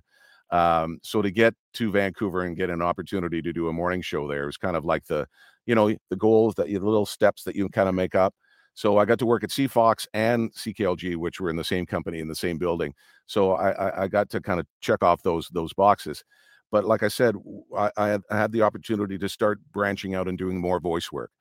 Um, 0.52 1.00
so 1.04 1.22
to 1.22 1.32
get 1.32 1.54
to 1.76 1.92
Vancouver 1.92 2.42
and 2.44 2.58
get 2.58 2.70
an 2.70 2.82
opportunity 2.82 3.42
to 3.42 3.54
do 3.54 3.70
a 3.70 3.74
morning 3.74 4.02
show 4.02 4.28
there 4.28 4.46
was 4.48 4.58
kind 4.58 4.76
of 4.76 4.84
like 4.84 5.06
the 5.06 5.26
you 5.66 5.76
know 5.76 5.96
the 6.10 6.16
goals 6.18 6.56
that 6.56 6.68
you 6.70 6.78
the 6.80 6.86
little 6.86 7.06
steps 7.06 7.44
that 7.44 7.56
you 7.56 7.70
kind 7.70 7.88
of 7.88 7.96
make 7.96 8.16
up 8.16 8.34
so 8.74 8.98
i 8.98 9.06
got 9.06 9.20
to 9.20 9.26
work 9.26 9.44
at 9.44 9.50
cfox 9.52 10.08
and 10.14 10.52
cklg 10.54 11.16
which 11.16 11.40
were 11.40 11.50
in 11.50 11.56
the 11.56 11.64
same 11.64 11.86
company 11.86 12.20
in 12.20 12.28
the 12.28 12.36
same 12.36 12.58
building 12.58 12.94
so 13.28 13.52
i 13.54 13.72
i, 13.72 14.04
I 14.04 14.08
got 14.08 14.30
to 14.32 14.42
kind 14.42 14.60
of 14.60 14.66
check 14.82 15.04
off 15.04 15.22
those 15.24 15.48
those 15.54 15.72
boxes 15.74 16.24
but 16.72 16.86
like 16.86 17.04
i 17.04 17.08
said 17.08 17.36
I, 17.78 17.92
I 17.98 18.08
had, 18.10 18.22
I 18.32 18.38
had 18.38 18.52
the 18.52 18.62
opportunity 18.62 19.18
to 19.18 19.30
start 19.30 19.60
branching 19.72 20.16
out 20.16 20.28
and 20.28 20.38
doing 20.38 20.60
more 20.60 20.80
voice 20.80 21.12
work. 21.12 21.32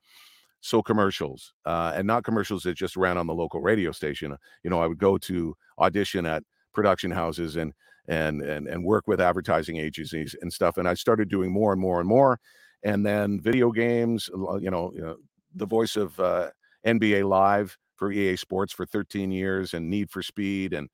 So 0.61 0.81
commercials 0.83 1.53
uh, 1.65 1.93
and 1.95 2.05
not 2.05 2.23
commercials 2.23 2.63
that 2.63 2.75
just 2.75 2.95
ran 2.95 3.17
on 3.17 3.27
the 3.27 3.33
local 3.33 3.61
radio 3.61 3.91
station 3.91 4.35
you 4.63 4.69
know 4.69 4.79
i 4.81 4.87
would 4.87 4.99
go 4.99 5.17
to 5.17 5.55
audition 5.79 6.25
at 6.25 6.43
production 6.73 7.11
houses 7.11 7.55
and 7.55 7.73
and 8.07 8.41
and 8.41 8.67
and 8.67 8.83
work 8.83 9.07
with 9.07 9.19
advertising 9.19 9.77
agencies 9.77 10.35
and 10.41 10.53
stuff 10.53 10.77
and 10.77 10.87
i 10.87 10.93
started 10.93 11.29
doing 11.29 11.51
more 11.51 11.71
and 11.71 11.81
more 11.81 11.99
and 11.99 12.07
more 12.07 12.39
and 12.83 13.05
then 13.05 13.39
video 13.41 13.71
games 13.71 14.29
you 14.59 14.69
know, 14.71 14.91
you 14.93 15.01
know 15.01 15.15
the 15.55 15.65
voice 15.65 15.95
of 15.95 16.19
uh, 16.19 16.49
nba 16.85 17.27
live 17.27 17.77
for 17.95 18.11
ea 18.11 18.35
sports 18.35 18.73
for 18.73 18.85
13 18.85 19.31
years 19.31 19.73
and 19.73 19.89
need 19.89 20.09
for 20.09 20.21
speed 20.21 20.73
and 20.73 20.89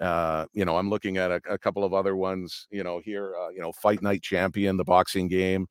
uh, 0.00 0.46
you 0.52 0.64
know 0.64 0.76
i'm 0.76 0.90
looking 0.90 1.16
at 1.16 1.30
a, 1.30 1.40
a 1.48 1.58
couple 1.58 1.84
of 1.84 1.92
other 1.94 2.16
ones 2.16 2.66
you 2.70 2.82
know 2.82 2.98
here 2.98 3.34
uh, 3.36 3.48
you 3.48 3.60
know 3.60 3.72
fight 3.72 4.02
night 4.02 4.22
champion 4.22 4.76
the 4.76 4.84
boxing 4.84 5.28
game 5.28 5.66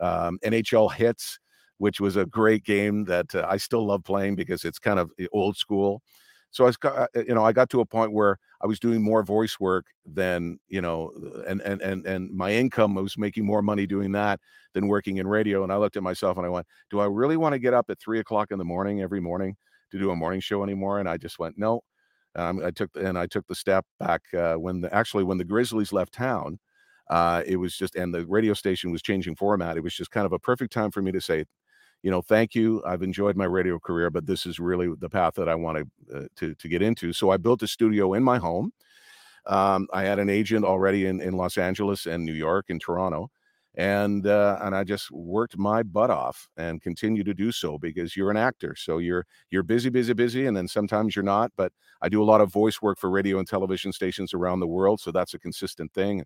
um, 0.00 0.38
nhl 0.44 0.92
hitz 0.92 1.38
which 1.78 2.00
was 2.00 2.16
a 2.16 2.26
great 2.26 2.64
game 2.64 3.04
that 3.04 3.32
uh, 3.34 3.46
i 3.48 3.56
still 3.56 3.86
love 3.86 4.02
playing 4.04 4.34
because 4.34 4.64
it's 4.64 4.78
kind 4.78 4.98
of 4.98 5.10
eh, 5.18 5.26
old 5.32 5.56
school 5.56 6.02
so 6.50 6.64
I 6.64 6.68
was, 6.68 6.76
uh, 6.84 7.06
you 7.14 7.34
know, 7.34 7.44
I 7.44 7.52
got 7.52 7.68
to 7.70 7.80
a 7.80 7.84
point 7.84 8.12
where 8.12 8.38
I 8.62 8.66
was 8.66 8.80
doing 8.80 9.02
more 9.02 9.22
voice 9.22 9.60
work 9.60 9.86
than, 10.06 10.58
you 10.68 10.80
know, 10.80 11.12
and 11.46 11.60
and 11.60 11.82
and 11.82 12.06
and 12.06 12.30
my 12.34 12.50
income 12.52 12.96
I 12.96 13.02
was 13.02 13.18
making 13.18 13.44
more 13.44 13.60
money 13.60 13.86
doing 13.86 14.12
that 14.12 14.40
than 14.72 14.88
working 14.88 15.18
in 15.18 15.26
radio. 15.26 15.62
And 15.64 15.72
I 15.72 15.76
looked 15.76 15.96
at 15.96 16.02
myself 16.02 16.38
and 16.38 16.46
I 16.46 16.48
went, 16.48 16.66
do 16.88 17.00
I 17.00 17.06
really 17.06 17.36
want 17.36 17.52
to 17.52 17.58
get 17.58 17.74
up 17.74 17.90
at 17.90 17.98
three 18.00 18.20
o'clock 18.20 18.52
in 18.52 18.58
the 18.58 18.64
morning 18.64 19.02
every 19.02 19.20
morning 19.20 19.56
to 19.90 19.98
do 19.98 20.10
a 20.10 20.16
morning 20.16 20.40
show 20.40 20.62
anymore? 20.62 20.98
And 20.98 21.08
I 21.08 21.18
just 21.18 21.38
went, 21.38 21.58
no. 21.58 21.82
Um, 22.36 22.62
I 22.64 22.70
took 22.70 22.90
and 22.96 23.18
I 23.18 23.26
took 23.26 23.46
the 23.46 23.54
step 23.54 23.84
back 23.98 24.22
uh, 24.34 24.54
when 24.54 24.80
the 24.82 24.92
actually 24.94 25.24
when 25.24 25.38
the 25.38 25.44
Grizzlies 25.44 25.92
left 25.92 26.12
town. 26.14 26.58
Uh, 27.10 27.42
it 27.46 27.56
was 27.56 27.76
just 27.76 27.94
and 27.96 28.12
the 28.14 28.26
radio 28.26 28.52
station 28.54 28.90
was 28.92 29.02
changing 29.02 29.36
format. 29.36 29.76
It 29.76 29.82
was 29.82 29.94
just 29.94 30.10
kind 30.10 30.26
of 30.26 30.32
a 30.32 30.38
perfect 30.38 30.72
time 30.72 30.90
for 30.90 31.02
me 31.02 31.12
to 31.12 31.20
say, 31.20 31.44
you 32.02 32.10
know, 32.10 32.22
thank 32.22 32.54
you. 32.54 32.82
I've 32.86 33.02
enjoyed 33.02 33.36
my 33.36 33.44
radio 33.46 33.78
career, 33.78 34.10
but 34.10 34.26
this 34.26 34.46
is 34.46 34.58
really 34.60 34.88
the 34.98 35.08
path 35.10 35.34
that 35.36 35.48
I 35.48 35.54
want 35.54 35.78
to 35.78 36.16
uh, 36.16 36.26
to 36.36 36.54
to 36.54 36.68
get 36.68 36.82
into. 36.82 37.12
So 37.12 37.30
I 37.30 37.36
built 37.38 37.62
a 37.62 37.68
studio 37.68 38.14
in 38.14 38.22
my 38.24 38.38
home. 38.38 38.72
Um, 39.46 39.86
I 39.92 40.02
had 40.04 40.18
an 40.18 40.28
agent 40.28 40.64
already 40.64 41.06
in, 41.06 41.20
in 41.20 41.36
Los 41.36 41.56
Angeles 41.56 42.06
and 42.06 42.24
New 42.24 42.32
York 42.32 42.66
and 42.68 42.80
Toronto, 42.80 43.30
and 43.76 44.26
uh, 44.26 44.58
and 44.62 44.74
I 44.74 44.84
just 44.84 45.10
worked 45.10 45.58
my 45.58 45.82
butt 45.82 46.10
off 46.10 46.48
and 46.56 46.80
continue 46.80 47.22
to 47.24 47.34
do 47.34 47.52
so 47.52 47.78
because 47.78 48.16
you're 48.16 48.30
an 48.30 48.36
actor, 48.36 48.74
so 48.76 48.98
you're 48.98 49.26
you're 49.50 49.62
busy, 49.62 49.90
busy, 49.90 50.14
busy, 50.14 50.46
and 50.46 50.56
then 50.56 50.68
sometimes 50.68 51.14
you're 51.16 51.22
not. 51.24 51.52
But 51.56 51.72
I 52.02 52.08
do 52.08 52.22
a 52.22 52.24
lot 52.24 52.40
of 52.40 52.52
voice 52.52 52.80
work 52.82 52.98
for 52.98 53.10
radio 53.10 53.38
and 53.38 53.46
television 53.48 53.92
stations 53.92 54.32
around 54.34 54.60
the 54.60 54.66
world, 54.66 55.00
so 55.00 55.12
that's 55.12 55.34
a 55.34 55.38
consistent 55.38 55.92
thing. 55.92 56.24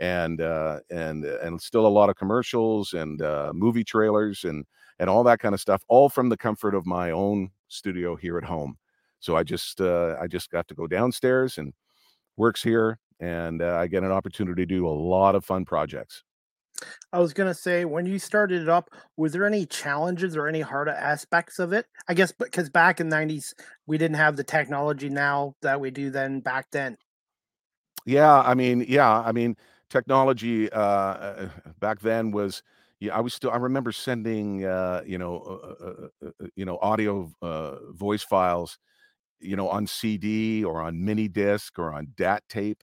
And 0.00 0.40
uh, 0.40 0.80
and 0.90 1.24
and 1.24 1.60
still 1.62 1.86
a 1.86 1.88
lot 1.88 2.10
of 2.10 2.16
commercials 2.16 2.92
and 2.94 3.22
uh, 3.22 3.52
movie 3.54 3.84
trailers 3.84 4.44
and 4.44 4.64
and 4.98 5.08
all 5.10 5.22
that 5.24 5.38
kind 5.40 5.54
of 5.54 5.60
stuff, 5.60 5.82
all 5.88 6.08
from 6.08 6.28
the 6.30 6.36
comfort 6.36 6.74
of 6.74 6.84
my 6.86 7.10
own 7.12 7.50
studio 7.68 8.16
here 8.16 8.36
at 8.38 8.44
home. 8.44 8.76
So 9.20 9.36
I 9.36 9.44
just 9.44 9.80
uh, 9.80 10.16
I 10.20 10.26
just 10.26 10.50
got 10.50 10.66
to 10.68 10.74
go 10.74 10.86
downstairs 10.88 11.58
and 11.58 11.72
works 12.36 12.62
here, 12.62 12.98
and 13.20 13.62
uh, 13.62 13.76
I 13.76 13.86
get 13.88 14.04
an 14.04 14.12
opportunity 14.12 14.62
to 14.62 14.66
do 14.66 14.86
a 14.88 14.90
lot 14.90 15.34
of 15.36 15.44
fun 15.44 15.64
projects. 15.64 16.24
I 17.12 17.20
was 17.20 17.32
gonna 17.32 17.54
say, 17.54 17.84
when 17.84 18.06
you 18.06 18.18
started 18.18 18.62
it 18.62 18.68
up, 18.68 18.90
was 19.16 19.32
there 19.32 19.46
any 19.46 19.66
challenges 19.66 20.36
or 20.36 20.48
any 20.48 20.60
hard 20.60 20.88
aspects 20.88 21.58
of 21.58 21.72
it? 21.72 21.86
I 22.08 22.14
guess 22.14 22.32
because 22.32 22.68
back 22.70 23.00
in 23.00 23.08
the 23.08 23.16
'90s 23.16 23.54
we 23.86 23.98
didn't 23.98 24.16
have 24.16 24.36
the 24.36 24.44
technology 24.44 25.08
now 25.08 25.54
that 25.62 25.80
we 25.80 25.90
do 25.90 26.10
then 26.10 26.40
back 26.40 26.66
then. 26.72 26.96
Yeah, 28.06 28.40
I 28.40 28.54
mean, 28.54 28.84
yeah, 28.88 29.20
I 29.20 29.32
mean, 29.32 29.56
technology 29.88 30.70
uh, 30.72 30.80
uh, 30.80 31.48
back 31.80 32.00
then 32.00 32.30
was. 32.30 32.62
Yeah, 33.00 33.16
I 33.16 33.20
was 33.20 33.34
still. 33.34 33.50
I 33.50 33.56
remember 33.56 33.92
sending, 33.92 34.64
uh, 34.64 35.02
you 35.04 35.18
know, 35.18 35.40
uh, 35.42 35.84
uh, 35.84 36.28
uh, 36.28 36.46
you 36.54 36.64
know, 36.64 36.78
audio 36.80 37.30
voice 37.92 38.22
files, 38.22 38.78
you 39.40 39.56
know, 39.56 39.68
on 39.68 39.86
CD 39.86 40.64
or 40.64 40.80
on 40.80 41.04
mini 41.04 41.28
disc 41.28 41.78
or 41.78 41.92
on 41.92 42.08
DAT 42.16 42.42
tape. 42.48 42.82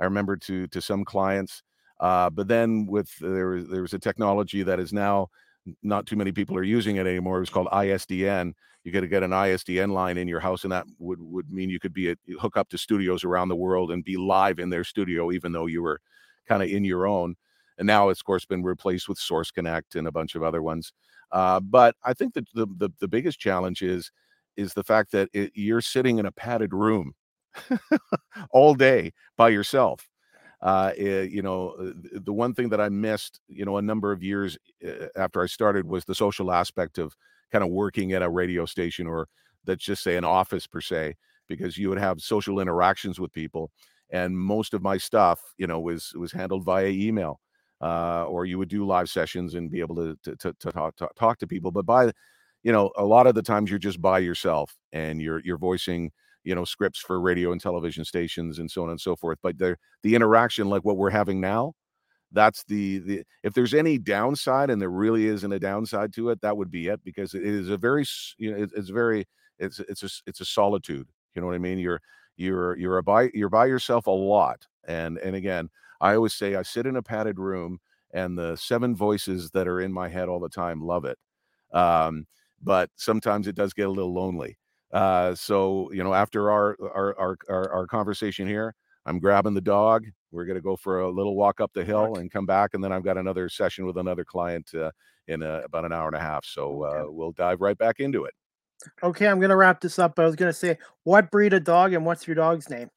I 0.00 0.04
remember 0.04 0.36
to 0.36 0.66
to 0.68 0.80
some 0.80 1.04
clients. 1.04 1.62
Uh, 2.02 2.28
but 2.28 2.48
then 2.48 2.84
with 2.86 3.16
there 3.20 3.46
was 3.50 3.68
there 3.68 3.80
was 3.82 3.94
a 3.94 3.98
technology 3.98 4.64
that 4.64 4.80
is 4.80 4.92
now 4.92 5.28
not 5.84 6.04
too 6.04 6.16
many 6.16 6.32
people 6.32 6.56
are 6.56 6.64
using 6.64 6.96
it 6.96 7.06
anymore. 7.06 7.36
It 7.36 7.40
was 7.40 7.50
called 7.50 7.68
ISDN. 7.68 8.54
You 8.82 8.90
got 8.90 9.02
to 9.02 9.06
get 9.06 9.22
an 9.22 9.30
ISDN 9.30 9.92
line 9.92 10.18
in 10.18 10.26
your 10.26 10.40
house, 10.40 10.64
and 10.64 10.72
that 10.72 10.84
would 10.98 11.20
would 11.20 11.48
mean 11.52 11.70
you 11.70 11.78
could 11.78 11.94
be 11.94 12.10
a, 12.10 12.16
hook 12.40 12.56
up 12.56 12.68
to 12.70 12.78
studios 12.78 13.22
around 13.22 13.48
the 13.48 13.56
world 13.56 13.92
and 13.92 14.04
be 14.04 14.16
live 14.16 14.58
in 14.58 14.68
their 14.68 14.82
studio, 14.82 15.30
even 15.30 15.52
though 15.52 15.66
you 15.66 15.80
were 15.80 16.00
kind 16.48 16.60
of 16.60 16.68
in 16.68 16.84
your 16.84 17.06
own. 17.06 17.36
And 17.78 17.86
now 17.86 18.08
it's 18.08 18.20
of 18.20 18.24
course 18.24 18.44
been 18.44 18.64
replaced 18.64 19.08
with 19.08 19.18
Source 19.18 19.52
Connect 19.52 19.94
and 19.94 20.08
a 20.08 20.12
bunch 20.12 20.34
of 20.34 20.42
other 20.42 20.60
ones. 20.60 20.92
Uh, 21.30 21.60
but 21.60 21.94
I 22.04 22.14
think 22.14 22.34
that 22.34 22.48
the, 22.52 22.66
the 22.78 22.90
the 22.98 23.08
biggest 23.08 23.38
challenge 23.38 23.80
is 23.80 24.10
is 24.56 24.74
the 24.74 24.84
fact 24.84 25.12
that 25.12 25.28
it, 25.32 25.52
you're 25.54 25.80
sitting 25.80 26.18
in 26.18 26.26
a 26.26 26.32
padded 26.32 26.74
room 26.74 27.14
all 28.50 28.74
day 28.74 29.12
by 29.36 29.50
yourself 29.50 30.08
uh, 30.62 30.92
eh, 30.96 31.22
you 31.22 31.42
know, 31.42 31.70
uh, 31.70 31.92
the 32.24 32.32
one 32.32 32.54
thing 32.54 32.68
that 32.70 32.80
I 32.80 32.88
missed, 32.88 33.40
you 33.48 33.64
know, 33.64 33.78
a 33.78 33.82
number 33.82 34.12
of 34.12 34.22
years 34.22 34.56
uh, 34.86 35.06
after 35.16 35.42
I 35.42 35.46
started 35.46 35.86
was 35.86 36.04
the 36.04 36.14
social 36.14 36.52
aspect 36.52 36.98
of 36.98 37.16
kind 37.50 37.64
of 37.64 37.70
working 37.70 38.12
at 38.12 38.22
a 38.22 38.30
radio 38.30 38.64
station 38.66 39.06
or 39.06 39.28
let's 39.66 39.84
just 39.84 40.02
say 40.02 40.16
an 40.16 40.24
office 40.24 40.66
per 40.66 40.80
se, 40.80 41.16
because 41.48 41.76
you 41.78 41.88
would 41.88 41.98
have 41.98 42.20
social 42.20 42.60
interactions 42.60 43.20
with 43.20 43.32
people. 43.32 43.70
And 44.10 44.38
most 44.38 44.74
of 44.74 44.82
my 44.82 44.98
stuff, 44.98 45.40
you 45.58 45.66
know, 45.66 45.80
was 45.80 46.12
was 46.16 46.32
handled 46.32 46.64
via 46.64 46.88
email, 46.88 47.40
uh, 47.80 48.24
or 48.26 48.44
you 48.44 48.58
would 48.58 48.68
do 48.68 48.86
live 48.86 49.08
sessions 49.08 49.54
and 49.54 49.70
be 49.70 49.80
able 49.80 49.96
to 49.96 50.16
to, 50.24 50.36
to, 50.36 50.52
to 50.60 50.72
talk, 50.72 50.96
talk 50.96 51.14
talk 51.16 51.38
to 51.38 51.46
people. 51.46 51.70
But 51.72 51.86
by, 51.86 52.12
you 52.62 52.72
know, 52.72 52.90
a 52.96 53.04
lot 53.04 53.26
of 53.26 53.34
the 53.34 53.42
times 53.42 53.70
you're 53.70 53.78
just 53.78 54.00
by 54.00 54.18
yourself 54.20 54.76
and 54.92 55.20
you're 55.20 55.40
you're 55.44 55.58
voicing 55.58 56.12
you 56.44 56.54
know 56.54 56.64
scripts 56.64 57.00
for 57.00 57.20
radio 57.20 57.52
and 57.52 57.60
television 57.60 58.04
stations 58.04 58.58
and 58.58 58.70
so 58.70 58.82
on 58.82 58.90
and 58.90 59.00
so 59.00 59.16
forth 59.16 59.38
but 59.42 59.58
the 59.58 59.76
the 60.02 60.14
interaction 60.14 60.68
like 60.68 60.84
what 60.84 60.96
we're 60.96 61.10
having 61.10 61.40
now 61.40 61.72
that's 62.32 62.64
the 62.64 62.98
the 63.00 63.22
if 63.42 63.52
there's 63.54 63.74
any 63.74 63.98
downside 63.98 64.70
and 64.70 64.80
there 64.80 64.90
really 64.90 65.26
isn't 65.26 65.52
a 65.52 65.58
downside 65.58 66.12
to 66.14 66.30
it 66.30 66.40
that 66.40 66.56
would 66.56 66.70
be 66.70 66.88
it 66.88 67.00
because 67.04 67.34
it 67.34 67.42
is 67.44 67.68
a 67.68 67.76
very 67.76 68.04
you 68.38 68.50
know 68.50 68.62
it, 68.62 68.70
it's 68.74 68.88
very 68.88 69.26
it's 69.58 69.80
it's 69.80 70.02
a 70.02 70.08
it's 70.26 70.40
a 70.40 70.44
solitude 70.44 71.06
you 71.34 71.40
know 71.40 71.46
what 71.46 71.54
i 71.54 71.58
mean? 71.58 71.78
You're 71.78 72.00
you're 72.36 72.76
you're 72.78 72.98
a 72.98 73.02
by 73.02 73.30
you're 73.34 73.48
by 73.50 73.66
yourself 73.66 74.06
a 74.06 74.10
lot 74.10 74.66
and 74.88 75.18
and 75.18 75.36
again 75.36 75.68
i 76.00 76.14
always 76.14 76.34
say 76.34 76.54
i 76.56 76.62
sit 76.62 76.86
in 76.86 76.96
a 76.96 77.02
padded 77.02 77.38
room 77.38 77.78
and 78.14 78.36
the 78.38 78.56
seven 78.56 78.96
voices 78.96 79.50
that 79.50 79.68
are 79.68 79.80
in 79.80 79.92
my 79.92 80.08
head 80.08 80.28
all 80.28 80.40
the 80.40 80.48
time 80.48 80.80
love 80.80 81.04
it 81.04 81.18
um 81.72 82.26
but 82.62 82.90
sometimes 82.96 83.46
it 83.48 83.54
does 83.54 83.74
get 83.74 83.86
a 83.86 83.90
little 83.90 84.14
lonely 84.14 84.56
uh, 84.92 85.34
so 85.34 85.90
you 85.92 86.04
know, 86.04 86.14
after 86.14 86.50
our, 86.50 86.76
our 86.80 87.18
our 87.18 87.36
our 87.48 87.72
our 87.72 87.86
conversation 87.86 88.46
here, 88.46 88.74
I'm 89.06 89.18
grabbing 89.18 89.54
the 89.54 89.60
dog. 89.60 90.06
We're 90.30 90.44
gonna 90.44 90.60
go 90.60 90.76
for 90.76 91.00
a 91.00 91.10
little 91.10 91.34
walk 91.34 91.60
up 91.60 91.72
the 91.72 91.84
hill 91.84 92.16
and 92.16 92.30
come 92.30 92.46
back, 92.46 92.74
and 92.74 92.84
then 92.84 92.92
I've 92.92 93.04
got 93.04 93.16
another 93.16 93.48
session 93.48 93.86
with 93.86 93.96
another 93.96 94.24
client 94.24 94.70
uh, 94.74 94.90
in 95.28 95.42
a, 95.42 95.60
about 95.60 95.84
an 95.84 95.92
hour 95.92 96.06
and 96.06 96.16
a 96.16 96.20
half. 96.20 96.44
So 96.44 96.82
uh, 96.82 97.04
we'll 97.06 97.32
dive 97.32 97.60
right 97.60 97.76
back 97.76 98.00
into 98.00 98.24
it. 98.24 98.34
Okay, 99.02 99.26
I'm 99.26 99.40
gonna 99.40 99.56
wrap 99.56 99.80
this 99.80 99.98
up. 99.98 100.18
I 100.18 100.24
was 100.24 100.36
gonna 100.36 100.52
say, 100.52 100.78
what 101.04 101.30
breed 101.30 101.52
of 101.52 101.64
dog 101.64 101.92
and 101.92 102.04
what's 102.04 102.26
your 102.26 102.36
dog's 102.36 102.68
name? 102.68 102.90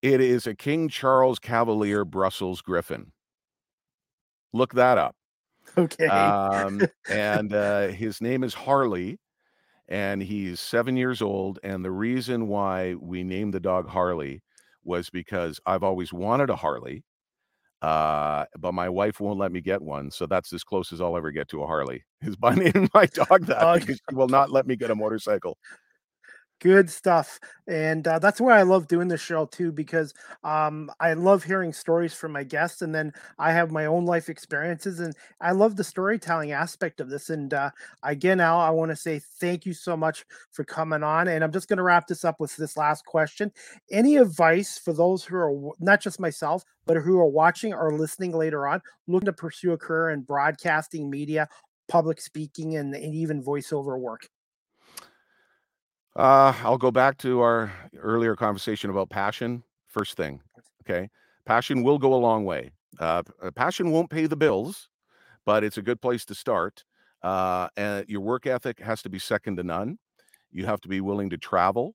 It 0.00 0.20
is 0.20 0.46
a 0.46 0.54
King 0.54 0.88
Charles 0.88 1.38
Cavalier 1.38 2.04
Brussels 2.04 2.60
Griffon. 2.60 3.12
Look 4.52 4.74
that 4.74 4.98
up. 4.98 5.14
Okay. 5.78 6.06
Um, 6.06 6.82
and 7.08 7.52
uh, 7.52 7.88
his 7.88 8.20
name 8.20 8.44
is 8.44 8.52
Harley 8.52 9.18
and 9.88 10.22
he's 10.22 10.60
seven 10.60 10.96
years 10.96 11.22
old. 11.22 11.58
And 11.62 11.84
the 11.84 11.90
reason 11.90 12.48
why 12.48 12.94
we 12.94 13.24
named 13.24 13.54
the 13.54 13.60
dog 13.60 13.88
Harley 13.88 14.42
was 14.84 15.10
because 15.10 15.60
I've 15.66 15.82
always 15.82 16.12
wanted 16.12 16.50
a 16.50 16.56
Harley, 16.56 17.04
uh, 17.82 18.44
but 18.58 18.74
my 18.74 18.88
wife 18.88 19.20
won't 19.20 19.38
let 19.38 19.52
me 19.52 19.60
get 19.60 19.82
one. 19.82 20.10
So 20.10 20.26
that's 20.26 20.52
as 20.52 20.64
close 20.64 20.92
as 20.92 21.00
I'll 21.00 21.16
ever 21.16 21.32
get 21.32 21.48
to 21.48 21.62
a 21.62 21.66
Harley 21.66 22.04
is 22.22 22.36
by 22.38 22.54
naming 22.54 22.90
my 22.94 23.06
dog 23.06 23.46
that 23.46 23.62
uh, 23.62 23.78
because 23.78 24.00
she 24.08 24.14
will 24.14 24.28
not 24.28 24.50
let 24.50 24.66
me 24.66 24.76
get 24.76 24.90
a 24.90 24.94
motorcycle. 24.94 25.58
Good 26.62 26.88
stuff. 26.90 27.40
And 27.66 28.06
uh, 28.06 28.20
that's 28.20 28.40
why 28.40 28.56
I 28.56 28.62
love 28.62 28.86
doing 28.86 29.08
this 29.08 29.20
show 29.20 29.46
too, 29.46 29.72
because 29.72 30.14
um, 30.44 30.92
I 31.00 31.14
love 31.14 31.42
hearing 31.42 31.72
stories 31.72 32.14
from 32.14 32.30
my 32.30 32.44
guests. 32.44 32.82
And 32.82 32.94
then 32.94 33.12
I 33.36 33.50
have 33.50 33.72
my 33.72 33.86
own 33.86 34.04
life 34.04 34.28
experiences. 34.28 35.00
And 35.00 35.12
I 35.40 35.50
love 35.50 35.74
the 35.74 35.82
storytelling 35.82 36.52
aspect 36.52 37.00
of 37.00 37.10
this. 37.10 37.30
And 37.30 37.52
uh, 37.52 37.70
again, 38.04 38.38
Al, 38.38 38.60
I 38.60 38.70
want 38.70 38.92
to 38.92 38.96
say 38.96 39.18
thank 39.40 39.66
you 39.66 39.74
so 39.74 39.96
much 39.96 40.24
for 40.52 40.62
coming 40.62 41.02
on. 41.02 41.26
And 41.26 41.42
I'm 41.42 41.50
just 41.50 41.68
going 41.68 41.78
to 41.78 41.82
wrap 41.82 42.06
this 42.06 42.24
up 42.24 42.38
with 42.38 42.54
this 42.56 42.76
last 42.76 43.04
question. 43.06 43.50
Any 43.90 44.16
advice 44.16 44.78
for 44.78 44.92
those 44.92 45.24
who 45.24 45.34
are 45.36 45.72
not 45.80 46.00
just 46.00 46.20
myself, 46.20 46.62
but 46.86 46.96
who 46.98 47.18
are 47.18 47.26
watching 47.26 47.74
or 47.74 47.98
listening 47.98 48.36
later 48.36 48.68
on, 48.68 48.80
looking 49.08 49.26
to 49.26 49.32
pursue 49.32 49.72
a 49.72 49.78
career 49.78 50.10
in 50.10 50.20
broadcasting, 50.20 51.10
media, 51.10 51.48
public 51.88 52.20
speaking, 52.20 52.76
and, 52.76 52.94
and 52.94 53.16
even 53.16 53.42
voiceover 53.42 53.98
work? 53.98 54.28
Uh, 56.14 56.52
I'll 56.62 56.78
go 56.78 56.90
back 56.90 57.16
to 57.18 57.40
our 57.40 57.72
earlier 57.98 58.36
conversation 58.36 58.90
about 58.90 59.08
passion. 59.10 59.62
First 59.88 60.16
thing, 60.16 60.40
okay, 60.82 61.08
passion 61.46 61.82
will 61.82 61.98
go 61.98 62.14
a 62.14 62.16
long 62.16 62.44
way. 62.44 62.70
Uh, 62.98 63.22
uh, 63.42 63.50
passion 63.50 63.90
won't 63.90 64.10
pay 64.10 64.26
the 64.26 64.36
bills, 64.36 64.88
but 65.46 65.64
it's 65.64 65.78
a 65.78 65.82
good 65.82 66.00
place 66.00 66.24
to 66.26 66.34
start. 66.34 66.84
Uh, 67.22 67.68
and 67.76 68.08
your 68.08 68.20
work 68.20 68.46
ethic 68.46 68.80
has 68.80 69.02
to 69.02 69.08
be 69.08 69.18
second 69.18 69.56
to 69.56 69.62
none. 69.62 69.98
You 70.50 70.66
have 70.66 70.80
to 70.82 70.88
be 70.88 71.00
willing 71.00 71.30
to 71.30 71.38
travel. 71.38 71.94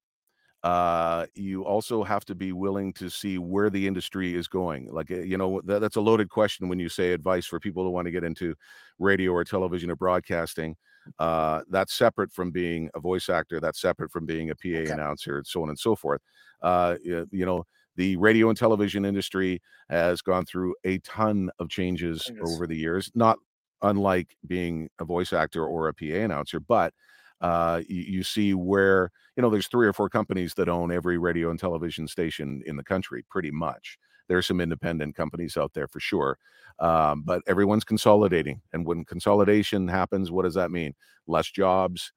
Uh, 0.64 1.28
you 1.36 1.64
also 1.64 2.04
have 2.04 2.26
to 2.26 2.36
be 2.36 2.52
willing 2.52 2.92
to 2.94 3.10
see 3.10 3.38
where 3.38 3.70
the 3.70 3.88
industry 3.88 4.34
is 4.36 4.48
going. 4.48 4.92
Like, 4.92 5.12
uh, 5.12 5.18
you 5.18 5.38
know, 5.38 5.62
that, 5.66 5.80
that's 5.80 5.96
a 5.98 6.02
loaded 6.02 6.30
question 6.30 6.68
when 6.68 6.80
you 6.80 6.90
say 6.90 7.14
advice 7.14 7.46
for 7.46 7.60
people 7.60 7.84
who 7.84 7.92
want 7.92 8.06
to 8.06 8.12
get 8.12 8.24
into 8.24 8.56
radio 9.00 9.32
or 9.32 9.44
television 9.44 9.92
or 9.92 9.96
broadcasting. 9.96 10.76
Uh, 11.20 11.62
that's 11.70 11.94
separate 11.94 12.32
from 12.32 12.52
being 12.52 12.90
a 12.96 13.00
voice 13.00 13.30
actor. 13.30 13.60
That's 13.60 13.82
separate 13.82 14.12
from 14.12 14.26
being 14.26 14.50
a 14.50 14.56
PA 14.56 14.68
okay. 14.70 14.90
announcer, 14.90 15.38
and 15.38 15.48
so 15.48 15.64
on 15.64 15.70
and 15.70 15.80
so 15.80 15.96
forth. 15.96 16.22
Uh, 16.62 16.96
you 17.04 17.46
know, 17.46 17.66
the 17.96 18.16
radio 18.18 18.50
and 18.50 18.58
television 18.58 19.06
industry 19.06 19.62
has 19.90 20.22
gone 20.22 20.46
through 20.46 20.76
a 20.84 21.00
ton 21.00 21.50
of 21.60 21.70
changes 21.70 22.32
over 22.42 22.68
the 22.68 22.78
years, 22.78 23.12
not 23.16 23.38
unlike 23.82 24.36
being 24.46 24.90
a 25.00 25.06
voice 25.06 25.34
actor 25.34 25.66
or 25.66 25.88
a 25.88 25.94
PA 25.94 26.06
announcer, 26.06 26.60
but 26.60 26.94
uh, 27.42 27.82
you, 27.88 28.02
you, 28.02 28.24
see 28.24 28.56
where 28.56 29.12
you 29.36 29.44
know 29.44 29.50
there's 29.50 29.68
three 29.68 29.86
or 29.86 29.94
four 29.94 30.10
companies 30.10 30.56
that 30.56 30.68
own 30.68 30.92
every 30.92 31.20
radio 31.20 31.52
and 31.52 31.60
television 31.60 32.08
station 32.08 32.64
in 32.66 32.76
the 32.76 32.84
country, 32.84 33.24
pretty 33.30 33.52
much. 33.52 33.98
There 34.28 34.38
are 34.38 34.42
some 34.44 34.62
independent 34.62 35.16
companies 35.16 35.58
out 35.58 35.74
there 35.74 35.88
for 35.88 36.00
sure, 36.00 36.38
um, 36.80 37.24
but 37.26 37.42
everyone's 37.48 37.84
consolidating. 37.84 38.62
And 38.74 38.86
when 38.86 39.06
consolidation 39.06 39.88
happens, 39.88 40.32
what 40.32 40.44
does 40.44 40.56
that 40.56 40.72
mean? 40.72 40.94
Less 41.28 41.50
jobs. 41.50 42.12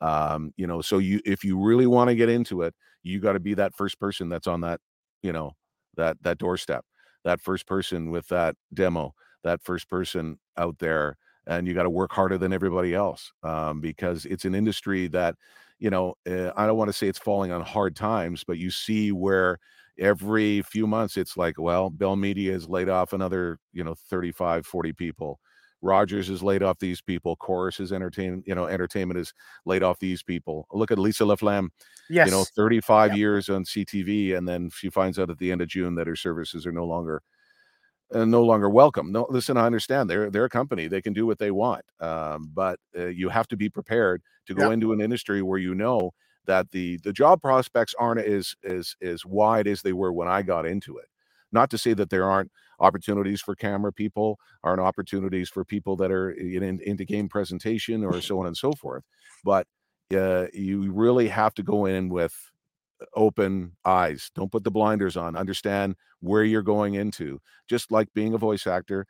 Um, 0.00 0.52
you 0.56 0.66
know, 0.66 0.80
so 0.80 0.98
you 0.98 1.20
if 1.24 1.44
you 1.44 1.58
really 1.58 1.86
want 1.86 2.08
to 2.08 2.14
get 2.14 2.28
into 2.28 2.62
it, 2.62 2.74
you 3.02 3.18
got 3.20 3.32
to 3.32 3.40
be 3.40 3.54
that 3.54 3.74
first 3.74 3.98
person 3.98 4.28
that's 4.28 4.46
on 4.46 4.60
that, 4.60 4.80
you 5.22 5.32
know, 5.32 5.52
that 5.96 6.22
that 6.22 6.38
doorstep, 6.38 6.84
that 7.24 7.40
first 7.40 7.66
person 7.66 8.10
with 8.10 8.28
that 8.28 8.54
demo, 8.72 9.14
that 9.42 9.62
first 9.62 9.88
person 9.88 10.38
out 10.56 10.78
there, 10.78 11.16
and 11.46 11.66
you 11.66 11.74
got 11.74 11.82
to 11.82 11.90
work 11.90 12.12
harder 12.12 12.38
than 12.38 12.52
everybody 12.52 12.94
else 12.94 13.32
um, 13.42 13.80
because 13.80 14.24
it's 14.26 14.44
an 14.44 14.54
industry 14.54 15.08
that, 15.08 15.34
you 15.80 15.90
know, 15.90 16.14
uh, 16.28 16.52
I 16.56 16.66
don't 16.66 16.76
want 16.76 16.88
to 16.90 16.92
say 16.92 17.08
it's 17.08 17.18
falling 17.18 17.50
on 17.50 17.62
hard 17.62 17.96
times, 17.96 18.44
but 18.46 18.58
you 18.58 18.70
see 18.70 19.10
where 19.10 19.58
every 19.98 20.62
few 20.62 20.86
months 20.86 21.16
it's 21.16 21.36
like 21.36 21.58
well 21.58 21.90
bell 21.90 22.16
media 22.16 22.52
has 22.52 22.68
laid 22.68 22.88
off 22.88 23.12
another 23.12 23.58
you 23.72 23.84
know 23.84 23.94
35 23.94 24.66
40 24.66 24.92
people. 24.92 25.40
Rogers 25.80 26.26
has 26.26 26.42
laid 26.42 26.64
off 26.64 26.80
these 26.80 27.00
people. 27.00 27.36
Corus 27.36 27.78
is 27.78 27.92
entertainment 27.92 28.44
you 28.46 28.54
know 28.54 28.66
entertainment 28.66 29.18
has 29.18 29.32
laid 29.64 29.82
off 29.82 29.98
these 29.98 30.22
people. 30.22 30.66
Look 30.72 30.90
at 30.90 30.98
lisa 30.98 31.24
laflamme 31.24 31.68
yes 32.10 32.26
you 32.26 32.32
know 32.32 32.44
35 32.44 33.10
yep. 33.10 33.18
years 33.18 33.48
on 33.48 33.64
ctv 33.64 34.36
and 34.36 34.48
then 34.48 34.70
she 34.70 34.88
finds 34.88 35.18
out 35.18 35.30
at 35.30 35.38
the 35.38 35.52
end 35.52 35.60
of 35.60 35.68
june 35.68 35.94
that 35.96 36.06
her 36.06 36.16
services 36.16 36.66
are 36.66 36.72
no 36.72 36.86
longer 36.86 37.22
uh, 38.14 38.24
no 38.24 38.42
longer 38.42 38.70
welcome. 38.70 39.12
No 39.12 39.26
listen 39.28 39.56
i 39.56 39.66
understand. 39.66 40.08
They're 40.08 40.30
they're 40.30 40.46
a 40.46 40.50
company. 40.50 40.88
They 40.88 41.02
can 41.02 41.12
do 41.12 41.26
what 41.26 41.38
they 41.38 41.50
want 41.50 41.84
um, 42.00 42.50
but 42.54 42.78
uh, 42.96 43.06
you 43.06 43.28
have 43.28 43.48
to 43.48 43.56
be 43.56 43.68
prepared 43.68 44.22
to 44.46 44.54
go 44.54 44.70
into 44.70 44.92
an 44.92 45.00
industry 45.00 45.42
where 45.42 45.58
you 45.58 45.74
know 45.74 46.12
that 46.48 46.72
the 46.72 46.96
the 47.04 47.12
job 47.12 47.40
prospects 47.40 47.94
aren't 47.98 48.20
as 48.26 48.56
as 48.64 48.96
as 49.00 49.24
wide 49.24 49.68
as 49.68 49.82
they 49.82 49.92
were 49.92 50.12
when 50.12 50.26
I 50.26 50.42
got 50.42 50.66
into 50.66 50.98
it. 50.98 51.06
Not 51.52 51.70
to 51.70 51.78
say 51.78 51.94
that 51.94 52.10
there 52.10 52.28
aren't 52.28 52.50
opportunities 52.80 53.40
for 53.40 53.54
camera 53.54 53.92
people, 53.92 54.38
aren't 54.64 54.80
opportunities 54.80 55.48
for 55.48 55.64
people 55.64 55.96
that 55.96 56.10
are 56.10 56.30
in, 56.30 56.62
in, 56.62 56.80
into 56.80 57.04
game 57.04 57.28
presentation 57.28 58.04
or 58.04 58.20
so 58.20 58.40
on 58.40 58.46
and 58.46 58.56
so 58.56 58.72
forth, 58.72 59.04
but 59.44 59.66
uh, 60.14 60.46
you 60.52 60.90
really 60.90 61.28
have 61.28 61.54
to 61.54 61.62
go 61.62 61.86
in 61.86 62.08
with 62.08 62.34
open 63.14 63.76
eyes. 63.84 64.30
Don't 64.34 64.50
put 64.50 64.64
the 64.64 64.70
blinders 64.70 65.16
on. 65.16 65.36
Understand 65.36 65.96
where 66.20 66.44
you're 66.44 66.62
going 66.62 66.94
into. 66.94 67.40
Just 67.68 67.92
like 67.92 68.12
being 68.14 68.34
a 68.34 68.38
voice 68.38 68.66
actor, 68.66 69.06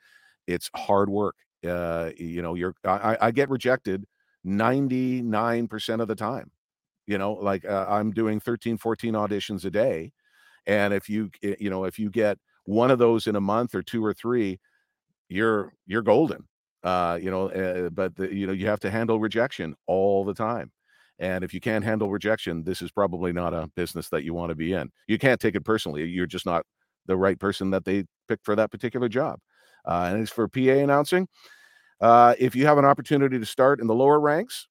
it's 0.47 0.69
hard 0.75 1.09
work. 1.09 1.35
Uh, 1.67 2.11
you 2.17 2.41
know, 2.41 2.55
you're 2.55 2.75
I, 2.85 3.17
I 3.19 3.31
get 3.31 3.49
rejected 3.49 4.05
99% 4.45 6.01
of 6.01 6.07
the 6.07 6.15
time 6.15 6.51
you 7.09 7.17
know 7.19 7.33
like 7.33 7.65
uh, 7.65 7.85
i'm 7.89 8.11
doing 8.11 8.39
13 8.39 8.77
14 8.77 9.15
auditions 9.15 9.65
a 9.65 9.71
day 9.71 10.11
and 10.67 10.93
if 10.93 11.09
you 11.09 11.31
eh, 11.43 11.55
you 11.59 11.69
know 11.69 11.85
if 11.85 11.99
you 11.99 12.09
get 12.09 12.37
one 12.65 12.91
of 12.91 12.99
those 12.99 13.27
in 13.27 13.35
a 13.37 13.41
month 13.41 13.75
or 13.75 13.83
two 13.83 14.05
or 14.05 14.13
three 14.13 14.59
you're 15.29 15.73
you're 15.87 16.01
golden 16.01 16.47
Uh, 16.83 17.19
you 17.21 17.29
know, 17.31 17.49
uh, 17.49 17.89
but 17.91 18.15
the, 18.15 18.33
you 18.33 18.47
know 18.47 18.53
you 18.53 18.67
have 18.67 18.79
to 18.79 18.89
handle 18.91 19.19
rejection 19.19 19.75
all 19.87 20.23
the 20.25 20.33
time. 20.33 20.71
And 21.19 21.43
if 21.43 21.53
you 21.53 21.59
can't 21.59 21.83
handle 21.85 22.09
rejection, 22.09 22.63
this 22.63 22.81
is 22.81 22.91
probably 22.91 23.33
not 23.33 23.53
a 23.53 23.67
business 23.75 24.09
that 24.09 24.23
you 24.23 24.33
want 24.33 24.51
to 24.51 24.55
be 24.55 24.71
in. 24.73 24.89
You 25.07 25.17
can't 25.19 25.41
take 25.41 25.55
it 25.55 25.65
personally. 25.65 26.05
You're 26.07 26.27
just 26.37 26.45
not 26.45 26.63
the 27.07 27.17
right 27.17 27.37
person 27.39 27.71
that 27.71 27.83
they 27.85 28.05
picked 28.29 28.45
for 28.45 28.55
that 28.55 28.71
particular 28.71 29.09
job. 29.09 29.39
Uh, 29.85 30.07
and 30.11 30.23
as 30.23 30.29
for 30.31 30.47
PA 30.47 30.79
announcing, 30.85 31.27
uh, 32.01 32.35
if 32.39 32.55
you 32.55 32.65
have 32.67 32.79
an 32.79 32.85
opportunity 32.85 33.39
to 33.39 33.45
start 33.45 33.81
in 33.81 33.87
the 33.87 33.95
lower 33.95 34.19
ranks, 34.21 34.68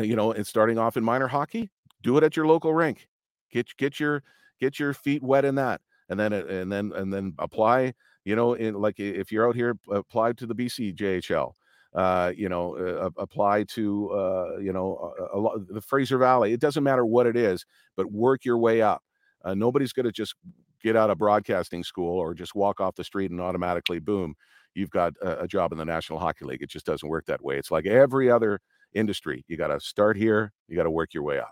you 0.00 0.16
know, 0.16 0.32
and 0.32 0.46
starting 0.46 0.78
off 0.78 0.96
in 0.96 1.04
minor 1.04 1.28
hockey, 1.28 1.70
do 2.02 2.16
it 2.16 2.24
at 2.24 2.36
your 2.36 2.46
local 2.46 2.74
rink. 2.74 3.08
Get 3.50 3.68
get 3.76 4.00
your 4.00 4.22
get 4.60 4.78
your 4.78 4.94
feet 4.94 5.22
wet 5.22 5.44
in 5.44 5.54
that, 5.56 5.80
and 6.08 6.18
then 6.18 6.32
uh, 6.32 6.44
and 6.46 6.70
then 6.70 6.92
and 6.94 7.12
then 7.12 7.34
apply. 7.38 7.94
You 8.24 8.36
know, 8.36 8.52
in 8.52 8.74
like 8.74 9.00
if 9.00 9.32
you're 9.32 9.48
out 9.48 9.56
here, 9.56 9.78
apply 9.90 10.32
to 10.32 10.46
the 10.46 10.54
BC 10.54 10.94
JHL. 10.94 11.52
Uh, 11.92 12.32
you 12.36 12.48
know, 12.48 12.76
uh, 12.76 13.10
apply 13.20 13.64
to 13.64 14.10
uh, 14.10 14.58
you 14.58 14.72
know 14.72 15.12
a, 15.32 15.38
a, 15.38 15.74
the 15.74 15.80
Fraser 15.80 16.18
Valley. 16.18 16.52
It 16.52 16.60
doesn't 16.60 16.84
matter 16.84 17.04
what 17.04 17.26
it 17.26 17.36
is, 17.36 17.64
but 17.96 18.12
work 18.12 18.44
your 18.44 18.58
way 18.58 18.80
up. 18.80 19.02
Uh, 19.44 19.54
nobody's 19.54 19.92
going 19.92 20.06
to 20.06 20.12
just 20.12 20.34
get 20.82 20.96
out 20.96 21.10
of 21.10 21.18
broadcasting 21.18 21.84
school 21.84 22.18
or 22.18 22.34
just 22.34 22.54
walk 22.54 22.80
off 22.80 22.94
the 22.94 23.04
street 23.04 23.30
and 23.30 23.40
automatically 23.40 23.98
boom, 23.98 24.34
you've 24.74 24.90
got 24.90 25.14
a, 25.22 25.42
a 25.42 25.48
job 25.48 25.72
in 25.72 25.78
the 25.78 25.84
National 25.84 26.18
Hockey 26.18 26.44
League. 26.44 26.62
It 26.62 26.70
just 26.70 26.86
doesn't 26.86 27.08
work 27.08 27.26
that 27.26 27.42
way. 27.42 27.56
It's 27.56 27.70
like 27.70 27.86
every 27.86 28.30
other 28.30 28.60
industry. 28.94 29.44
You 29.48 29.56
got 29.56 29.68
to 29.68 29.80
start 29.80 30.16
here. 30.16 30.52
You 30.68 30.76
got 30.76 30.84
to 30.84 30.90
work 30.90 31.14
your 31.14 31.22
way 31.22 31.38
up. 31.38 31.50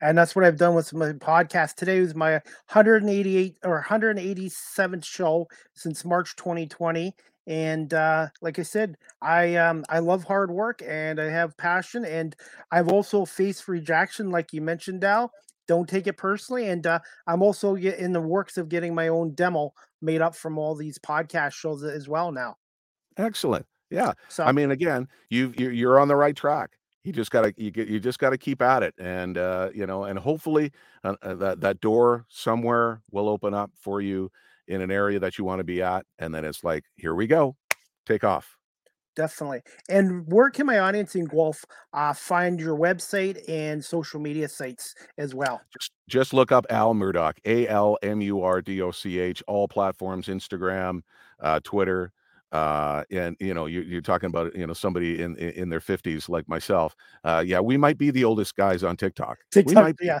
And 0.00 0.16
that's 0.16 0.34
what 0.34 0.44
I've 0.44 0.56
done 0.56 0.74
with 0.74 0.92
my 0.92 1.12
podcast. 1.12 1.76
Today 1.76 2.00
was 2.00 2.14
my 2.14 2.32
188 2.32 3.56
or 3.64 3.84
187th 3.86 5.04
show 5.04 5.46
since 5.74 6.04
March 6.04 6.34
2020. 6.36 7.14
And 7.46 7.92
uh, 7.94 8.28
like 8.42 8.58
I 8.58 8.62
said, 8.62 8.96
I 9.22 9.56
um, 9.56 9.84
I 9.88 9.98
love 9.98 10.24
hard 10.24 10.50
work 10.50 10.82
and 10.86 11.20
I 11.20 11.26
have 11.26 11.56
passion. 11.56 12.04
And 12.04 12.34
I've 12.70 12.88
also 12.88 13.24
faced 13.24 13.68
rejection, 13.68 14.30
like 14.30 14.52
you 14.52 14.60
mentioned, 14.60 15.00
Dal. 15.00 15.32
Don't 15.66 15.88
take 15.88 16.06
it 16.06 16.16
personally. 16.16 16.68
And 16.68 16.86
uh, 16.86 16.98
I'm 17.26 17.42
also 17.42 17.76
in 17.76 18.12
the 18.12 18.20
works 18.20 18.56
of 18.56 18.68
getting 18.68 18.94
my 18.94 19.08
own 19.08 19.34
demo 19.34 19.72
made 20.02 20.20
up 20.20 20.34
from 20.34 20.58
all 20.58 20.74
these 20.74 20.98
podcast 20.98 21.52
shows 21.52 21.84
as 21.84 22.08
well 22.08 22.32
now. 22.32 22.56
Excellent. 23.16 23.66
Yeah. 23.90 24.12
So 24.28 24.44
I 24.44 24.52
mean, 24.52 24.70
again, 24.70 25.08
you 25.28 25.52
you're 25.56 25.98
on 25.98 26.08
the 26.08 26.16
right 26.16 26.36
track. 26.36 26.70
You 27.02 27.12
just 27.12 27.30
gotta 27.30 27.54
you 27.56 27.70
get 27.70 27.88
you 27.88 27.98
just 27.98 28.18
gotta 28.18 28.38
keep 28.38 28.62
at 28.62 28.82
it, 28.82 28.94
and 28.98 29.38
uh, 29.38 29.70
you 29.74 29.86
know, 29.86 30.04
and 30.04 30.18
hopefully 30.18 30.70
uh, 31.02 31.16
uh, 31.22 31.34
that 31.34 31.60
that 31.60 31.80
door 31.80 32.26
somewhere 32.28 33.02
will 33.10 33.28
open 33.28 33.54
up 33.54 33.70
for 33.74 34.00
you 34.00 34.30
in 34.68 34.80
an 34.80 34.90
area 34.90 35.18
that 35.18 35.38
you 35.38 35.44
want 35.44 35.58
to 35.60 35.64
be 35.64 35.82
at, 35.82 36.04
and 36.18 36.34
then 36.34 36.44
it's 36.44 36.62
like, 36.62 36.84
here 36.96 37.14
we 37.14 37.26
go, 37.26 37.56
take 38.06 38.22
off. 38.22 38.56
Definitely. 39.16 39.62
And 39.88 40.24
where 40.32 40.50
can 40.50 40.66
my 40.66 40.78
audience 40.78 41.14
in 41.16 41.24
Guelph 41.24 41.64
uh, 41.92 42.12
find 42.12 42.60
your 42.60 42.78
website 42.78 43.42
and 43.48 43.84
social 43.84 44.20
media 44.20 44.48
sites 44.48 44.94
as 45.18 45.34
well? 45.34 45.60
Just, 45.72 45.90
just 46.08 46.32
look 46.32 46.52
up 46.52 46.64
Al 46.70 46.94
Murdoch, 46.94 47.38
A 47.44 47.66
L 47.66 47.98
M 48.02 48.20
U 48.20 48.42
R 48.42 48.62
D 48.62 48.80
O 48.80 48.92
C 48.92 49.18
H, 49.18 49.42
all 49.48 49.66
platforms 49.66 50.28
Instagram, 50.28 51.00
uh, 51.40 51.58
Twitter, 51.64 52.12
uh, 52.52 53.04
and 53.10 53.36
you 53.40 53.54
know 53.54 53.66
you, 53.66 53.98
are 53.98 54.02
talking 54.02 54.28
about 54.28 54.54
you 54.54 54.66
know 54.66 54.72
somebody 54.72 55.22
in 55.22 55.36
in, 55.36 55.68
their 55.68 55.80
50s 55.80 56.28
like 56.28 56.48
myself 56.48 56.94
uh, 57.24 57.42
yeah 57.46 57.60
we 57.60 57.76
might 57.76 57.98
be 57.98 58.10
the 58.10 58.24
oldest 58.24 58.56
guys 58.56 58.82
on 58.82 58.96
tiktok, 58.96 59.38
TikTok 59.50 59.68
we 59.68 59.74
might 59.74 59.96
be. 59.96 60.06
yeah 60.06 60.20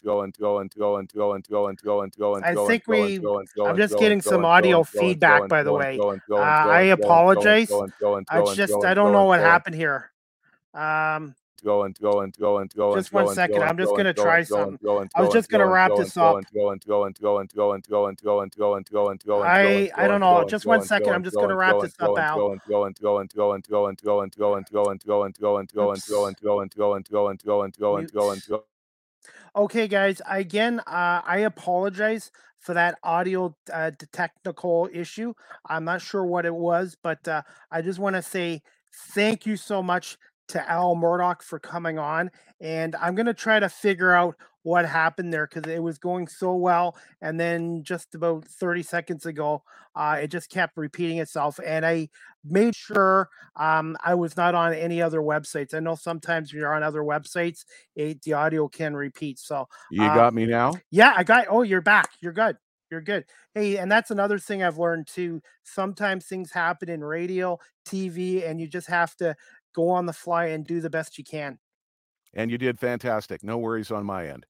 going, 0.00 0.32
going, 0.38 0.70
going, 0.76 1.08
going, 1.14 1.42
going, 1.48 1.78
going, 1.82 2.12
going. 2.18 2.44
I 2.44 2.54
think 2.66 2.84
we. 2.86 3.20
I'm 3.64 3.76
just 3.76 3.98
getting 3.98 4.20
some 4.20 4.44
audio 4.44 4.82
feedback, 4.82 5.48
by 5.48 5.62
the 5.62 5.72
way. 5.72 5.98
I 6.34 6.82
apologize. 6.82 7.70
I 8.28 8.54
just 8.54 8.84
I 8.84 8.94
don't 8.94 9.12
know 9.12 9.24
what 9.24 9.40
happened 9.40 9.76
here. 9.76 10.10
Um. 10.74 11.34
Going, 11.62 11.94
going, 12.00 12.32
going, 12.38 12.70
going. 12.74 12.98
Just 12.98 13.12
one 13.12 13.34
second. 13.34 13.62
I'm 13.62 13.76
just 13.76 13.94
gonna 13.94 14.14
try 14.14 14.42
some. 14.42 14.78
I 15.14 15.20
was 15.20 15.32
just 15.32 15.50
gonna 15.50 15.66
wrap 15.66 15.92
this 15.96 16.16
up. 16.16 16.42
Going, 16.54 16.78
going, 16.88 17.14
going, 17.20 17.48
going, 17.52 17.82
going, 17.90 18.16
going, 18.22 18.50
going, 18.56 18.84
going, 18.90 19.20
going. 19.26 19.46
I 19.46 19.90
I 19.94 20.08
don't 20.08 20.20
know. 20.20 20.44
Just 20.48 20.64
one 20.64 20.82
second. 20.82 21.10
I'm 21.10 21.22
just 21.22 21.36
gonna 21.36 21.54
wrap 21.54 21.80
this 21.80 21.94
up. 22.00 22.14
going. 28.10 28.40
Okay, 29.54 29.86
guys. 29.86 30.22
Again, 30.30 30.80
uh, 30.86 31.20
I 31.26 31.38
apologize 31.40 32.30
for 32.58 32.74
that 32.74 32.98
audio 33.02 33.54
uh, 33.72 33.90
technical 34.12 34.88
issue. 34.94 35.34
I'm 35.68 35.84
not 35.84 36.00
sure 36.00 36.24
what 36.24 36.46
it 36.46 36.54
was, 36.54 36.96
but 37.02 37.26
uh, 37.28 37.42
I 37.70 37.82
just 37.82 37.98
want 37.98 38.16
to 38.16 38.22
say 38.22 38.62
thank 39.10 39.44
you 39.44 39.56
so 39.58 39.82
much 39.82 40.16
to 40.48 40.70
Al 40.70 40.94
Murdoch 40.94 41.42
for 41.42 41.58
coming 41.58 41.98
on. 41.98 42.30
And 42.60 42.96
I'm 42.96 43.14
going 43.14 43.26
to 43.26 43.34
try 43.34 43.60
to 43.60 43.68
figure 43.68 44.12
out 44.12 44.36
what 44.62 44.84
happened 44.84 45.32
there 45.32 45.46
because 45.46 45.70
it 45.70 45.82
was 45.82 45.98
going 45.98 46.28
so 46.28 46.54
well. 46.54 46.96
And 47.20 47.38
then 47.38 47.82
just 47.82 48.14
about 48.14 48.44
30 48.44 48.82
seconds 48.82 49.26
ago, 49.26 49.62
uh, 49.94 50.18
it 50.22 50.28
just 50.28 50.50
kept 50.50 50.76
repeating 50.76 51.18
itself. 51.18 51.58
And 51.64 51.84
I 51.84 52.08
made 52.44 52.74
sure 52.74 53.28
um, 53.56 53.96
I 54.04 54.14
was 54.14 54.36
not 54.36 54.54
on 54.54 54.74
any 54.74 55.00
other 55.00 55.20
websites. 55.20 55.74
I 55.74 55.80
know 55.80 55.94
sometimes 55.94 56.52
you're 56.52 56.74
on 56.74 56.82
other 56.82 57.02
websites, 57.02 57.64
it, 57.96 58.22
the 58.22 58.34
audio 58.34 58.68
can 58.68 58.94
repeat. 58.94 59.38
So 59.38 59.68
you 59.90 60.02
um, 60.02 60.14
got 60.14 60.34
me 60.34 60.46
now? 60.46 60.74
Yeah, 60.90 61.14
I 61.16 61.24
got. 61.24 61.46
Oh, 61.48 61.62
you're 61.62 61.80
back. 61.80 62.10
You're 62.20 62.32
good. 62.32 62.56
You're 62.90 63.00
good. 63.00 63.24
Hey, 63.54 63.76
and 63.76 63.90
that's 63.90 64.10
another 64.10 64.38
thing 64.38 64.62
I've 64.62 64.78
learned 64.78 65.06
too. 65.06 65.40
Sometimes 65.62 66.26
things 66.26 66.50
happen 66.50 66.88
in 66.88 67.04
radio, 67.04 67.58
TV, 67.86 68.48
and 68.48 68.60
you 68.60 68.66
just 68.66 68.88
have 68.88 69.14
to 69.16 69.36
go 69.74 69.90
on 69.90 70.06
the 70.06 70.12
fly 70.12 70.46
and 70.46 70.66
do 70.66 70.80
the 70.80 70.90
best 70.90 71.16
you 71.16 71.24
can. 71.24 71.58
And 72.34 72.50
you 72.50 72.58
did 72.58 72.78
fantastic. 72.78 73.42
No 73.42 73.58
worries 73.58 73.90
on 73.90 74.04
my 74.04 74.28
end. 74.28 74.46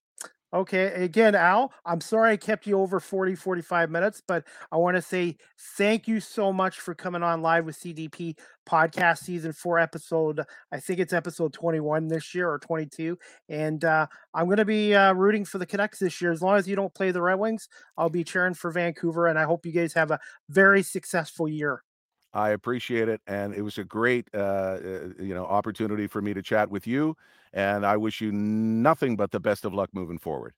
Okay. 0.53 1.05
Again, 1.05 1.37
Al, 1.37 1.72
I'm 1.87 2.01
sorry 2.01 2.33
I 2.33 2.37
kept 2.37 2.66
you 2.66 2.81
over 2.81 2.99
40, 2.99 3.37
45 3.37 3.89
minutes, 3.89 4.20
but 4.26 4.45
I 4.72 4.78
want 4.78 4.97
to 4.97 5.03
say 5.03 5.37
thank 5.76 6.09
you 6.09 6.18
so 6.18 6.53
much 6.53 6.81
for 6.81 6.93
coming 6.93 7.22
on 7.22 7.41
live 7.41 7.66
with 7.66 7.78
CDP 7.78 8.37
podcast 8.68 9.18
season 9.18 9.53
four 9.53 9.78
episode. 9.78 10.43
I 10.72 10.81
think 10.81 10.99
it's 10.99 11.12
episode 11.12 11.53
21 11.53 12.09
this 12.09 12.35
year 12.35 12.51
or 12.51 12.59
22. 12.59 13.16
And 13.49 13.85
uh, 13.85 14.09
I'm 14.35 14.47
going 14.47 14.57
to 14.57 14.64
be 14.64 14.93
uh, 14.93 15.12
rooting 15.12 15.45
for 15.45 15.59
the 15.59 15.66
Canucks 15.66 16.01
this 16.01 16.20
year. 16.20 16.33
As 16.33 16.43
long 16.43 16.57
as 16.57 16.66
you 16.66 16.74
don't 16.74 16.95
play 16.95 17.12
the 17.12 17.22
Red 17.22 17.39
Wings, 17.39 17.68
I'll 17.97 18.11
be 18.11 18.24
cheering 18.24 18.55
for 18.55 18.72
Vancouver. 18.72 19.28
And 19.28 19.39
I 19.39 19.45
hope 19.45 19.64
you 19.64 19.72
guys 19.72 19.93
have 19.93 20.11
a 20.11 20.18
very 20.49 20.83
successful 20.83 21.49
year. 21.49 21.85
I 22.33 22.51
appreciate 22.51 23.09
it, 23.09 23.20
and 23.26 23.55
it 23.55 23.62
was 23.62 23.78
a 23.78 23.85
great, 23.85 24.28
uh, 24.35 24.39
uh, 24.39 24.78
you 25.18 25.35
know, 25.35 25.45
opportunity 25.45 26.07
for 26.07 26.22
me 26.22 26.35
to 26.35 26.43
chat 26.43 26.70
with 26.70 26.87
you. 26.87 27.16
And 27.53 27.85
I 27.85 27.97
wish 27.97 28.20
you 28.20 28.31
nothing 28.31 29.16
but 29.16 29.33
the 29.33 29.41
best 29.41 29.64
of 29.64 29.74
luck 29.74 29.91
moving 29.93 30.18
forward. 30.18 30.55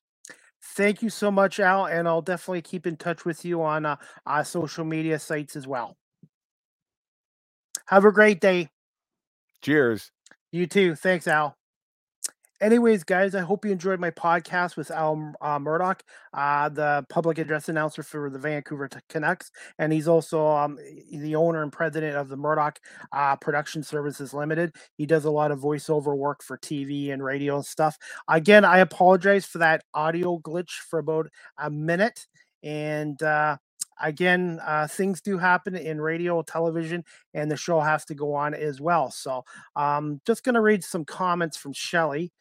Thank 0.62 1.03
you 1.03 1.11
so 1.11 1.31
much, 1.31 1.59
Al, 1.59 1.87
and 1.87 2.07
I'll 2.07 2.23
definitely 2.23 2.62
keep 2.62 2.87
in 2.87 2.97
touch 2.97 3.25
with 3.25 3.45
you 3.45 3.62
on 3.62 3.85
uh, 3.87 3.97
our 4.27 4.45
social 4.45 4.85
media 4.85 5.18
sites 5.18 5.57
as 5.57 5.66
well. 5.66 5.97
Have 7.87 8.05
a 8.05 8.12
great 8.12 8.41
day. 8.41 8.68
Cheers. 9.61 10.12
You 10.53 10.66
too. 10.66 10.95
Thanks, 10.95 11.27
Al 11.27 11.57
anyways, 12.63 13.03
guys, 13.03 13.35
I 13.35 13.41
hope 13.41 13.65
you 13.65 13.73
enjoyed 13.73 14.01
my 14.01 14.11
podcast 14.11 14.77
with 14.77 14.91
Al 14.91 15.35
uh, 15.41 15.59
Murdoch, 15.59 16.03
uh, 16.33 16.69
the 16.69 17.05
public 17.11 17.39
address 17.39 17.69
announcer 17.69 18.03
for 18.03 18.31
the 18.31 18.39
Vancouver 18.39 18.89
Canucks, 19.09 19.51
and 19.79 19.93
he's 19.93 20.09
also 20.09 20.47
um, 20.47 20.79
the 21.11 21.35
owner 21.35 21.63
and 21.63 21.73
president 21.73 22.17
of 22.17 22.29
the 22.29 22.37
Murdoch 22.37 22.79
uh, 23.13 23.37
Production 23.37 23.83
Services 23.83 24.33
Limited. 24.33 24.75
He 24.97 25.05
does 25.05 25.25
a 25.25 25.31
lot 25.31 25.51
of 25.51 25.59
voiceover 25.59 26.17
work 26.17 26.43
for 26.43 26.57
TV 26.57 27.13
and 27.13 27.23
radio 27.23 27.57
and 27.57 27.67
stuff. 27.67 27.99
Again, 28.29 28.65
I 28.65 28.79
apologize 28.79 29.45
for 29.45 29.59
that 29.59 29.83
audio 29.93 30.39
glitch 30.39 30.71
for 30.89 31.01
about 31.01 31.29
a 31.59 31.69
minute, 31.69 32.27
and 32.63 33.21
uh, 33.23 33.57
again, 34.01 34.61
uh, 34.65 34.87
things 34.87 35.21
do 35.21 35.37
happen 35.37 35.75
in 35.75 36.01
radio, 36.01 36.43
television, 36.43 37.05
and 37.35 37.51
the 37.51 37.57
show 37.57 37.81
has 37.81 38.05
to 38.05 38.15
go 38.15 38.35
on 38.35 38.55
as 38.55 38.81
well. 38.81 39.11
So, 39.11 39.45
um, 39.75 40.21
just 40.25 40.45
going 40.45 40.55
to 40.55 40.61
read 40.61 40.85
some 40.85 41.05
comments 41.05 41.57
from 41.57 41.73
Shelly. 41.73 42.33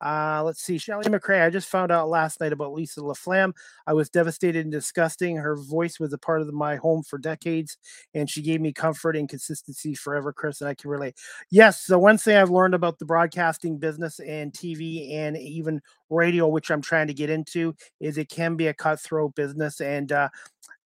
Uh, 0.00 0.42
let's 0.44 0.62
see, 0.62 0.78
Shelly 0.78 1.04
McRae. 1.04 1.44
I 1.44 1.50
just 1.50 1.68
found 1.68 1.92
out 1.92 2.08
last 2.08 2.40
night 2.40 2.52
about 2.52 2.72
Lisa 2.72 3.00
LaFlamme. 3.00 3.52
I 3.86 3.92
was 3.92 4.08
devastated 4.08 4.64
and 4.64 4.72
disgusting. 4.72 5.36
Her 5.36 5.56
voice 5.56 6.00
was 6.00 6.12
a 6.12 6.18
part 6.18 6.40
of 6.40 6.52
my 6.54 6.76
home 6.76 7.02
for 7.02 7.18
decades, 7.18 7.76
and 8.14 8.28
she 8.28 8.40
gave 8.40 8.60
me 8.60 8.72
comfort 8.72 9.14
and 9.16 9.28
consistency 9.28 9.94
forever, 9.94 10.32
Chris. 10.32 10.60
And 10.60 10.68
I 10.70 10.74
can 10.74 10.90
relate. 10.90 11.16
Yes, 11.50 11.84
the 11.84 11.98
one 11.98 12.16
thing 12.16 12.36
I've 12.36 12.50
learned 12.50 12.74
about 12.74 12.98
the 12.98 13.04
broadcasting 13.04 13.78
business 13.78 14.20
and 14.20 14.52
TV 14.52 15.14
and 15.14 15.36
even 15.36 15.82
radio, 16.10 16.48
which 16.48 16.70
I'm 16.70 16.82
trying 16.82 17.06
to 17.06 17.14
get 17.14 17.30
into, 17.30 17.74
is 18.00 18.18
it 18.18 18.28
can 18.28 18.56
be 18.56 18.66
a 18.66 18.74
cutthroat 18.74 19.34
business. 19.34 19.80
And 19.80 20.12
uh, 20.12 20.28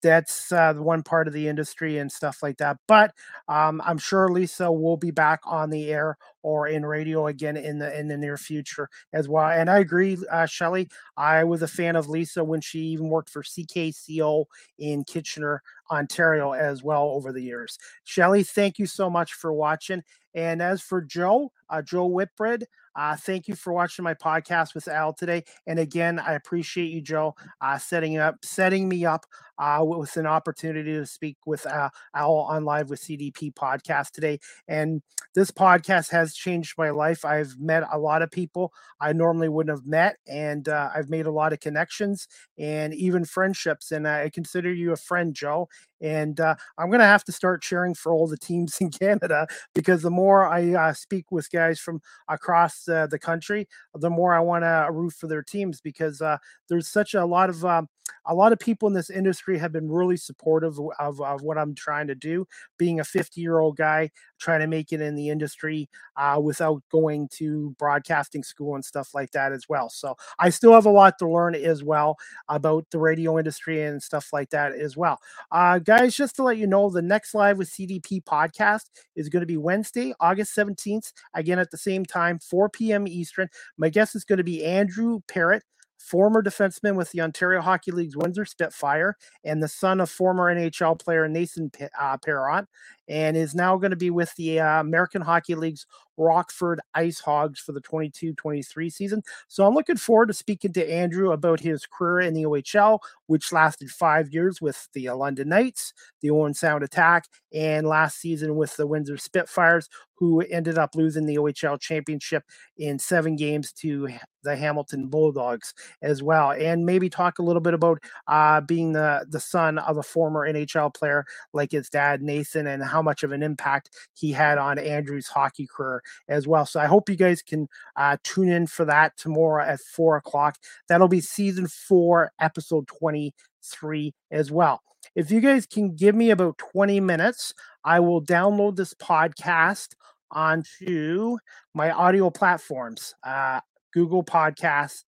that's 0.04 0.52
uh, 0.52 0.74
the 0.74 0.84
one 0.84 1.02
part 1.02 1.28
of 1.28 1.34
the 1.34 1.48
industry 1.48 1.98
and 1.98 2.12
stuff 2.12 2.44
like 2.44 2.58
that. 2.58 2.78
But 2.88 3.14
um, 3.48 3.82
I'm 3.84 3.98
sure 3.98 4.30
Lisa 4.30 4.72
will 4.72 4.98
be 4.98 5.12
back 5.12 5.40
on 5.46 5.70
the 5.70 5.92
air 5.92 6.18
or 6.44 6.68
in 6.68 6.86
radio 6.86 7.28
again 7.28 7.56
in 7.56 7.80
the 7.80 7.98
in 7.98 8.10
the 8.10 8.18
near 8.18 8.38
future 8.38 8.90
as 9.14 9.30
well. 9.30 9.50
And 9.50 9.70
I 9.70 9.80
agree, 9.80 10.18
uh, 10.30 10.46
Shelly. 10.46 10.90
I 11.16 11.46
was 11.46 11.62
a 11.62 11.68
fan 11.68 11.96
of 11.96 12.10
Lisa 12.10 12.44
when 12.44 12.62
she 12.62 12.80
even 12.80 13.10
worked 13.10 13.30
for 13.30 13.42
CKCO 13.44 14.46
in 14.78 15.06
Kitchener, 15.06 15.64
Ontario, 15.90 16.52
as 16.52 16.84
well 16.84 17.04
over 17.04 17.32
the 17.32 17.42
years. 17.42 17.80
Shelly, 18.04 18.44
thank 18.44 18.78
you 18.78 18.86
so 18.86 19.10
much 19.10 19.34
for 19.34 19.54
watching. 19.54 20.04
And 20.36 20.62
as 20.62 20.82
for 20.82 21.02
Joe, 21.02 21.52
uh, 21.70 21.82
Joe 21.82 22.08
Whitbread, 22.08 22.66
uh, 22.96 23.16
thank 23.16 23.48
you 23.48 23.56
for 23.56 23.74
watching 23.74 24.04
my 24.04 24.14
podcast 24.14 24.74
with 24.76 24.88
Al 24.88 25.14
today. 25.14 25.44
And 25.68 25.80
again, 25.80 26.20
I 26.20 26.34
appreciate 26.34 26.92
you, 26.92 27.02
Joe, 27.02 27.36
uh, 27.62 27.78
setting 27.78 28.18
up, 28.18 28.38
setting 28.44 28.88
me 28.88 29.06
up 29.06 29.26
uh, 29.60 29.80
with 29.84 30.18
an 30.18 30.26
opportunity 30.26 30.94
to 30.94 31.06
speak 31.06 31.38
with 31.46 31.66
uh, 31.66 31.90
Al 32.16 32.34
on 32.36 32.66
live 32.66 32.90
with 32.90 33.02
CDP 33.02 33.54
podcast 33.54 34.12
today. 34.12 34.40
And 34.68 35.02
this 35.36 35.52
podcast 35.52 36.12
has 36.12 36.34
changed 36.34 36.76
my 36.78 36.90
life. 36.90 37.26
I've 37.26 37.56
met 37.60 37.84
a 37.92 37.98
lot 38.00 38.22
of 38.22 38.32
people 38.32 38.74
I 39.00 39.14
normally 39.14 39.50
wouldn't 39.50 39.76
have 39.78 39.86
met, 39.88 40.18
and 40.28 40.68
uh, 40.70 40.90
I've 40.96 41.10
made 41.10 41.26
a 41.26 41.32
lot 41.32 41.54
of 41.54 41.60
connections 41.60 42.28
and 42.58 42.94
even 42.94 43.26
friendships. 43.26 43.92
And 43.92 44.08
I 44.08 44.30
consider 44.30 44.72
you 44.74 44.92
a 44.92 44.98
friend, 44.98 45.34
Joe. 45.34 45.68
And 46.02 46.40
uh, 46.40 46.56
I'm 46.78 46.88
going 46.90 47.00
to 47.00 47.06
have 47.06 47.24
to 47.26 47.32
start 47.32 47.62
cheering 47.62 47.94
for 47.94 48.12
all 48.14 48.28
the 48.28 48.38
teams 48.38 48.78
in 48.82 48.92
Canada 48.92 49.48
because 49.74 50.02
the 50.02 50.10
more 50.10 50.46
I 50.48 50.74
uh, 50.74 50.94
speak 50.94 51.32
with 51.32 51.52
guys 51.52 51.80
from 51.80 52.02
across 52.28 52.83
uh, 52.88 53.08
the 53.08 53.20
country, 53.20 53.68
the 53.96 54.10
more 54.10 54.34
I 54.34 54.40
want 54.40 54.64
to 54.64 54.88
root 54.92 55.14
for 55.14 55.28
their 55.28 55.44
teams 55.44 55.82
because 55.82 56.22
uh, 56.22 56.38
there's 56.70 56.88
such 56.88 57.14
a 57.14 57.26
lot 57.26 57.50
of 57.50 57.64
um, 57.66 57.88
a 58.26 58.34
lot 58.34 58.52
of 58.52 58.60
people 58.60 58.88
in 58.88 58.94
this 58.94 59.10
industry 59.10 59.58
have 59.58 59.72
been 59.72 59.90
really 59.90 60.18
supportive 60.18 60.80
of, 61.00 61.22
of 61.22 61.42
what 61.42 61.58
I'm 61.58 61.76
trying 61.76 62.08
to 62.08 62.16
do. 62.16 62.48
Being 62.78 63.00
a 63.00 63.04
50 63.04 63.42
year 63.42 63.60
old 63.60 63.78
guy 63.78 64.12
trying 64.40 64.60
to 64.60 64.68
make 64.68 64.92
it 64.92 65.02
in 65.02 65.16
the 65.16 65.30
industry 65.30 65.90
uh, 66.18 66.40
without 66.42 66.82
going 66.92 67.30
to 67.34 67.76
broadcasting 67.80 68.44
school 68.44 68.76
and 68.76 68.84
stuff 68.84 69.10
like 69.14 69.32
that 69.32 69.52
as 69.52 69.66
well. 69.70 69.90
So 69.90 70.16
I 70.40 70.50
still 70.50 70.74
have 70.74 70.86
a 70.86 70.92
lot 70.92 71.18
to 71.20 71.30
learn 71.30 71.56
as 71.56 71.84
well 71.84 72.18
about 72.50 72.86
the 72.92 73.00
radio 73.00 73.38
industry 73.38 73.84
and 73.84 74.02
stuff 74.02 74.30
like 74.34 74.50
that 74.50 74.74
as 74.74 74.98
well. 74.98 75.20
Uh, 75.52 75.80
guys, 75.80 76.16
just 76.16 76.36
to 76.38 76.44
let 76.44 76.58
you 76.58 76.68
know, 76.68 76.90
the 76.90 77.02
next 77.02 77.34
live 77.34 77.58
with 77.58 77.72
CDP 77.72 78.24
podcast 78.24 78.90
is 79.16 79.30
going 79.30 79.42
to 79.42 79.48
be 79.48 79.58
Wednesday, 79.58 80.14
August 80.20 80.56
17th, 80.56 81.14
again 81.34 81.60
at 81.60 81.72
the 81.72 81.78
same 81.78 82.06
time, 82.06 82.40
4 82.40 82.70
p.m. 82.74 83.08
Eastern. 83.08 83.48
My 83.78 83.90
guest 83.90 84.16
is 84.16 84.26
going 84.26 84.38
to 84.38 84.44
be 84.44 84.64
Andrew 84.66 85.20
Perrott 85.28 85.62
former 86.04 86.44
defenseman 86.44 86.96
with 86.96 87.12
the 87.12 87.22
Ontario 87.22 87.62
Hockey 87.62 87.92
League's 87.92 88.18
Windsor 88.18 88.46
Spitfire, 88.46 89.16
and 89.44 89.64
the 89.64 89.68
son 89.68 90.02
of 90.02 90.10
former 90.10 90.54
NHL 90.54 91.00
player 91.00 91.28
Nathan 91.28 91.72
uh, 92.00 92.18
Perrott, 92.18 92.66
and 93.08 93.38
is 93.38 93.56
now 93.56 93.78
going 93.78 93.92
to 93.92 93.98
be 93.98 94.10
with 94.10 94.34
the 94.36 94.60
uh, 94.60 94.82
American 94.82 95.22
Hockey 95.22 95.56
League's 95.56 95.86
Rockford 96.18 96.80
Ice 96.94 97.20
Hogs 97.20 97.60
for 97.60 97.72
the 97.72 97.82
22 97.82 98.34
23 98.34 98.90
season. 98.90 99.24
So 99.48 99.66
I'm 99.66 99.74
looking 99.74 99.98
forward 99.98 100.28
to 100.28 100.34
speaking 100.34 100.74
to 100.74 100.92
Andrew 100.92 101.32
about 101.32 101.60
his 101.60 101.86
career 101.86 102.28
in 102.28 102.34
the 102.34 102.44
OHL, 102.44 103.00
which 103.28 103.52
lasted 103.52 103.90
five 103.90 104.30
years 104.34 104.62
with 104.62 104.88
the 104.94 105.10
London 105.12 105.50
Knights, 105.50 105.94
the 106.22 106.30
Owen 106.30 106.54
Sound 106.54 106.84
Attack, 106.84 107.26
and 107.54 107.88
last 107.88 108.20
season 108.20 108.56
with 108.56 108.76
the 108.78 108.88
Windsor 108.88 109.18
Spitfires, 109.18 109.90
who 110.16 110.42
ended 110.42 110.78
up 110.78 110.96
losing 110.96 111.26
the 111.26 111.38
OHL 111.38 111.80
championship 111.80 112.44
in 112.78 113.00
seven 113.00 113.36
games 113.36 113.74
to 113.74 114.08
the 114.44 114.56
Hamilton 114.56 115.08
Bulldogs 115.08 115.74
as 116.02 116.22
well. 116.22 116.52
And 116.52 116.86
maybe 116.86 117.10
talk 117.10 117.40
a 117.40 117.44
little 117.44 117.62
bit 117.62 117.74
about 117.74 118.00
uh, 118.28 118.62
being 118.62 118.94
the, 118.94 119.26
the 119.30 119.40
son 119.40 119.80
of 119.80 119.98
a 119.98 120.04
former 120.04 120.48
NHL 120.48 120.94
player 120.94 121.26
like 121.54 121.72
his 121.72 121.90
dad, 121.90 122.22
Nathan, 122.22 122.68
and 122.68 122.84
how 122.84 123.02
much 123.02 123.24
of 123.24 123.32
an 123.32 123.44
impact 123.44 123.90
he 124.14 124.32
had 124.32 124.58
on 124.58 124.78
Andrew's 124.78 125.28
hockey 125.28 125.68
career 125.68 126.03
as 126.28 126.48
well. 126.48 126.66
So 126.66 126.80
I 126.80 126.86
hope 126.86 127.10
you 127.10 127.16
guys 127.16 127.42
can 127.42 127.68
uh, 127.96 128.18
tune 128.24 128.50
in 128.50 128.68
for 128.68 128.86
that 128.86 129.18
tomorrow 129.18 129.64
at 129.64 129.80
four 129.80 130.18
o'clock. 130.18 130.58
That'll 130.88 131.08
be 131.08 131.22
season 131.22 131.68
four, 131.68 132.32
episode 132.40 132.88
23 132.88 134.14
as 134.32 134.52
well. 134.52 134.82
If 135.16 135.32
you 135.32 135.42
guys 135.42 135.66
can 135.66 135.96
give 135.96 136.16
me 136.16 136.32
about 136.32 136.58
20 136.58 137.00
minutes, 137.00 137.54
I 137.84 138.00
will 138.00 138.22
download 138.22 138.76
this 138.76 138.94
podcast 138.94 139.90
onto 140.32 141.38
my 141.74 141.92
audio 141.92 142.30
platforms 142.30 143.14
uh, 143.24 143.60
Google 143.94 144.24
Podcasts, 144.24 145.04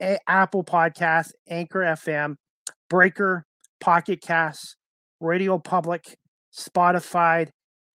A- 0.00 0.18
Apple 0.28 0.64
Podcasts, 0.64 1.32
Anchor 1.48 1.80
FM, 1.80 2.36
Breaker, 2.88 3.44
Pocket 3.80 4.20
Casts, 4.20 4.76
Radio 5.20 5.58
Public, 5.58 6.16
Spotify, 6.54 7.48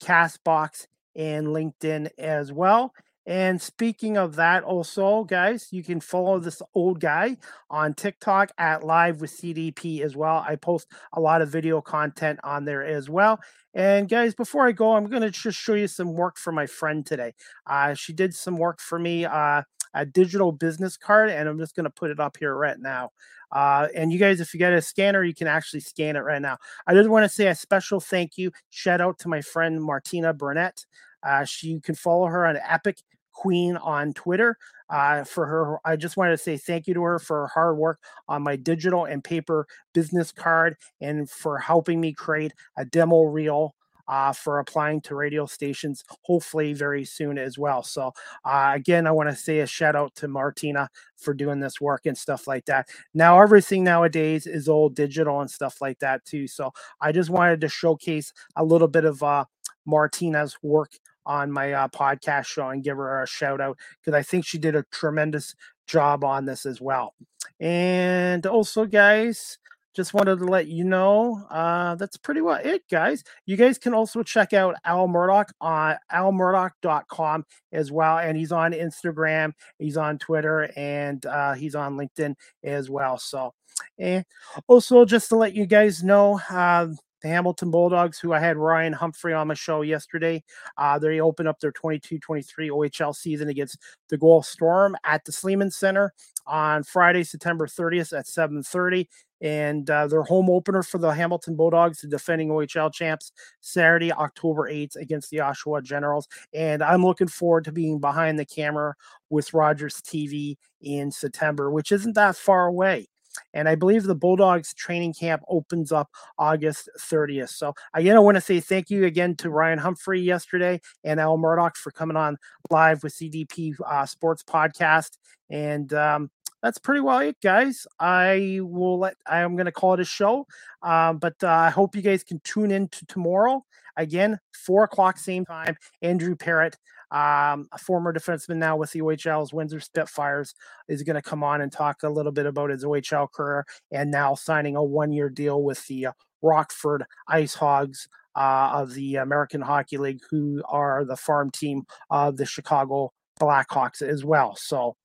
Castbox, 0.03 0.85
and 1.17 1.47
LinkedIn 1.47 2.09
as 2.17 2.53
well. 2.53 2.93
And 3.27 3.61
speaking 3.61 4.15
of 4.15 4.37
that, 4.37 4.63
also, 4.63 5.25
guys, 5.25 5.67
you 5.71 5.83
can 5.83 5.99
follow 5.99 6.39
this 6.39 6.61
old 6.73 7.01
guy 7.01 7.35
on 7.69 7.93
TikTok 7.93 8.51
at 8.57 8.85
Live 8.85 9.19
with 9.19 9.31
CDP 9.31 9.99
as 9.99 10.15
well. 10.15 10.45
I 10.47 10.55
post 10.55 10.87
a 11.11 11.19
lot 11.19 11.41
of 11.41 11.49
video 11.49 11.81
content 11.81 12.39
on 12.45 12.63
there 12.63 12.85
as 12.85 13.09
well. 13.09 13.41
And 13.73 14.07
guys, 14.07 14.33
before 14.33 14.65
I 14.65 14.71
go, 14.71 14.95
I'm 14.95 15.07
going 15.07 15.23
to 15.23 15.29
just 15.29 15.59
show 15.59 15.73
you 15.73 15.89
some 15.89 16.13
work 16.13 16.37
for 16.37 16.53
my 16.53 16.67
friend 16.67 17.05
today. 17.05 17.33
Uh, 17.69 17.93
she 17.95 18.13
did 18.13 18.33
some 18.33 18.55
work 18.55 18.79
for 18.79 18.97
me, 18.97 19.25
uh, 19.25 19.63
a 19.97 20.05
digital 20.05 20.51
business 20.51 20.95
card, 20.95 21.29
and 21.29 21.49
I'm 21.49 21.57
just 21.57 21.75
going 21.75 21.85
to 21.85 21.89
put 21.89 22.11
it 22.11 22.19
up 22.19 22.37
here 22.37 22.55
right 22.55 22.79
now. 22.79 23.11
Uh, 23.51 23.87
and 23.95 24.11
you 24.11 24.19
guys, 24.19 24.39
if 24.39 24.53
you 24.53 24.59
got 24.59 24.73
a 24.73 24.81
scanner, 24.81 25.23
you 25.23 25.33
can 25.33 25.47
actually 25.47 25.79
scan 25.79 26.15
it 26.15 26.19
right 26.21 26.41
now. 26.41 26.57
I 26.85 26.93
just 26.93 27.09
want 27.09 27.23
to 27.23 27.29
say 27.29 27.47
a 27.47 27.55
special 27.55 27.99
thank 27.99 28.37
you, 28.37 28.51
shout 28.69 29.01
out 29.01 29.19
to 29.19 29.29
my 29.29 29.41
friend 29.41 29.81
Martina 29.81 30.33
Burnett. 30.33 30.85
Uh, 31.23 31.45
she 31.45 31.69
you 31.69 31.81
can 31.81 31.95
follow 31.95 32.27
her 32.27 32.45
on 32.45 32.57
Epic 32.67 32.97
Queen 33.33 33.77
on 33.77 34.13
Twitter. 34.13 34.57
Uh, 34.89 35.23
for 35.23 35.45
her, 35.45 35.79
I 35.83 35.95
just 35.95 36.15
wanted 36.15 36.31
to 36.31 36.37
say 36.37 36.57
thank 36.57 36.87
you 36.87 36.93
to 36.93 37.01
her 37.03 37.19
for 37.19 37.41
her 37.41 37.47
hard 37.47 37.77
work 37.77 37.99
on 38.27 38.43
my 38.43 38.55
digital 38.55 39.05
and 39.05 39.23
paper 39.23 39.65
business 39.93 40.31
card 40.31 40.77
and 41.01 41.29
for 41.29 41.57
helping 41.57 41.99
me 41.99 42.13
create 42.13 42.53
a 42.77 42.85
demo 42.85 43.23
reel 43.23 43.75
uh, 44.07 44.33
for 44.33 44.59
applying 44.59 45.01
to 45.01 45.15
radio 45.15 45.45
stations, 45.45 46.03
hopefully 46.23 46.73
very 46.73 47.05
soon 47.05 47.37
as 47.37 47.57
well. 47.57 47.83
So, 47.83 48.13
uh, 48.45 48.71
again, 48.73 49.07
I 49.07 49.11
want 49.11 49.29
to 49.29 49.35
say 49.35 49.59
a 49.59 49.67
shout 49.67 49.95
out 49.95 50.15
to 50.15 50.27
Martina 50.27 50.89
for 51.17 51.33
doing 51.33 51.59
this 51.59 51.81
work 51.81 52.05
and 52.05 52.17
stuff 52.17 52.47
like 52.47 52.65
that. 52.65 52.87
Now, 53.13 53.41
everything 53.41 53.83
nowadays 53.83 54.47
is 54.47 54.67
all 54.67 54.89
digital 54.89 55.41
and 55.41 55.49
stuff 55.49 55.81
like 55.81 55.99
that 55.99 56.25
too. 56.25 56.47
So, 56.47 56.71
I 57.01 57.11
just 57.11 57.29
wanted 57.29 57.61
to 57.61 57.69
showcase 57.69 58.33
a 58.55 58.63
little 58.63 58.87
bit 58.87 59.05
of 59.05 59.21
uh, 59.23 59.45
Martina's 59.85 60.57
work 60.61 60.91
on 61.25 61.51
my 61.51 61.73
uh, 61.73 61.87
podcast 61.89 62.45
show 62.45 62.69
and 62.69 62.83
give 62.83 62.97
her 62.97 63.21
a 63.21 63.27
shout 63.27 63.59
out 63.59 63.77
because 63.99 64.17
I 64.17 64.23
think 64.23 64.45
she 64.45 64.57
did 64.57 64.75
a 64.75 64.85
tremendous 64.91 65.55
job 65.85 66.23
on 66.23 66.45
this 66.45 66.65
as 66.65 66.79
well. 66.81 67.13
And 67.59 68.45
also, 68.45 68.85
guys, 68.85 69.57
just 69.97 70.13
wanted 70.13 70.37
to 70.37 70.45
let 70.45 70.67
you 70.67 70.83
know 70.83 71.43
uh, 71.49 71.95
that's 71.95 72.17
pretty 72.17 72.39
well 72.39 72.59
it, 72.63 72.83
guys. 72.89 73.23
You 73.47 73.57
guys 73.57 73.79
can 73.79 73.95
also 73.95 74.21
check 74.21 74.53
out 74.53 74.75
Al 74.85 75.07
Murdoch 75.07 75.51
on 75.59 75.95
almurdoch.com 76.13 77.43
as 77.71 77.91
well. 77.91 78.19
And 78.19 78.37
he's 78.37 78.51
on 78.51 78.73
Instagram, 78.73 79.53
he's 79.79 79.97
on 79.97 80.19
Twitter, 80.19 80.69
and 80.77 81.25
uh, 81.25 81.55
he's 81.55 81.73
on 81.73 81.97
LinkedIn 81.97 82.35
as 82.63 82.91
well. 82.91 83.17
So, 83.17 83.55
and 83.97 84.23
also 84.67 85.03
just 85.03 85.29
to 85.29 85.35
let 85.35 85.55
you 85.55 85.65
guys 85.65 86.03
know, 86.03 86.39
uh, 86.51 86.89
the 87.21 87.29
Hamilton 87.29 87.71
Bulldogs, 87.71 88.19
who 88.19 88.33
I 88.33 88.39
had 88.39 88.57
Ryan 88.57 88.93
Humphrey 88.93 89.33
on 89.33 89.47
the 89.47 89.55
show 89.55 89.81
yesterday. 89.81 90.43
Uh, 90.77 90.99
they 90.99 91.19
open 91.19 91.47
up 91.47 91.59
their 91.59 91.71
22 91.71 92.19
23 92.19 92.69
OHL 92.69 93.15
season 93.15 93.49
against 93.49 93.79
the 94.09 94.17
Guelph 94.19 94.45
Storm 94.45 94.95
at 95.03 95.25
the 95.25 95.31
Sleeman 95.31 95.71
Center 95.71 96.13
on 96.45 96.83
Friday, 96.83 97.23
September 97.23 97.67
30th 97.67 98.17
at 98.17 98.27
7:30. 98.27 99.07
And 99.41 99.89
uh, 99.89 100.07
their 100.07 100.23
home 100.23 100.49
opener 100.49 100.83
for 100.83 100.97
the 100.97 101.11
Hamilton 101.11 101.55
Bulldogs, 101.55 102.01
the 102.01 102.07
defending 102.07 102.49
OHL 102.49 102.93
champs, 102.93 103.31
Saturday, 103.61 104.11
October 104.11 104.69
8th 104.69 104.95
against 104.95 105.29
the 105.29 105.37
Oshawa 105.37 105.83
Generals. 105.83 106.27
And 106.53 106.81
I'm 106.81 107.05
looking 107.05 107.27
forward 107.27 107.65
to 107.65 107.71
being 107.71 107.99
behind 107.99 108.39
the 108.39 108.45
camera 108.45 108.95
with 109.29 109.53
Rogers 109.53 110.01
TV 110.01 110.57
in 110.81 111.11
September, 111.11 111.69
which 111.71 111.91
isn't 111.91 112.13
that 112.13 112.35
far 112.35 112.65
away. 112.65 113.07
And 113.53 113.67
I 113.67 113.75
believe 113.75 114.03
the 114.03 114.15
Bulldogs 114.15 114.73
training 114.73 115.13
camp 115.13 115.43
opens 115.47 115.91
up 115.91 116.09
August 116.37 116.89
30th. 116.99 117.49
So 117.49 117.73
again, 117.93 118.15
I 118.15 118.19
want 118.19 118.35
to 118.35 118.41
say 118.41 118.59
thank 118.59 118.89
you 118.89 119.05
again 119.05 119.35
to 119.37 119.49
Ryan 119.49 119.79
Humphrey 119.79 120.21
yesterday 120.21 120.81
and 121.03 121.19
Al 121.19 121.37
Murdoch 121.37 121.75
for 121.75 121.91
coming 121.91 122.17
on 122.17 122.37
live 122.69 123.03
with 123.03 123.13
CDP 123.13 123.75
uh, 123.85 124.05
Sports 124.05 124.43
Podcast. 124.43 125.17
And 125.49 125.93
um, 125.93 126.29
that's 126.67 126.79
pretty 126.79 126.99
well 126.99 127.19
it, 127.19 127.37
guys. 127.41 127.87
I 127.97 128.59
will 128.61 128.99
let. 128.99 129.15
I'm 129.25 129.55
going 129.55 129.67
to 129.67 129.71
call 129.71 129.93
it 129.93 130.01
a 130.01 130.05
show, 130.05 130.45
um, 130.83 131.17
but 131.17 131.41
uh, 131.41 131.47
I 131.47 131.69
hope 131.69 131.95
you 131.95 132.01
guys 132.01 132.25
can 132.25 132.41
tune 132.43 132.71
in 132.71 132.89
to 132.89 133.05
tomorrow 133.05 133.63
again, 133.95 134.37
four 134.53 134.83
o'clock 134.83 135.17
same 135.17 135.45
time. 135.45 135.77
Andrew 136.01 136.35
Perrott, 136.35 136.75
um, 137.09 137.69
a 137.71 137.77
former 137.77 138.11
defenseman 138.11 138.57
now 138.57 138.75
with 138.75 138.91
the 138.91 138.99
OHL's 138.99 139.53
Windsor 139.53 139.79
Spitfires, 139.79 140.55
is 140.89 141.03
going 141.03 141.15
to 141.15 141.21
come 141.21 141.41
on 141.41 141.61
and 141.61 141.71
talk 141.71 142.03
a 142.03 142.09
little 142.09 142.33
bit 142.33 142.45
about 142.45 142.69
his 142.69 142.83
OHL 142.83 143.31
career 143.31 143.65
and 143.93 144.11
now 144.11 144.35
signing 144.35 144.75
a 144.75 144.83
one-year 144.83 145.29
deal 145.29 145.63
with 145.63 145.87
the 145.87 146.07
uh, 146.07 146.11
Rockford 146.41 147.05
Ice 147.29 147.55
Hogs. 147.55 148.09
Uh, 148.35 148.69
of 148.71 148.93
the 148.93 149.15
American 149.15 149.61
Hockey 149.61 149.97
League, 149.97 150.21
who 150.29 150.61
are 150.69 151.03
the 151.03 151.17
farm 151.17 151.49
team 151.49 151.87
of 152.11 152.37
the 152.37 152.45
Chicago 152.45 153.11
Blackhawks 153.39 154.03
as 154.03 154.23
well. 154.23 154.55
So 154.55 154.95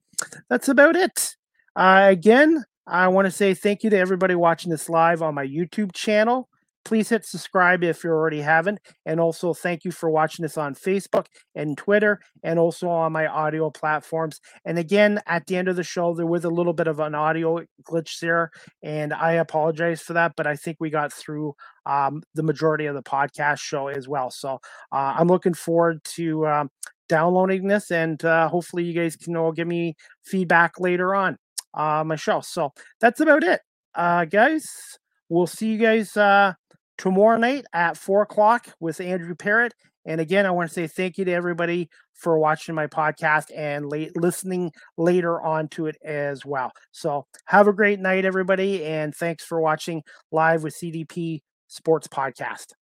that's 0.51 0.69
about 0.69 0.97
it. 0.97 1.35
Uh, 1.75 2.09
again, 2.11 2.65
I 2.87 3.09
want 3.09 3.27
to 3.27 3.31
say 3.31 3.55
thank 3.55 3.83
you 3.83 3.91
to 3.91 3.97
everybody 3.97 4.35
watching 4.35 4.71
this 4.71 4.89
live 4.89 5.23
on 5.23 5.35
my 5.35 5.47
YouTube 5.47 5.93
channel. 5.93 6.49
Please 6.85 7.09
hit 7.09 7.25
subscribe 7.25 7.85
if 7.85 8.03
you 8.03 8.11
already 8.11 8.41
haven't. 8.41 8.81
And 9.07 9.21
also, 9.21 9.55
thank 9.55 9.85
you 9.85 9.93
for 9.93 10.11
watching 10.11 10.43
this 10.43 10.59
on 10.59 10.75
Facebook 10.75 11.27
and 11.55 11.79
Twitter 11.79 12.19
and 12.43 12.59
also 12.59 12.89
on 12.89 13.13
my 13.13 13.29
audio 13.29 13.71
platforms. 13.71 14.41
And 14.65 14.81
again, 14.81 15.21
at 15.27 15.47
the 15.47 15.57
end 15.57 15.69
of 15.69 15.77
the 15.77 15.85
show, 15.85 16.13
there 16.13 16.27
was 16.27 16.45
a 16.45 16.51
little 16.51 16.73
bit 16.73 16.89
of 16.89 16.99
an 16.99 17.15
audio 17.15 17.61
glitch 17.85 18.19
there. 18.19 18.51
And 18.83 19.15
I 19.15 19.35
apologize 19.35 20.03
for 20.03 20.15
that, 20.15 20.33
but 20.37 20.49
I 20.49 20.57
think 20.57 20.79
we 20.81 20.91
got 20.91 21.13
through 21.13 21.55
um, 21.87 22.25
the 22.35 22.43
majority 22.43 22.87
of 22.87 22.97
the 22.97 23.03
podcast 23.03 23.61
show 23.61 23.87
as 23.87 24.09
well. 24.09 24.33
So 24.33 24.61
uh, 24.91 25.15
I'm 25.17 25.29
looking 25.29 25.55
forward 25.55 26.03
to 26.17 26.47
um, 26.49 26.71
downloading 27.09 27.69
this 27.69 27.93
and 27.93 28.25
uh, 28.25 28.49
hopefully 28.49 28.83
you 28.83 28.93
guys 28.93 29.15
can 29.15 29.37
all 29.37 29.53
give 29.53 29.69
me 29.69 29.95
feedback 30.25 30.81
later 30.81 31.15
on 31.15 31.39
uh, 31.75 32.17
show. 32.17 32.41
So 32.41 32.73
that's 33.01 33.21
about 33.21 33.45
it, 33.45 33.61
uh, 33.95 34.25
guys. 34.25 34.67
We'll 35.29 35.47
see 35.47 35.73
you 35.73 35.79
guys 35.79 36.17
uh, 36.17 36.55
tomorrow 36.99 37.39
night 37.39 37.65
at 37.73 37.97
four 37.97 38.23
o'clock 38.23 38.69
with 38.81 39.01
Andrew 39.01 39.35
Perrott. 39.35 39.73
And 40.05 40.21
again, 40.21 40.47
I 40.47 40.51
want 40.51 40.69
to 40.69 40.75
say 40.75 40.87
thank 40.87 41.17
you 41.17 41.25
to 41.25 41.33
everybody 41.33 41.89
for 42.13 42.39
watching 42.39 42.75
my 42.75 42.87
podcast 42.87 43.47
and 43.57 43.89
late, 43.89 44.17
listening 44.17 44.73
later 44.97 45.41
on 45.41 45.69
to 45.69 45.87
it 45.87 45.97
as 46.05 46.45
well. 46.45 46.73
So 46.91 47.27
have 47.47 47.69
a 47.69 47.73
great 47.73 48.01
night, 48.01 48.25
everybody, 48.25 48.85
and 48.85 49.15
thanks 49.15 49.45
for 49.45 49.61
watching 49.61 50.03
live 50.31 50.63
with 50.63 50.75
CDP 50.75 51.41
Sports 51.69 52.09
Podcast. 52.09 52.73